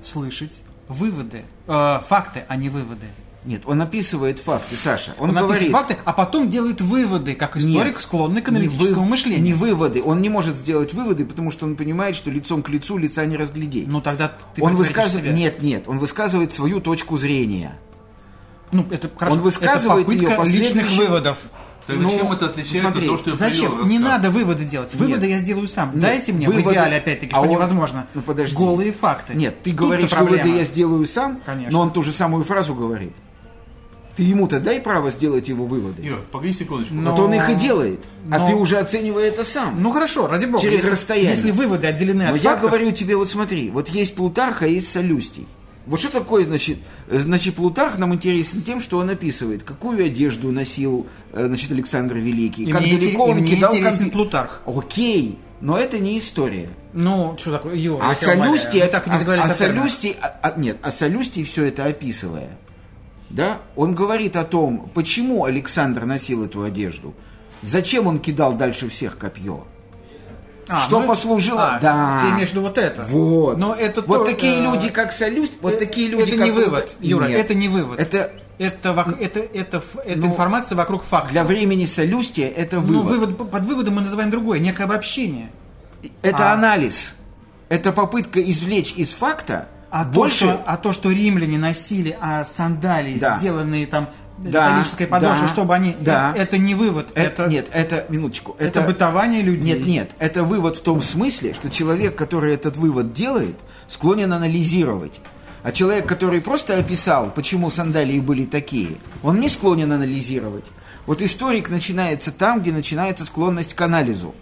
слышать 0.03 0.63
выводы, 0.89 1.43
э, 1.67 1.99
факты, 2.07 2.45
а 2.49 2.57
не 2.57 2.69
выводы. 2.69 3.07
Нет, 3.45 3.63
он 3.65 3.81
описывает 3.81 4.39
факты, 4.39 4.77
Саша. 4.77 5.15
Он, 5.19 5.31
Он, 5.31 5.35
говорит... 5.37 5.63
описывает 5.63 5.73
факты, 5.89 5.97
а 6.05 6.13
потом 6.13 6.51
делает 6.51 6.81
выводы, 6.83 7.35
как 7.35 7.57
историк, 7.57 7.95
Нет, 7.95 8.01
склонный 8.03 8.43
к 8.43 8.49
аналитическому 8.51 9.03
вы- 9.05 9.09
мышлению. 9.09 9.43
Не 9.43 9.55
выводы. 9.55 10.03
Он 10.03 10.21
не 10.21 10.29
может 10.29 10.57
сделать 10.57 10.93
выводы, 10.93 11.25
потому 11.25 11.51
что 11.51 11.65
он 11.65 11.75
понимает, 11.77 12.17
что 12.17 12.31
лицом 12.31 12.63
к 12.63 12.69
лицу 12.69 12.99
лица 12.99 13.25
не 13.25 13.39
разглядеть. 13.39 13.89
Ну 13.89 14.03
тогда 14.03 14.31
ты 14.55 14.63
он 14.63 14.77
высказывает... 14.77 15.25
себе. 15.25 15.33
Нет, 15.33 15.63
нет, 15.63 15.89
он 15.89 15.99
высказывает 15.99 16.53
свою 16.53 16.81
точку 16.81 17.17
зрения. 17.17 17.79
Ну, 18.73 18.87
это 18.91 19.11
хорошо. 19.17 19.37
Он 19.37 19.43
высказывает 19.43 20.07
это 20.07 20.17
попытка 20.19 20.43
её 20.45 20.59
личных 20.59 20.91
выводов. 20.93 21.39
Тогда 21.87 22.03
Ну, 22.05 22.11
чем 22.11 22.31
это 22.33 22.47
отличается 22.47 22.81
смотри, 22.83 23.01
от 23.01 23.07
того, 23.07 23.19
что 23.19 23.31
я 23.31 23.37
Зачем? 23.37 23.89
Не 23.89 23.99
надо 23.99 24.31
выводы 24.31 24.65
делать. 24.65 24.95
Выводы 24.95 25.29
я 25.29 25.39
сделаю 25.39 25.67
сам. 25.67 25.93
Нет, 25.93 26.01
Дайте 26.03 26.33
мне 26.33 26.47
в 26.47 26.53
выводы- 26.53 26.75
идеале, 26.75 26.99
опять-таки, 26.99 27.33
а 27.33 27.37
что 27.37 27.43
он- 27.43 27.49
невозможно. 27.49 28.07
Ну, 28.15 28.21
подожди. 28.21 28.55
Голые 28.55 28.93
факты. 28.93 29.35
Нет, 29.35 29.63
ты 29.63 29.71
Тут-то 29.71 29.85
говоришь, 29.87 30.13
выводы 30.13 30.57
я 30.57 30.65
сделаю 30.65 31.05
сам, 31.07 31.41
Конечно. 31.45 31.73
но 31.73 31.81
он 31.81 31.91
ту 31.91 32.03
же 32.03 32.13
самую 32.13 32.45
фразу 32.45 32.75
говорит. 32.75 33.13
Ты 34.17 34.25
ему-то 34.25 34.61
дай 34.61 34.81
право 34.81 35.11
сделать 35.11 35.49
его 35.49 35.65
выводы. 35.65 36.03
Юр, 36.03 36.21
погоди 36.33 36.53
секундочку. 36.53 36.95
Но- 36.95 37.13
Вот 37.13 37.21
он 37.21 37.35
их 37.35 37.49
и 37.49 37.55
делает. 37.55 38.01
А 38.31 38.39
но- 38.41 38.47
ты 38.49 38.55
уже 38.55 38.79
оценивай 38.79 39.29
это 39.29 39.45
сам. 39.45 39.81
Ну 39.83 39.91
хорошо, 39.93 40.27
ради 40.27 40.47
бога. 40.47 40.61
Через 40.61 40.79
если, 40.79 40.91
расстояние. 40.91 41.31
Если 41.33 41.51
выводы 41.53 41.87
отделены 41.87 42.25
Но 42.25 42.31
от 42.31 42.37
я 42.37 42.51
фактов, 42.51 42.71
говорю 42.71 42.91
тебе, 42.93 43.17
вот 43.17 43.31
смотри, 43.31 43.71
вот 43.71 43.89
есть 43.89 44.15
Плутарх, 44.15 44.63
а 44.63 44.67
есть 44.67 44.93
Солюстий. 44.93 45.47
Вот 45.87 45.99
что 45.99 46.11
такое, 46.11 46.45
значит, 46.45 46.79
значит, 47.11 47.55
Плутарх 47.55 47.97
нам 47.99 48.15
интересен 48.15 48.63
тем, 48.63 48.81
что 48.81 48.99
он 48.99 49.09
описывает, 49.11 49.63
какую 49.63 50.05
одежду 50.05 50.53
носил, 50.53 51.07
э, 51.33 51.47
значит, 51.47 51.73
Александр 51.73 52.17
Великий, 52.17 52.65
и 52.65 52.71
как 52.73 52.83
мне, 52.83 52.99
далеко 52.99 53.27
и 53.27 53.31
он 53.31 53.37
мне 53.39 53.57
кидал 53.57 53.75
интересен 53.75 54.07
конфи- 54.07 54.11
Плутарх. 54.11 54.63
Окей, 54.67 55.39
но 55.61 55.79
это 55.79 55.99
не 55.99 56.19
история. 56.19 56.69
Ну, 56.93 57.37
что 57.41 57.53
такое, 57.53 57.75
Юра, 57.77 58.03
А 58.11 58.15
Солюстий, 58.15 58.81
так 58.89 59.07
и 59.07 59.11
не 59.11 59.17
а, 59.17 59.43
а. 59.43 59.49
Солюстий, 59.51 60.17
а- 60.21 60.39
а- 60.43 60.55
нет, 60.61 60.77
а 60.83 60.91
Солюстий 60.91 61.45
все 61.45 61.65
это 61.65 61.87
описывая, 61.87 62.51
да, 63.31 63.59
он 63.77 63.95
говорит 63.95 64.37
о 64.37 64.45
том, 64.45 64.91
почему 64.93 65.45
Александр 65.45 66.05
носил 66.05 66.45
эту 66.45 66.63
одежду, 66.63 67.15
зачем 67.63 68.07
он 68.07 68.19
кидал 68.19 68.53
дальше 68.55 68.89
всех 68.89 69.17
копье. 69.19 69.65
А, 70.69 70.83
что 70.83 71.01
ну, 71.01 71.07
послужило? 71.09 71.77
а, 71.77 71.81
да. 71.81 72.23
Ты 72.25 72.31
имеешь 72.35 72.49
в 72.49 72.53
виду 72.53 72.63
вот 72.63 72.79
это? 72.79 73.03
Вот. 73.09 73.59
Но 73.59 73.75
это 73.75 74.03
вот 74.03 74.19
то, 74.19 74.25
такие 74.25 74.61
э, 74.61 74.63
люди, 74.63 74.89
как 74.91 75.11
Солюст, 75.13 75.55
вот 75.63 75.75
э, 75.75 75.77
такие 75.79 76.09
люди, 76.09 76.29
это 76.29 76.37
как 76.37 76.47
не 76.47 76.53
вывод, 76.53 76.97
Юра, 77.01 77.25
Нет. 77.27 77.41
это 77.41 77.55
не 77.55 77.69
вывод. 77.69 77.99
Это 77.99 78.33
Это, 78.59 79.17
это, 79.19 79.41
это, 79.41 79.83
это 80.05 80.19
Ну, 80.19 80.27
информация 80.29 80.77
вокруг 80.77 81.03
факта. 81.03 81.31
для 81.31 81.45
времени 81.45 81.87
Солюстия 81.87 82.49
это 82.49 82.77
Ну, 82.77 83.01
вывод. 83.01 83.37
вывод, 83.37 83.51
под 83.51 83.63
выводом 83.65 83.95
мы 83.95 84.03
называем 84.03 84.31
другое, 84.31 84.59
некое 84.61 84.85
обобщение. 84.85 85.51
Это 86.23 86.51
А. 86.51 86.55
анализ. 86.55 87.15
Это 87.69 87.91
попытка 87.93 88.41
извлечь 88.43 88.93
из 88.97 89.09
факта 89.11 89.67
А, 89.91 90.05
больше... 90.05 90.47
то, 90.47 90.53
что, 90.53 90.63
а 90.67 90.77
то, 90.77 90.93
что 90.93 91.11
римляне 91.11 91.59
носили 91.59 92.17
а, 92.21 92.45
сандалии, 92.45 93.19
Да. 93.19 93.39
сделанные 93.39 93.87
там 93.87 94.09
Да, 94.39 94.69
металлической 94.71 95.07
подошвой, 95.07 95.49
да, 95.49 95.53
чтобы 95.53 95.75
они... 95.75 95.97
да. 96.01 96.33
э, 96.37 96.43
Это 96.43 96.59
не 96.59 96.75
вывод, 96.75 97.11
Это, 97.15 97.43
это, 97.43 97.47
нет, 97.51 97.67
это 97.73 98.07
минуточку. 98.09 98.57
это 98.59 98.83
бытование 98.83 99.43
людей. 99.43 99.75
Нет, 99.79 99.87
нет, 99.87 100.11
это 100.19 100.45
вывод 100.45 100.77
в 100.77 100.83
том 100.83 101.03
смысле, 101.03 101.55
что 101.55 101.69
человек, 101.71 102.17
который 102.17 102.55
этот 102.55 102.77
вывод 102.77 103.13
делает, 103.13 103.57
склонен 103.89 104.33
анализировать. 104.33 105.21
А 105.63 105.73
человек, 105.73 106.07
который 106.07 106.41
просто 106.41 106.79
описал, 106.79 107.31
почему 107.31 107.69
сандалии 107.71 108.19
были 108.21 108.45
такие, 108.47 108.97
он 109.23 109.41
не 109.41 109.49
склонен 109.51 109.93
анализировать. 109.93 110.65
Вот 111.07 111.21
историк 111.21 111.69
начинается 111.69 112.31
там, 112.33 112.61
где 112.61 112.73
начинается 112.73 113.25
склонность 113.27 113.75
к 113.75 113.81
анализу. 113.83 114.35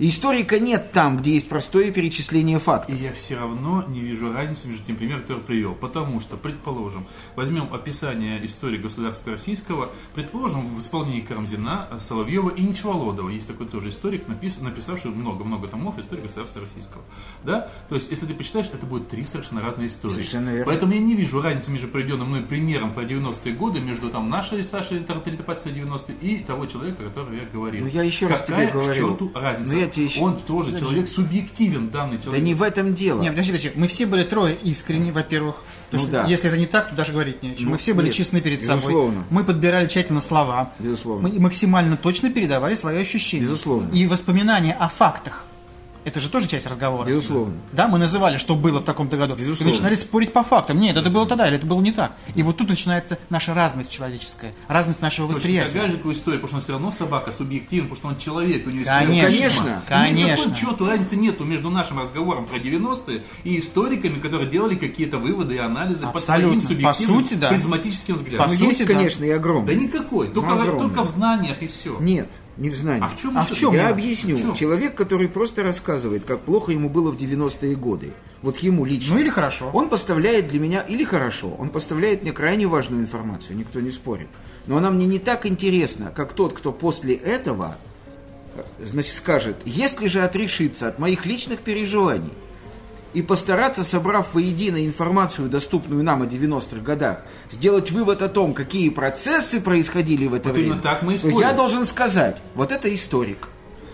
И 0.00 0.08
историка 0.08 0.58
нет 0.58 0.92
там, 0.92 1.18
где 1.18 1.34
есть 1.34 1.46
простое 1.48 1.90
перечисление 1.92 2.56
И 2.56 2.60
фактов. 2.60 2.98
я 2.98 3.12
все 3.12 3.36
равно 3.36 3.84
не 3.86 4.00
вижу 4.00 4.32
разницы 4.32 4.66
между 4.66 4.82
тем 4.86 4.96
примером, 4.96 5.20
который 5.20 5.42
привел. 5.42 5.74
Потому 5.74 6.20
что, 6.20 6.38
предположим, 6.38 7.06
возьмем 7.36 7.68
описание 7.70 8.44
истории 8.46 8.78
государства 8.78 9.32
российского, 9.32 9.90
предположим, 10.14 10.74
в 10.74 10.80
исполнении 10.80 11.20
Карамзина, 11.20 11.88
Соловьева 12.00 12.48
и 12.48 12.62
Ничволодова. 12.62 13.28
Есть 13.28 13.46
такой 13.46 13.66
тоже 13.68 13.90
историк, 13.90 14.26
напис- 14.26 14.62
написавший 14.62 15.10
много-много 15.10 15.68
томов 15.68 15.98
истории 15.98 16.22
государства 16.22 16.62
российского. 16.62 17.02
Да? 17.44 17.70
То 17.90 17.94
есть, 17.94 18.10
если 18.10 18.24
ты 18.24 18.32
почитаешь, 18.32 18.70
это 18.72 18.86
будет 18.86 19.10
три 19.10 19.26
совершенно 19.26 19.60
разные 19.60 19.88
истории. 19.88 20.14
Совершенно 20.14 20.48
верно. 20.48 20.64
Поэтому 20.64 20.94
я 20.94 21.00
не 21.00 21.14
вижу 21.14 21.42
разницы 21.42 21.70
между 21.70 21.88
приведенным 21.88 22.28
мной 22.28 22.40
примером 22.42 22.94
про 22.94 23.02
90-е 23.04 23.52
годы, 23.52 23.80
между 23.80 24.08
там 24.08 24.30
нашей 24.30 24.64
Сашей 24.64 25.00
Тарталитопатией 25.00 25.74
90 25.74 26.12
и 26.14 26.38
того 26.38 26.64
человека, 26.64 27.04
которого 27.04 27.34
я 27.34 27.44
говорил. 27.52 27.84
Ну, 27.84 27.90
я 27.90 28.02
еще 28.02 28.28
раз 28.28 28.40
Какая 28.40 28.70
тебе 28.70 28.80
говорю. 28.80 28.92
к 28.92 28.96
черту 28.96 29.30
разница? 29.34 29.72
Ну, 29.72 29.78
я 29.78 29.89
тебе 29.90 30.06
еще- 30.06 30.20
Он 30.20 30.38
тоже 30.38 30.78
человек 30.78 31.08
субъективен, 31.08 31.90
данный 31.90 32.16
Да 32.18 32.24
человек. 32.24 32.44
не 32.44 32.54
в 32.54 32.62
этом 32.62 32.94
дело. 32.94 33.20
Нет, 33.22 33.32
подожди, 33.32 33.52
подожди. 33.52 33.72
Мы 33.74 33.88
все 33.88 34.06
были 34.06 34.22
трое 34.24 34.56
искренне, 34.62 35.12
во-первых. 35.12 35.64
Ну 35.92 35.98
что 35.98 36.08
да. 36.08 36.24
Если 36.26 36.48
это 36.48 36.56
не 36.56 36.66
так, 36.66 36.90
то 36.90 36.94
даже 36.94 37.12
говорить 37.12 37.42
не 37.42 37.50
о 37.50 37.54
чем. 37.54 37.64
Ну, 37.66 37.70
мы 37.72 37.78
все 37.78 37.94
были 37.94 38.06
нет, 38.06 38.14
честны 38.14 38.40
перед 38.40 38.60
собой. 38.62 38.76
безусловно. 38.92 39.24
Мы 39.30 39.44
подбирали 39.44 39.86
тщательно 39.88 40.20
слова. 40.20 40.72
Безусловно. 40.78 41.28
Мы 41.28 41.40
максимально 41.40 41.96
точно 41.96 42.30
передавали 42.30 42.74
свои 42.74 42.98
ощущения. 43.00 43.42
Безусловно. 43.42 43.90
И 43.92 44.06
воспоминания 44.06 44.72
о 44.78 44.88
фактах. 44.88 45.46
Это 46.10 46.18
же 46.18 46.28
тоже 46.28 46.48
часть 46.48 46.66
разговора. 46.66 47.06
Безусловно. 47.06 47.54
Да, 47.72 47.86
мы 47.86 47.96
называли, 47.98 48.36
что 48.36 48.56
было 48.56 48.80
в 48.80 48.84
таком-то 48.84 49.16
году. 49.16 49.36
Безусловно. 49.36 49.70
И 49.70 49.72
начинали 49.72 49.94
спорить 49.94 50.32
по 50.32 50.42
фактам. 50.42 50.78
Нет, 50.80 50.96
это 50.96 51.08
было 51.08 51.24
тогда, 51.24 51.46
или 51.46 51.56
это 51.56 51.66
было 51.66 51.80
не 51.80 51.92
так. 51.92 52.16
И 52.34 52.42
вот 52.42 52.56
тут 52.56 52.68
начинается 52.68 53.16
наша 53.28 53.54
разность 53.54 53.92
человеческая, 53.92 54.52
разность 54.66 55.00
нашего 55.00 55.28
Точно 55.28 55.38
восприятия. 55.38 55.72
такая 55.72 55.88
же 55.90 55.96
история, 56.12 56.38
потому 56.38 56.48
что 56.48 56.56
он 56.56 56.62
все 56.62 56.72
равно 56.72 56.90
собака 56.90 57.30
субъективна, 57.30 57.88
потому 57.90 57.96
что 57.96 58.08
он 58.08 58.18
человек, 58.18 58.66
у 58.66 58.70
него 58.70 58.80
есть 58.80 58.90
Конечно, 58.90 59.22
конечно, 59.30 59.82
конечно. 59.86 60.48
Никакой 60.50 60.54
чету 60.56 60.86
разницы 60.86 61.14
нету 61.16 61.44
между 61.44 61.70
нашим 61.70 62.00
разговором 62.00 62.44
про 62.46 62.58
90-е 62.58 63.22
и 63.44 63.60
историками, 63.60 64.18
которые 64.18 64.50
делали 64.50 64.74
какие-то 64.74 65.18
выводы 65.18 65.54
и 65.54 65.58
анализы 65.58 66.06
под 66.06 66.16
Абсолютно. 66.16 66.60
своим 66.62 66.82
По 66.82 66.92
субъективным, 66.92 67.24
сути, 67.24 67.34
да. 67.34 67.48
призматическим 67.50 68.14
взглядом. 68.16 68.46
По 68.48 68.52
Ну, 68.52 68.58
сути, 68.58 68.68
есть, 68.68 68.86
да. 68.86 68.94
конечно, 68.94 69.24
и 69.24 69.28
Да 69.28 69.34
огромный. 69.36 69.74
никакой, 69.76 70.28
только, 70.28 70.52
огромный. 70.52 70.78
только 70.80 71.02
в 71.04 71.08
знаниях 71.08 71.62
и 71.62 71.68
все. 71.68 71.96
Нет, 72.00 72.28
не 72.56 72.70
в 72.70 72.76
знании. 72.76 73.04
А 73.04 73.08
в 73.08 73.20
чем 73.20 73.38
А 73.38 73.44
в 73.44 73.50
чем 73.52 73.72
Я 73.72 73.80
дело? 73.84 73.90
объясню. 73.90 74.38
Чем? 74.38 74.54
Человек, 74.54 74.94
который 74.94 75.28
просто 75.28 75.62
рассказывает, 75.62 76.24
как 76.24 76.40
плохо 76.40 76.72
ему 76.72 76.88
было 76.88 77.10
в 77.10 77.16
90-е 77.16 77.74
годы. 77.76 78.12
Вот 78.42 78.58
ему 78.58 78.84
лично. 78.84 79.14
Ну 79.14 79.20
или 79.20 79.28
хорошо. 79.30 79.70
Он 79.72 79.88
поставляет 79.88 80.48
для 80.48 80.60
меня, 80.60 80.80
или 80.80 81.04
хорошо, 81.04 81.54
он 81.58 81.68
поставляет 81.68 82.22
мне 82.22 82.32
крайне 82.32 82.66
важную 82.66 83.02
информацию, 83.02 83.56
никто 83.56 83.80
не 83.80 83.90
спорит. 83.90 84.28
Но 84.66 84.76
она 84.76 84.90
мне 84.90 85.06
не 85.06 85.18
так 85.18 85.46
интересна, 85.46 86.12
как 86.14 86.32
тот, 86.32 86.52
кто 86.52 86.72
после 86.72 87.14
этого, 87.14 87.76
э, 88.54 88.62
значит, 88.84 89.14
скажет, 89.14 89.56
если 89.64 90.06
же 90.06 90.22
отрешиться 90.22 90.88
от 90.88 90.98
моих 90.98 91.26
личных 91.26 91.60
переживаний 91.60 92.32
и 93.12 93.22
постараться, 93.22 93.82
собрав 93.82 94.34
воедино 94.34 94.84
информацию, 94.86 95.48
доступную 95.48 96.04
нам 96.04 96.22
о 96.22 96.26
90-х 96.26 96.80
годах, 96.82 97.22
сделать 97.50 97.90
вывод 97.90 98.22
о 98.22 98.28
том, 98.28 98.54
какие 98.54 98.88
процессы 98.88 99.60
происходили 99.60 100.26
в 100.26 100.34
это 100.34 100.50
Вот 100.50 100.56
время, 100.58 100.76
так 100.76 101.02
мы 101.02 101.18
то 101.18 101.28
я 101.28 101.52
должен 101.52 101.86
сказать, 101.86 102.36
вот 102.54 102.70
это 102.72 102.92
историк. 102.94 103.48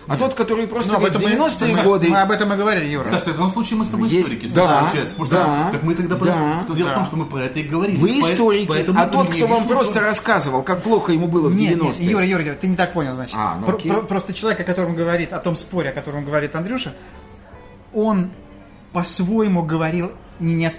А 0.09 0.15
тот, 0.15 0.35
который 0.35 0.67
просто 0.67 0.91
Ну, 0.93 0.97
об 0.99 1.03
говорит, 1.03 1.19
этом 1.21 1.37
мы- 1.37 1.47
90-е 1.49 1.75
мы- 1.75 1.83
годы... 1.83 2.07
Мы 2.09 2.21
об 2.21 2.31
этом 2.31 2.53
и 2.53 2.55
говорили, 2.55 2.85
Юра. 2.85 3.03
Саш, 3.03 3.21
в 3.23 3.25
таком 3.25 3.51
случае 3.51 3.77
мы 3.79 3.83
с 3.83 3.89
тобой 3.89 4.07
Есть- 4.07 4.21
историки, 4.27 4.47
да, 4.53 4.79
получается. 4.79 5.15
Потому 5.17 5.25
что 5.25 5.35
да, 5.35 5.69
так 5.73 5.83
мы 5.83 5.95
тогда... 5.95 6.15
про- 6.15 6.25
да, 6.27 6.63
Дело 6.75 6.85
в 6.85 6.89
да. 6.89 6.95
том, 6.95 7.05
что 7.05 7.15
мы 7.17 7.25
про 7.25 7.39
это 7.43 7.59
и 7.59 7.63
говорили. 7.63 7.97
Вы 7.97 8.19
историки, 8.21 8.67
поэтому 8.69 9.01
а 9.01 9.07
тот, 9.07 9.29
кто 9.31 9.47
вам 9.47 9.67
просто 9.67 9.95
что- 9.95 10.01
рассказывал, 10.03 10.63
как 10.63 10.81
плохо 10.83 11.11
ему 11.11 11.27
было 11.27 11.49
в 11.49 11.55
Нет, 11.55 11.75
90-е. 11.77 11.87
нет, 11.99 11.99
Юра, 12.11 12.25
Юра, 12.25 12.43
Юра, 12.45 12.55
ты 12.55 12.67
не 12.67 12.77
так 12.77 12.93
понял, 12.93 13.15
значит. 13.15 13.35
А, 13.37 13.57
ну 13.59 13.65
Про- 13.65 13.77
про- 13.79 14.01
просто 14.03 14.33
человек, 14.33 14.61
о 14.61 14.63
котором 14.63 14.95
говорит, 14.95 15.33
о 15.33 15.39
том 15.39 15.57
споре, 15.57 15.89
о 15.89 15.91
котором 15.91 16.23
говорит 16.23 16.55
Андрюша, 16.55 16.93
он 17.93 18.29
по-своему 18.97 19.61
говорил 19.61 20.11
не, 20.39 20.55
не 20.55 20.71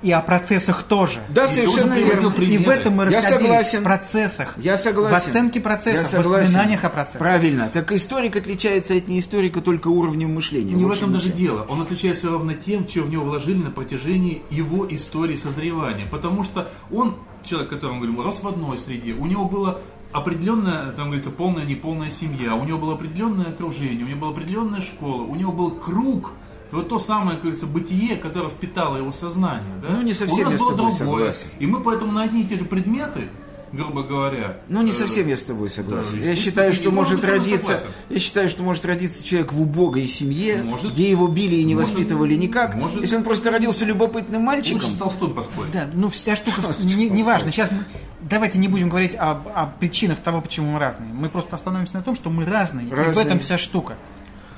и 0.00 0.10
о 0.10 0.22
процессах 0.22 0.84
тоже. 0.84 1.18
Да, 1.28 1.44
И 1.44 1.54
совершенно 1.54 1.92
верно. 1.92 2.32
И 2.42 2.56
в 2.56 2.68
этом 2.70 2.94
мы 2.94 3.04
Я 3.10 3.18
расходились 3.18 3.42
согласен. 3.42 3.80
в 3.80 3.84
процессах, 3.84 4.54
Я 4.56 4.78
согласен. 4.78 5.14
в 5.14 5.28
оценке 5.28 5.60
процессов, 5.60 6.10
Я 6.10 6.22
в 6.22 6.26
воспоминаниях 6.26 6.84
о 6.84 6.88
процессах. 6.88 7.18
Правильно. 7.18 7.68
Так 7.70 7.92
историк 7.92 8.36
отличается 8.36 8.94
от 8.94 9.08
неисторика 9.08 9.60
только 9.60 9.88
уровнем 9.88 10.34
мышления. 10.34 10.72
Не 10.72 10.86
в 10.86 10.90
этом 10.90 11.12
даже 11.12 11.28
дело. 11.28 11.66
Он 11.68 11.82
отличается 11.82 12.30
ровно 12.30 12.54
тем, 12.54 12.88
что 12.88 13.02
в 13.02 13.10
него 13.10 13.24
вложили 13.24 13.62
на 13.62 13.70
протяжении 13.70 14.40
его 14.48 14.86
истории 14.88 15.36
созревания. 15.36 16.06
Потому 16.06 16.44
что 16.44 16.70
он, 16.90 17.16
человек, 17.44 17.72
о 17.72 17.74
котором 17.74 17.96
мы 17.96 18.06
говорим, 18.06 18.24
рос 18.24 18.40
в 18.42 18.48
одной 18.48 18.78
среде. 18.78 19.12
У 19.12 19.26
него 19.26 19.44
было 19.44 19.80
определенная, 20.12 20.92
там 20.92 21.06
говорится, 21.08 21.30
полная, 21.30 21.66
неполная 21.66 22.10
семья. 22.10 22.54
У 22.54 22.64
него 22.64 22.78
было 22.78 22.94
определенное 22.94 23.48
окружение, 23.48 24.06
у 24.06 24.08
него 24.08 24.20
была 24.20 24.30
определенная 24.30 24.80
школа, 24.80 25.22
у 25.22 25.34
него 25.34 25.52
был 25.52 25.72
круг, 25.72 26.32
вот 26.72 26.88
то 26.88 26.98
самое, 26.98 27.32
как 27.32 27.42
говорится, 27.42 27.66
бытие, 27.66 28.16
которое 28.16 28.50
впитало 28.50 28.96
его 28.96 29.12
сознание. 29.12 29.74
Да? 29.82 29.88
Ну, 29.90 30.02
не 30.02 30.12
совсем 30.14 30.40
У 30.40 30.42
нас 30.44 30.52
я 30.52 30.58
с 30.58 30.60
было 30.60 30.76
тобой 30.76 30.92
другое. 30.96 31.32
согласен. 31.32 31.46
И 31.58 31.66
мы 31.66 31.80
поэтому 31.80 32.12
на 32.12 32.22
одни 32.22 32.42
и 32.42 32.46
те 32.46 32.56
же 32.56 32.64
предметы, 32.64 33.28
грубо 33.72 34.02
говоря... 34.04 34.58
Ну, 34.68 34.82
не 34.82 34.90
э, 34.90 34.94
совсем 34.94 35.26
я 35.28 35.36
с 35.36 35.42
тобой 35.42 35.68
согласен. 35.70 36.20
да, 36.20 36.26
я 36.26 36.36
считаю, 36.36 36.72
что 36.72 36.90
может 36.90 37.24
родиться. 37.24 37.66
согласен. 37.66 37.88
Я 38.10 38.18
считаю, 38.20 38.48
что 38.48 38.62
может 38.62 38.86
родиться 38.86 39.22
человек 39.24 39.52
в 39.52 39.60
убогой 39.60 40.06
семье, 40.06 40.62
Может. 40.62 40.92
где 40.92 41.10
его 41.10 41.26
били 41.28 41.56
и 41.56 41.64
не 41.64 41.74
Может. 41.74 41.90
воспитывали 41.90 42.34
никак. 42.34 42.74
Может. 42.74 43.02
Если 43.02 43.16
он 43.16 43.22
просто 43.24 43.50
родился 43.50 43.84
любопытным 43.84 44.42
мальчиком. 44.42 44.80
Лучше 44.80 44.94
с 44.94 44.98
Толстым 44.98 45.34
поспорить. 45.34 45.72
Да, 45.72 45.88
ну 45.92 46.08
вся 46.08 46.36
штука, 46.36 46.60
не, 46.80 47.08
не 47.10 47.22
важно. 47.22 47.50
Сейчас 47.50 47.70
мы, 47.70 47.84
давайте 48.22 48.58
не 48.58 48.68
будем 48.68 48.88
говорить 48.88 49.14
об, 49.16 49.48
о 49.48 49.66
причинах 49.78 50.20
того, 50.20 50.40
почему 50.40 50.72
мы 50.72 50.78
разные. 50.78 51.12
Мы 51.12 51.28
просто 51.28 51.56
остановимся 51.56 51.96
на 51.96 52.02
том, 52.02 52.14
что 52.14 52.30
мы 52.30 52.44
разные. 52.44 52.86
И 52.86 52.90
в 52.90 52.92
Разные. 52.94 53.24
этом 53.26 53.40
вся 53.40 53.58
штука. 53.58 53.96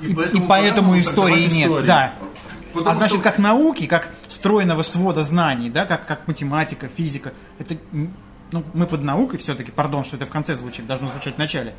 И, 0.00 0.06
и 0.06 0.14
поэтому 0.14 0.46
поэтому, 0.46 0.88
пора 0.90 1.00
истории 1.00 1.46
нет. 1.46 1.66
историю. 1.66 1.86
Да. 1.86 2.12
Потому 2.72 2.90
а 2.90 2.94
значит, 2.94 3.14
что- 3.14 3.22
как 3.22 3.38
науки, 3.38 3.86
как 3.86 4.08
стройного 4.28 4.82
свода 4.82 5.22
знаний, 5.22 5.70
да, 5.70 5.84
как, 5.86 6.06
как 6.06 6.28
математика, 6.28 6.88
физика, 6.88 7.32
это, 7.58 7.76
ну, 7.92 8.64
мы 8.74 8.86
под 8.86 9.02
наукой 9.02 9.38
все-таки, 9.38 9.70
пардон, 9.70 10.04
что 10.04 10.16
это 10.16 10.26
в 10.26 10.30
конце 10.30 10.54
звучит, 10.54 10.86
должно 10.86 11.08
звучать 11.08 11.36
в 11.36 11.38
начале, 11.38 11.74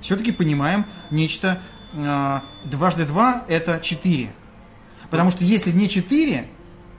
все-таки 0.00 0.32
понимаем 0.32 0.84
нечто, 1.10 1.60
э, 1.92 2.40
дважды 2.64 3.04
два 3.04 3.44
это 3.48 3.80
четыре. 3.80 4.32
Потому 5.10 5.30
что 5.30 5.44
если 5.44 5.70
не 5.70 5.88
четыре, 5.88 6.48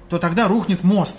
то 0.10 0.20
тогда 0.20 0.48
рухнет 0.48 0.84
мост. 0.84 1.18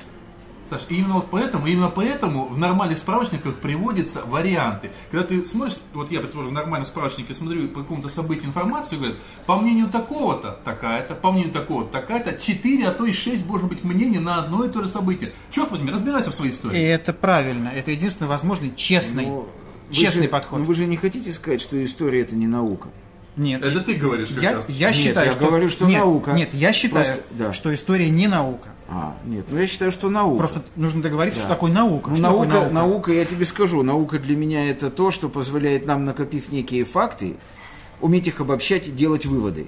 Саш, 0.70 0.82
и 0.88 0.96
именно 0.96 1.14
вот 1.14 1.26
поэтому, 1.30 1.66
именно 1.66 1.88
поэтому 1.90 2.46
в 2.46 2.56
нормальных 2.58 2.98
справочниках 2.98 3.56
приводятся 3.56 4.22
варианты. 4.24 4.90
Когда 5.10 5.26
ты 5.26 5.44
смотришь, 5.44 5.76
вот 5.92 6.10
я, 6.10 6.20
предположим, 6.20 6.52
в 6.52 6.54
нормальном 6.54 6.86
справочнике 6.86 7.34
смотрю 7.34 7.68
по 7.68 7.80
какому-то 7.80 8.08
событию 8.08 8.46
информацию, 8.46 8.98
говорят, 8.98 9.18
по 9.46 9.56
мнению 9.60 9.88
такого-то, 9.88 10.58
такая-то, 10.64 11.14
по 11.14 11.32
мнению 11.32 11.52
такого-то, 11.52 11.90
такая-то, 11.92 12.38
4, 12.40 12.88
а 12.88 12.92
то 12.92 13.04
и 13.04 13.12
6 13.12 13.44
может 13.46 13.68
быть 13.68 13.84
мнений 13.84 14.18
на 14.18 14.38
одно 14.42 14.64
и 14.64 14.70
то 14.70 14.80
же 14.82 14.88
событие. 14.88 15.32
Черт 15.50 15.70
возьми, 15.70 15.90
разбирайся 15.90 16.30
в 16.30 16.34
своей 16.34 16.52
И 16.52 16.54
истории. 16.54 16.80
это 16.80 17.12
правильно. 17.12 17.68
Это 17.68 17.90
единственный 17.90 18.28
возможный 18.28 18.72
честный, 18.74 19.26
вы 19.26 19.44
честный 19.90 20.22
же- 20.24 20.28
подход. 20.28 20.60
ну, 20.60 20.64
вы 20.64 20.74
же 20.74 20.86
не 20.86 20.96
хотите 20.96 21.30
сказать, 21.34 21.60
что 21.60 21.82
история 21.84 22.22
это 22.22 22.34
не 22.36 22.46
наука? 22.46 22.88
Нет, 23.36 23.62
Это 23.64 23.80
ты 23.80 23.94
говоришь 23.94 24.28
как 24.28 24.42
я, 24.42 24.52
раз. 24.56 24.68
я 24.68 24.88
Нет, 24.88 24.96
считаю, 24.96 25.26
я 25.26 25.32
что... 25.32 25.46
говорю, 25.46 25.68
что 25.68 25.86
нет, 25.86 25.98
наука. 25.98 26.32
Нет, 26.32 26.54
я 26.54 26.72
считаю, 26.72 27.04
Просто- 27.04 27.22
да. 27.32 27.52
что 27.52 27.74
история 27.74 28.08
не 28.08 28.28
наука. 28.28 28.68
А, 28.88 29.16
нет, 29.24 29.46
ну 29.48 29.58
я 29.58 29.66
считаю, 29.66 29.90
что 29.90 30.08
наука. 30.08 30.38
Просто 30.38 30.62
нужно 30.76 31.02
договориться, 31.02 31.40
Да. 31.40 31.46
что 31.46 31.54
такое 31.54 31.72
наука. 31.72 32.10
Ну, 32.10 32.16
Что 32.16 32.24
такое 32.28 32.46
наука, 32.48 32.70
наука, 32.70 33.12
я 33.12 33.24
тебе 33.24 33.44
скажу, 33.44 33.82
наука 33.82 34.18
для 34.20 34.36
меня 34.36 34.68
это 34.70 34.88
то, 34.90 35.10
что 35.10 35.28
позволяет 35.28 35.84
нам, 35.86 36.04
накопив 36.04 36.52
некие 36.52 36.84
факты, 36.84 37.36
уметь 38.00 38.26
их 38.28 38.40
обобщать 38.40 38.86
и 38.86 38.92
делать 38.92 39.26
выводы. 39.26 39.66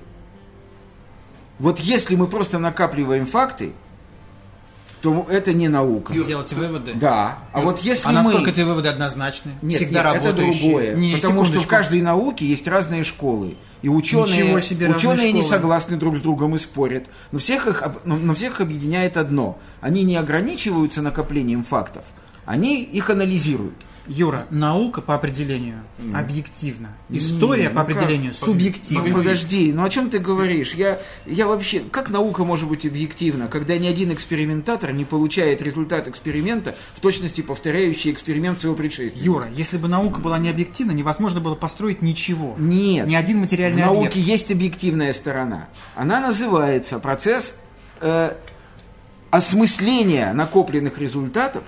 Вот 1.59 1.81
если 1.81 2.15
мы 2.15 2.27
просто 2.29 2.59
накапливаем 2.59 3.27
факты, 3.27 3.73
то 5.03 5.27
это 5.29 5.53
не 5.53 5.69
наука. 5.69 6.13
Юр, 6.13 6.27
Делать 6.27 6.53
выводы. 6.53 6.95
Да. 6.95 7.39
А 7.53 7.61
вот 7.61 7.81
если 7.81 8.09
А 8.09 8.13
насколько 8.13 8.47
мы... 8.47 8.51
эти 8.51 8.61
выводы 8.61 8.89
однозначны? 8.89 9.53
Нет, 9.63 9.77
Всегда 9.77 10.13
нет, 10.13 10.23
это 10.23 10.33
другое. 10.33 10.95
Не, 10.97 11.15
потому 11.15 11.45
что 11.45 11.55
в 11.55 11.61
секундочку. 11.61 11.71
каждой 11.71 12.01
науке 12.03 12.47
есть 12.47 12.67
разные 12.67 13.05
школы. 13.05 13.57
И 13.83 13.89
ученые, 13.89 14.61
себе 14.63 14.89
ученые 14.89 15.33
не 15.33 15.43
согласны 15.43 15.97
друг 15.97 16.17
с 16.17 16.21
другом 16.21 16.55
и 16.57 16.59
спорят. 16.59 17.05
Но 17.31 17.39
всех 17.39 17.67
их, 17.67 17.83
но, 18.05 18.17
но 18.17 18.35
всех 18.35 18.55
их 18.55 18.61
объединяет 18.63 19.17
одно. 19.17 19.59
Они 19.81 20.03
не 20.03 20.17
ограничиваются 20.17 21.03
накоплением 21.03 21.63
фактов. 21.63 22.05
Они 22.47 22.83
их 22.83 23.11
анализируют. 23.11 23.75
Юра, 24.09 24.47
наука 24.51 25.01
по 25.03 25.15
определению 25.15 25.81
объективна. 26.15 26.91
История 27.09 27.71
по 27.71 27.81
ну 27.81 27.87
как? 27.87 27.97
определению 27.97 28.35
субъективна. 28.35 29.09
Ну, 29.09 29.17
подожди, 29.17 29.73
ну 29.73 29.85
о 29.85 29.91
чем 29.91 30.11
ты 30.11 30.19
говоришь? 30.19 30.75
Я, 30.75 31.01
я 31.27 31.47
вообще, 31.47 31.81
как 31.81 32.11
наука 32.11 32.45
может 32.45 32.69
быть 32.69 32.87
объективна, 32.87 33.49
когда 33.49 33.77
ни 33.79 33.87
один 33.87 34.13
экспериментатор 34.13 34.93
не 34.93 35.05
получает 35.05 35.63
результат 35.63 36.09
эксперимента 36.09 36.77
в 36.95 37.01
точности 37.01 37.41
повторяющий 37.41 38.13
эксперимент 38.13 38.61
своего 38.61 38.77
предшественника? 38.77 39.25
Юра, 39.25 39.49
если 39.55 39.77
бы 39.77 39.89
наука 39.89 40.21
была 40.21 40.39
не 40.39 40.51
объективна, 40.51 40.93
невозможно 40.93 41.41
было 41.41 41.55
построить 41.55 42.03
ничего. 42.03 42.55
Нет. 42.59 43.07
Ни 43.07 43.15
один 43.15 43.39
В 43.39 43.41
материальный 43.41 43.83
науке 43.83 44.09
объект. 44.09 44.17
есть 44.17 44.53
объективная 44.53 45.13
сторона. 45.13 45.69
Она 45.95 46.21
называется 46.21 46.99
процесс 46.99 47.57
э, 48.01 48.35
осмысления 49.31 50.33
накопленных 50.33 50.99
результатов 50.99 51.65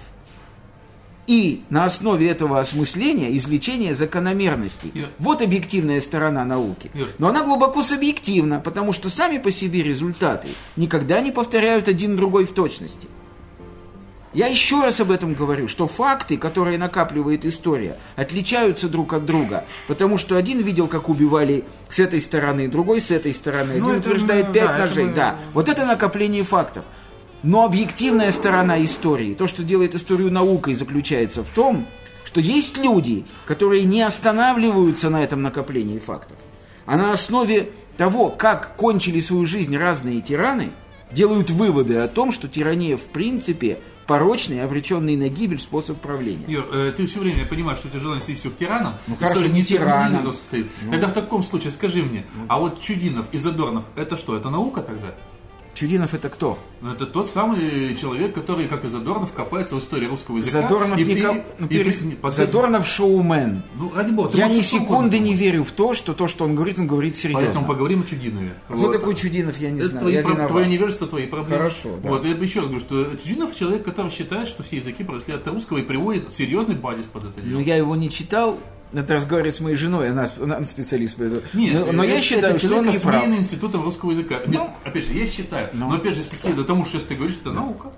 и 1.28 1.62
на 1.68 1.84
основе 1.84 2.26
этого 2.28 2.58
осмысления 2.58 3.36
извлечения 3.36 3.94
закономерностей. 3.94 4.90
Юр. 4.94 5.08
Вот 5.18 5.42
объективная 5.42 6.00
сторона 6.00 6.44
науки. 6.44 6.90
Юр. 6.94 7.08
Но 7.18 7.28
она 7.28 7.42
глубоко 7.44 7.82
субъективна, 7.82 8.60
потому 8.60 8.92
что 8.94 9.10
сами 9.10 9.36
по 9.38 9.52
себе 9.52 9.82
результаты 9.82 10.48
никогда 10.76 11.20
не 11.20 11.30
повторяют 11.30 11.86
один 11.86 12.16
другой 12.16 12.46
в 12.46 12.52
точности. 12.52 13.06
Я 14.34 14.46
еще 14.46 14.82
раз 14.82 15.00
об 15.00 15.10
этом 15.10 15.32
говорю, 15.34 15.68
что 15.68 15.86
факты, 15.86 16.36
которые 16.36 16.76
накапливает 16.78 17.44
история, 17.46 17.98
отличаются 18.14 18.88
друг 18.88 19.12
от 19.14 19.24
друга, 19.24 19.64
потому 19.86 20.18
что 20.18 20.36
один 20.36 20.60
видел, 20.60 20.86
как 20.86 21.08
убивали 21.08 21.64
с 21.88 21.98
этой 21.98 22.20
стороны, 22.20 22.68
другой 22.68 23.00
с 23.00 23.10
этой 23.10 23.32
стороны, 23.32 23.74
Ну, 23.78 23.88
один 23.88 24.00
это 24.00 24.08
утверждает 24.10 24.52
пять 24.52 24.66
да, 24.66 24.78
это 24.78 24.88
ножей. 24.88 25.04
мы- 25.06 25.14
Да, 25.14 25.36
вот 25.54 25.68
это 25.68 25.86
накопление 25.86 26.42
фактов. 26.44 26.84
Но 27.42 27.64
объективная 27.64 28.32
сторона 28.32 28.84
истории, 28.84 29.34
то, 29.34 29.46
что 29.46 29.62
делает 29.62 29.94
историю 29.94 30.30
наукой, 30.30 30.74
заключается 30.74 31.44
в 31.44 31.48
том, 31.48 31.86
что 32.24 32.40
есть 32.40 32.76
люди, 32.76 33.24
которые 33.46 33.84
не 33.84 34.02
останавливаются 34.02 35.08
на 35.08 35.22
этом 35.22 35.42
накоплении 35.42 35.98
фактов, 35.98 36.36
а 36.84 36.96
на 36.96 37.12
основе 37.12 37.70
того, 37.96 38.30
как 38.30 38.76
кончили 38.76 39.20
свою 39.20 39.46
жизнь 39.46 39.76
разные 39.76 40.20
тираны, 40.20 40.70
делают 41.10 41.50
выводы 41.50 41.96
о 41.96 42.08
том, 42.08 42.32
что 42.32 42.48
тирания 42.48 42.96
в 42.96 43.04
принципе 43.04 43.78
порочный, 44.06 44.62
обреченный 44.62 45.16
на 45.16 45.28
гибель 45.28 45.60
способ 45.60 46.00
правления. 46.00 46.44
Юр, 46.48 46.66
э, 46.72 46.92
ты 46.96 47.06
все 47.06 47.20
время 47.20 47.46
понимаешь, 47.46 47.78
что 47.78 47.88
тебя 47.88 48.00
желание 48.00 48.22
свести 48.22 48.48
к 48.48 48.56
тиранам. 48.56 48.94
Ну, 49.06 49.16
хорошо, 49.16 49.46
не 49.46 49.62
этого 49.62 50.32
состоит. 50.32 50.66
Тогда 50.90 51.08
в 51.08 51.12
таком 51.12 51.42
случае 51.42 51.70
скажи 51.70 52.02
мне, 52.02 52.24
а 52.48 52.58
вот 52.58 52.80
Чудинов 52.80 53.26
и 53.32 53.38
Задорнов, 53.38 53.84
это 53.96 54.16
что, 54.16 54.36
это 54.36 54.50
наука 54.50 54.82
тогда? 54.82 55.14
Чудинов 55.78 56.12
это 56.12 56.28
кто? 56.28 56.58
Ну, 56.80 56.92
Это 56.92 57.06
тот 57.06 57.30
самый 57.30 57.94
человек, 57.94 58.34
который, 58.34 58.66
как 58.66 58.84
и 58.84 58.88
Задорнов, 58.88 59.32
копается 59.32 59.76
в 59.76 59.78
истории 59.78 60.06
русского 60.08 60.38
языка. 60.38 60.62
Задорнов, 60.62 60.98
и, 60.98 61.04
не 61.04 61.12
и- 61.14 61.22
ну, 61.22 61.66
и 61.68 62.14
под- 62.16 62.34
Задорнов 62.34 62.84
шоумен. 62.86 63.62
Ну, 63.76 63.92
ради 63.94 64.10
бога. 64.10 64.30
Я 64.34 64.48
ни 64.48 64.60
секунды 64.60 65.20
не 65.20 65.34
верю 65.34 65.62
в 65.62 65.70
то, 65.70 65.94
что 65.94 66.14
то, 66.14 66.26
что 66.26 66.44
он 66.44 66.56
говорит, 66.56 66.80
он 66.80 66.88
говорит 66.88 67.14
серьезно. 67.16 67.44
Поэтому 67.46 67.66
поговорим 67.66 68.00
о 68.00 68.04
Чудинове. 68.04 68.54
Кто 68.66 68.76
Вот. 68.76 68.92
такой 68.92 69.14
Чудинов, 69.14 69.56
я 69.58 69.70
не 69.70 69.78
Это 69.78 69.88
знаю. 69.90 70.00
твои 70.00 70.14
я 70.14 70.22
про- 70.22 70.30
виноват. 70.30 70.48
твое 70.50 70.66
невежество, 70.66 71.06
твои 71.06 71.26
проблемы. 71.26 71.58
Хорошо, 71.58 71.90
да. 72.02 72.08
Вот, 72.08 72.24
я 72.24 72.34
бы 72.34 72.44
еще 72.44 72.58
раз 72.60 72.68
говорю, 72.70 72.84
что 72.84 73.04
Чудинов 73.22 73.54
человек, 73.56 73.84
который 73.84 74.10
считает, 74.10 74.48
что 74.48 74.64
все 74.64 74.76
языки 74.78 75.04
прошли 75.04 75.34
от 75.34 75.46
русского 75.46 75.78
и 75.78 75.82
приводит 75.82 76.32
серьезный 76.32 76.74
базис 76.74 77.06
под 77.06 77.24
это 77.24 77.40
дело. 77.40 77.54
Ну, 77.54 77.60
я 77.60 77.76
его 77.76 77.94
не 77.94 78.10
читал. 78.10 78.58
Это 78.92 79.16
разговаривать 79.16 79.56
с 79.56 79.60
моей 79.60 79.76
женой, 79.76 80.10
она, 80.10 80.26
она 80.42 80.64
специалист 80.64 81.16
по 81.16 81.22
этому. 81.22 81.42
Нет, 81.52 81.74
но, 81.86 81.92
но 81.92 82.04
я 82.04 82.20
считаю, 82.20 82.54
это 82.54 82.66
что 82.66 82.76
он 82.78 82.88
не 82.88 82.98
прав. 82.98 83.26
институтом 83.26 83.82
русского 83.84 84.12
языка. 84.12 84.40
Нет, 84.46 84.62
опять 84.84 85.04
же, 85.04 85.12
я 85.14 85.26
считаю. 85.26 85.68
Ну. 85.74 85.90
Но 85.90 85.96
опять 85.96 86.14
же, 86.14 86.20
если 86.22 86.36
следует 86.36 86.66
тому, 86.66 86.84
что 86.84 86.94
сейчас 86.98 87.08
ты 87.08 87.14
говоришь, 87.14 87.36
это 87.40 87.52
наука. 87.52 87.88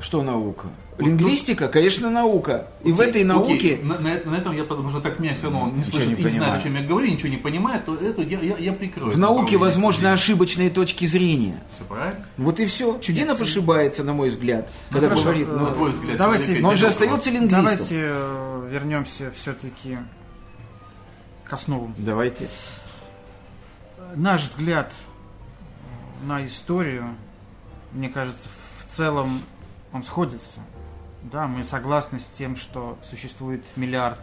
Что 0.00 0.22
наука? 0.22 0.68
Лингвистика, 0.98 1.68
конечно, 1.68 2.08
наука. 2.08 2.68
И 2.82 2.90
в 2.90 3.00
этой 3.00 3.20
Окей, 3.22 3.24
науке... 3.24 3.78
на, 3.82 3.98
на 3.98 4.08
это- 4.08 4.30
на 4.30 4.36
этом 4.36 4.56
я, 4.56 4.64
потому 4.64 4.88
что 4.88 5.00
так 5.00 5.18
меня 5.18 5.34
все 5.34 5.44
равно 5.44 5.70
не 5.76 5.84
слышит 5.84 6.08
не 6.08 6.14
и 6.14 6.16
не 6.16 6.22
знает, 6.22 6.34
понимаю. 6.40 6.58
о 6.58 6.62
чем 6.62 6.74
я 6.76 6.82
говорю, 6.82 7.06
ничего 7.10 7.28
не 7.28 7.36
понимает, 7.36 7.84
то 7.84 7.94
это 7.94 8.22
я, 8.22 8.40
я, 8.40 8.56
я 8.56 8.72
прикрою. 8.72 9.10
В 9.10 9.18
науке 9.18 9.58
возможны 9.58 10.06
ошибочные 10.06 10.70
точки 10.70 11.04
зрения. 11.04 11.62
Все 11.76 11.84
правильно? 11.84 12.24
Вот 12.38 12.60
и 12.60 12.66
все. 12.66 12.98
Чудинов 13.00 13.42
ошибается, 13.42 14.02
на 14.02 14.14
мой 14.14 14.30
взгляд, 14.30 14.70
когда 14.90 15.08
хорошо, 15.08 15.24
говорит... 15.24 15.48
ну, 15.48 15.58
На 15.66 15.74
твой 15.74 15.90
взгляд. 15.90 16.16
давайте- 16.16 16.44
человек 16.44 16.62
но 16.62 16.68
он 16.70 16.76
же 16.78 16.86
остается 16.86 17.30
лингвистом. 17.30 17.64
Давайте 17.64 17.94
э, 18.00 18.68
вернемся 18.72 19.32
все-таки 19.36 19.98
к 21.50 21.52
основам. 21.52 21.92
Давайте. 21.98 22.48
Наш 24.14 24.42
взгляд 24.42 24.92
на 26.22 26.46
историю, 26.46 27.16
мне 27.90 28.08
кажется, 28.08 28.48
в 28.78 28.88
целом 28.88 29.42
он 29.92 30.04
сходится. 30.04 30.60
Да, 31.24 31.48
мы 31.48 31.64
согласны 31.64 32.20
с 32.20 32.26
тем, 32.26 32.54
что 32.54 32.98
существует 33.02 33.64
миллиард 33.74 34.20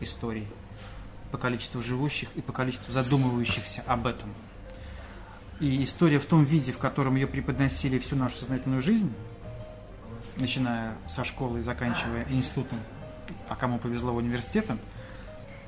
историй 0.00 0.46
по 1.32 1.38
количеству 1.38 1.82
живущих 1.82 2.28
и 2.34 2.42
по 2.42 2.52
количеству 2.52 2.92
задумывающихся 2.92 3.82
об 3.86 4.06
этом. 4.06 4.34
И 5.60 5.82
история 5.82 6.18
в 6.18 6.26
том 6.26 6.44
виде, 6.44 6.72
в 6.72 6.78
котором 6.78 7.14
ее 7.14 7.26
преподносили 7.26 7.98
всю 7.98 8.16
нашу 8.16 8.36
сознательную 8.36 8.82
жизнь, 8.82 9.12
начиная 10.36 10.92
со 11.08 11.24
школы 11.24 11.60
и 11.60 11.62
заканчивая 11.62 12.26
институтом, 12.28 12.78
а 13.48 13.56
кому 13.56 13.78
повезло 13.78 14.12
университетом, 14.12 14.78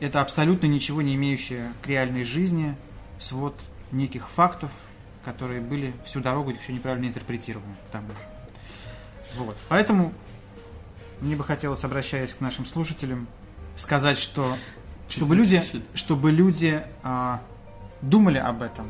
это 0.01 0.21
абсолютно 0.21 0.67
ничего 0.67 1.03
не 1.03 1.15
имеющее 1.15 1.73
к 1.83 1.87
реальной 1.87 2.25
жизни 2.25 2.77
свод 3.19 3.55
неких 3.91 4.29
фактов, 4.29 4.71
которые 5.25 5.61
были 5.61 5.93
всю 6.05 6.21
дорогу 6.21 6.51
еще 6.51 6.73
неправильно 6.73 7.07
интерпретированы 7.07 7.75
же. 7.93 8.13
Вот. 9.37 9.57
Поэтому 9.69 10.13
мне 11.21 11.37
бы 11.37 11.45
хотелось, 11.45 11.85
обращаясь 11.85 12.35
к 12.35 12.41
нашим 12.41 12.65
слушателям, 12.65 13.27
сказать, 13.77 14.19
что 14.19 14.57
чтобы 15.09 15.37
люди, 15.37 15.65
чтобы 15.95 16.31
люди 16.31 16.83
а, 17.03 17.41
думали 18.03 18.39
об 18.39 18.63
этом, 18.63 18.87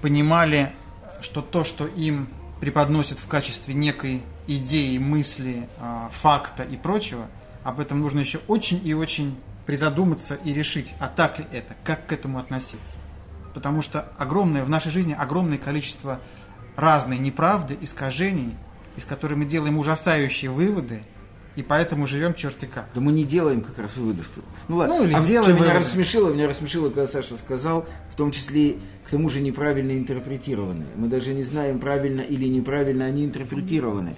понимали, 0.00 0.72
что 1.20 1.42
то, 1.42 1.64
что 1.64 1.86
им 1.86 2.28
преподносят 2.60 3.18
в 3.18 3.28
качестве 3.28 3.74
некой 3.74 4.22
идеи, 4.46 4.98
мысли, 4.98 5.68
а, 5.78 6.10
факта 6.12 6.62
и 6.62 6.76
прочего, 6.76 7.26
об 7.62 7.80
этом 7.80 8.00
нужно 8.00 8.20
еще 8.20 8.40
очень 8.48 8.80
и 8.84 8.94
очень 8.94 9.36
призадуматься 9.68 10.38
и 10.46 10.54
решить, 10.54 10.94
а 10.98 11.08
так 11.08 11.38
ли 11.38 11.44
это, 11.52 11.76
как 11.84 12.06
к 12.06 12.12
этому 12.14 12.38
относиться. 12.38 12.96
Потому 13.52 13.82
что 13.82 14.08
огромное, 14.16 14.64
в 14.64 14.70
нашей 14.70 14.90
жизни 14.90 15.14
огромное 15.16 15.58
количество 15.58 16.20
разной 16.74 17.18
неправды, 17.18 17.76
искажений, 17.82 18.56
из 18.96 19.04
которых 19.04 19.36
мы 19.36 19.44
делаем 19.44 19.76
ужасающие 19.76 20.50
выводы, 20.50 21.02
и 21.54 21.62
поэтому 21.62 22.06
живем 22.06 22.32
черти 22.32 22.64
как. 22.64 22.86
Да 22.94 23.02
мы 23.02 23.12
не 23.12 23.24
делаем 23.24 23.60
как 23.60 23.78
раз 23.78 23.94
выводов. 23.94 24.30
Ну 24.68 24.76
ладно. 24.76 24.96
Ну, 24.96 25.04
или 25.04 25.12
а 25.12 25.20
делаем 25.20 25.42
что 25.42 25.52
меня 25.52 25.72
выводы. 25.74 25.78
рассмешило, 25.80 26.32
меня 26.32 26.48
рассмешило, 26.48 26.88
когда 26.88 27.06
Саша 27.06 27.36
сказал, 27.36 27.86
в 28.10 28.16
том 28.16 28.30
числе 28.30 28.76
к 29.06 29.10
тому 29.10 29.28
же 29.28 29.40
неправильно 29.40 29.92
интерпретированные. 29.92 30.88
Мы 30.96 31.08
даже 31.08 31.34
не 31.34 31.42
знаем, 31.42 31.78
правильно 31.78 32.22
или 32.22 32.48
неправильно 32.48 33.04
они 33.04 33.22
интерпретированы, 33.22 34.16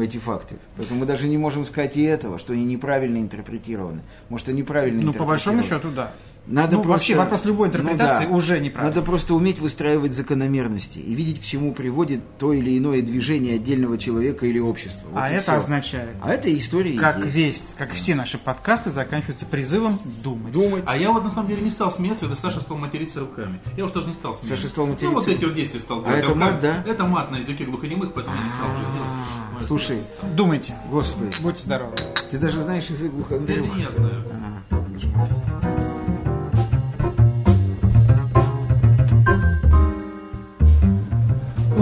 эти 0.00 0.16
факты. 0.16 0.56
Поэтому 0.76 1.00
мы 1.00 1.06
даже 1.06 1.28
не 1.28 1.36
можем 1.38 1.64
сказать 1.64 1.96
и 1.96 2.02
этого, 2.02 2.38
что 2.38 2.52
они 2.54 2.64
неправильно 2.64 3.18
интерпретированы. 3.18 4.00
Может, 4.30 4.48
они 4.48 4.62
правильно 4.62 5.02
Ну, 5.02 5.12
по 5.12 5.24
большому 5.24 5.58
интерпретированы. 5.58 5.82
счету, 5.82 5.94
да. 5.94 6.12
Надо 6.44 6.76
ну, 6.76 6.82
просто- 6.82 6.88
вообще 6.88 7.16
вопрос 7.16 7.44
любой 7.44 7.68
ну 7.68 7.74
интерпретации 7.74 8.26
да. 8.26 8.34
уже 8.34 8.58
неправильный. 8.58 8.94
Надо 8.96 9.06
просто 9.06 9.34
уметь 9.34 9.60
выстраивать 9.60 10.12
закономерности 10.12 10.98
и 10.98 11.14
видеть, 11.14 11.40
к 11.40 11.44
чему 11.44 11.72
приводит 11.72 12.20
то 12.38 12.52
или 12.52 12.76
иное 12.76 13.00
движение 13.00 13.54
отдельного 13.54 13.96
человека 13.96 14.44
или 14.46 14.58
общества. 14.58 15.06
Вот 15.12 15.18
а 15.20 15.28
это 15.28 15.42
всё. 15.42 15.52
означает, 15.56 16.10
А 16.20 16.32
это 16.32 16.52
история 16.58 16.94
и 16.94 16.98
как 16.98 17.18
есть. 17.18 17.34
весь, 17.36 17.74
как 17.78 17.92
все 17.92 18.16
наши 18.16 18.38
подкасты 18.38 18.90
заканчиваются 18.90 19.46
призывом 19.46 20.00
думать. 20.24 20.52
Думать. 20.52 20.82
А 20.86 20.96
я 20.96 21.12
вот 21.12 21.22
на 21.22 21.30
самом 21.30 21.48
деле 21.48 21.62
не 21.62 21.70
стал 21.70 21.92
смеяться, 21.92 22.26
это 22.26 22.34
Саша 22.34 22.60
стал 22.60 22.76
материться 22.76 23.20
руками. 23.20 23.60
Я 23.76 23.84
уж 23.84 23.92
даже 23.92 24.08
не 24.08 24.12
стал 24.14 24.34
смеяться. 24.34 24.56
Саша 24.56 24.68
стал 24.68 24.86
Ну 24.86 24.92
материться? 24.94 25.18
вот 25.20 25.28
эти 25.28 25.44
вот 25.44 25.54
действия 25.54 25.78
стал 25.80 26.02
делать. 26.02 26.18
это 26.18 26.26
руками. 26.28 26.50
мат, 26.50 26.60
да? 26.60 26.82
Это 26.86 27.04
мат 27.04 27.30
на 27.30 27.36
языке 27.36 27.64
глухонемых, 27.66 28.12
поэтому 28.12 28.36
я 28.36 28.42
не 28.42 28.48
стал 28.48 28.64
уже 28.66 28.82
делать. 28.82 29.66
Слушай, 29.68 30.02
Думайте. 30.34 30.74
господи, 30.90 31.30
Будьте 31.40 31.62
здоровы. 31.62 31.92
ты 32.32 32.38
даже 32.38 32.62
знаешь 32.62 32.86
язык 32.86 33.12
Это 33.30 33.36
глухонемых. 33.38 33.76
не 33.76 33.82
я 33.82 33.90
знаю. 33.92 34.24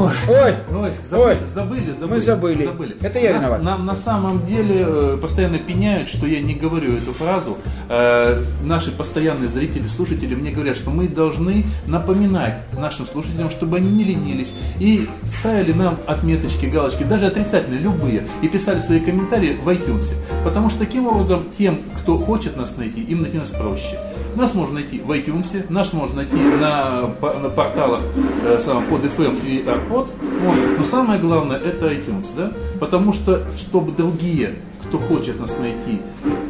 Ой, 0.05 0.55
Ой, 0.73 0.93
Ой, 1.13 1.37
забыли, 1.51 1.93
забыли, 1.93 2.21
забыли. 2.21 2.57
мы 2.57 2.65
забыли. 2.67 2.97
Это 3.03 3.19
я 3.19 3.31
Нас- 3.33 3.41
виноват. 3.41 3.63
Нам 3.63 3.87
на 3.87 3.97
самом 3.97 4.47
деле 4.47 4.85
э, 4.87 5.19
постоянно 5.21 5.59
пеняют, 5.59 6.09
что 6.09 6.27
я 6.27 6.41
не 6.41 6.55
говорю 6.55 6.97
эту 6.97 7.13
фразу. 7.13 7.59
Э, 7.89 8.41
Наши 8.65 8.91
постоянные 8.93 9.49
зрители, 9.49 9.87
слушатели 9.87 10.35
мне 10.35 10.51
говорят, 10.51 10.77
что 10.77 10.91
мы 10.91 11.09
должны 11.09 11.65
напоминать 11.87 12.61
нашим 12.73 13.07
слушателям, 13.07 13.51
чтобы 13.51 13.79
они 13.79 13.91
не 13.91 14.05
ленились 14.05 14.53
и 14.79 15.09
ставили 15.25 15.73
нам 15.73 15.99
отметочки, 16.07 16.67
галочки, 16.67 17.03
даже 17.03 17.27
отрицательные, 17.27 17.81
любые, 17.81 18.25
и 18.43 18.49
писали 18.49 18.79
свои 18.79 19.01
комментарии 19.01 19.57
в 19.63 19.69
iTunes. 19.69 20.13
Потому 20.45 20.71
что 20.71 20.79
таким 20.81 21.07
образом 21.07 21.45
тем, 21.59 21.81
кто 21.99 22.17
хочет 22.19 22.57
нас 22.57 22.77
найти, 22.77 23.01
им 23.03 23.23
найти 23.23 23.39
нас 23.39 23.51
проще. 23.51 23.99
Нас 24.37 24.55
можно 24.55 24.75
найти 24.75 25.01
в 25.01 25.11
iTunes, 25.11 25.65
нас 25.71 25.93
можно 25.93 26.17
найти 26.17 26.37
на, 26.37 27.01
на 27.43 27.49
порталах 27.51 28.01
э, 28.45 28.59
самом, 28.61 28.85
под 28.87 29.05
FM 29.05 29.37
и 29.45 29.59
AirPod. 29.91 30.09
Вот. 30.43 30.79
Но 30.79 30.85
самое 30.85 31.21
главное 31.21 31.59
это 31.59 31.93
iTunes, 31.93 32.27
да? 32.37 32.53
Потому 32.79 33.13
что, 33.13 33.43
чтобы 33.57 33.93
другие, 33.93 34.55
кто 34.83 34.99
хочет 34.99 35.39
нас 35.39 35.57
найти, 35.59 36.01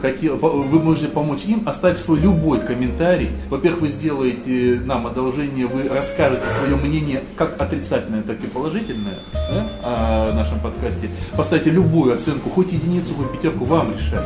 хотел, 0.00 0.36
вы 0.36 0.78
можете 0.80 1.08
помочь 1.08 1.44
им, 1.44 1.62
оставив 1.66 1.98
свой 2.00 2.20
любой 2.20 2.60
комментарий. 2.60 3.30
Во-первых, 3.48 3.82
вы 3.82 3.88
сделаете 3.88 4.80
нам 4.84 5.06
одолжение, 5.06 5.66
вы 5.66 5.88
расскажете 5.88 6.48
свое 6.50 6.76
мнение, 6.76 7.24
как 7.36 7.60
отрицательное, 7.60 8.22
так 8.22 8.42
и 8.42 8.46
положительное 8.46 9.18
да, 9.32 9.66
о 9.82 10.32
нашем 10.34 10.60
подкасте. 10.60 11.10
Поставьте 11.36 11.70
любую 11.70 12.14
оценку, 12.14 12.50
хоть 12.50 12.72
единицу, 12.72 13.14
хоть 13.14 13.32
пятерку, 13.32 13.64
вам 13.64 13.92
решать, 13.96 14.24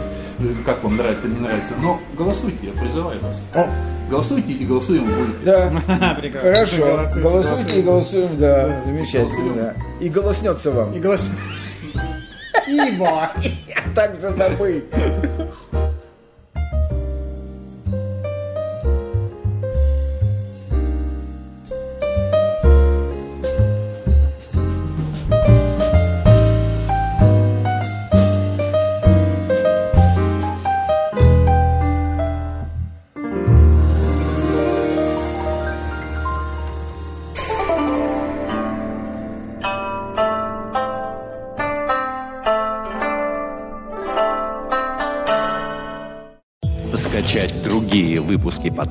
как 0.64 0.82
вам 0.85 0.97
нравится 0.97 1.26
или 1.26 1.35
не 1.35 1.41
нравится. 1.41 1.74
Но 1.80 2.01
голосуйте, 2.16 2.59
я 2.66 2.72
призываю 2.80 3.20
вас. 3.20 3.43
О, 3.55 3.68
Голосуйте 4.11 4.53
и 4.53 4.66
голосуем 4.66 5.05
будете. 5.07 5.45
да, 5.45 5.70
хорошо. 6.41 6.82
Голосуйте, 6.87 7.20
Голосуйте 7.22 7.78
и 7.78 7.82
голосуем, 7.82 8.28
да, 8.39 8.82
замечательно. 8.85 9.28
Голосуем. 9.28 9.57
да. 9.57 9.74
И 10.01 10.09
голоснется 10.09 10.70
вам. 10.72 10.93
И 10.93 11.01
голос... 11.01 11.22
Ибо! 12.68 13.30
Так 13.95 14.20
же 14.20 14.30
добыть. 14.30 14.85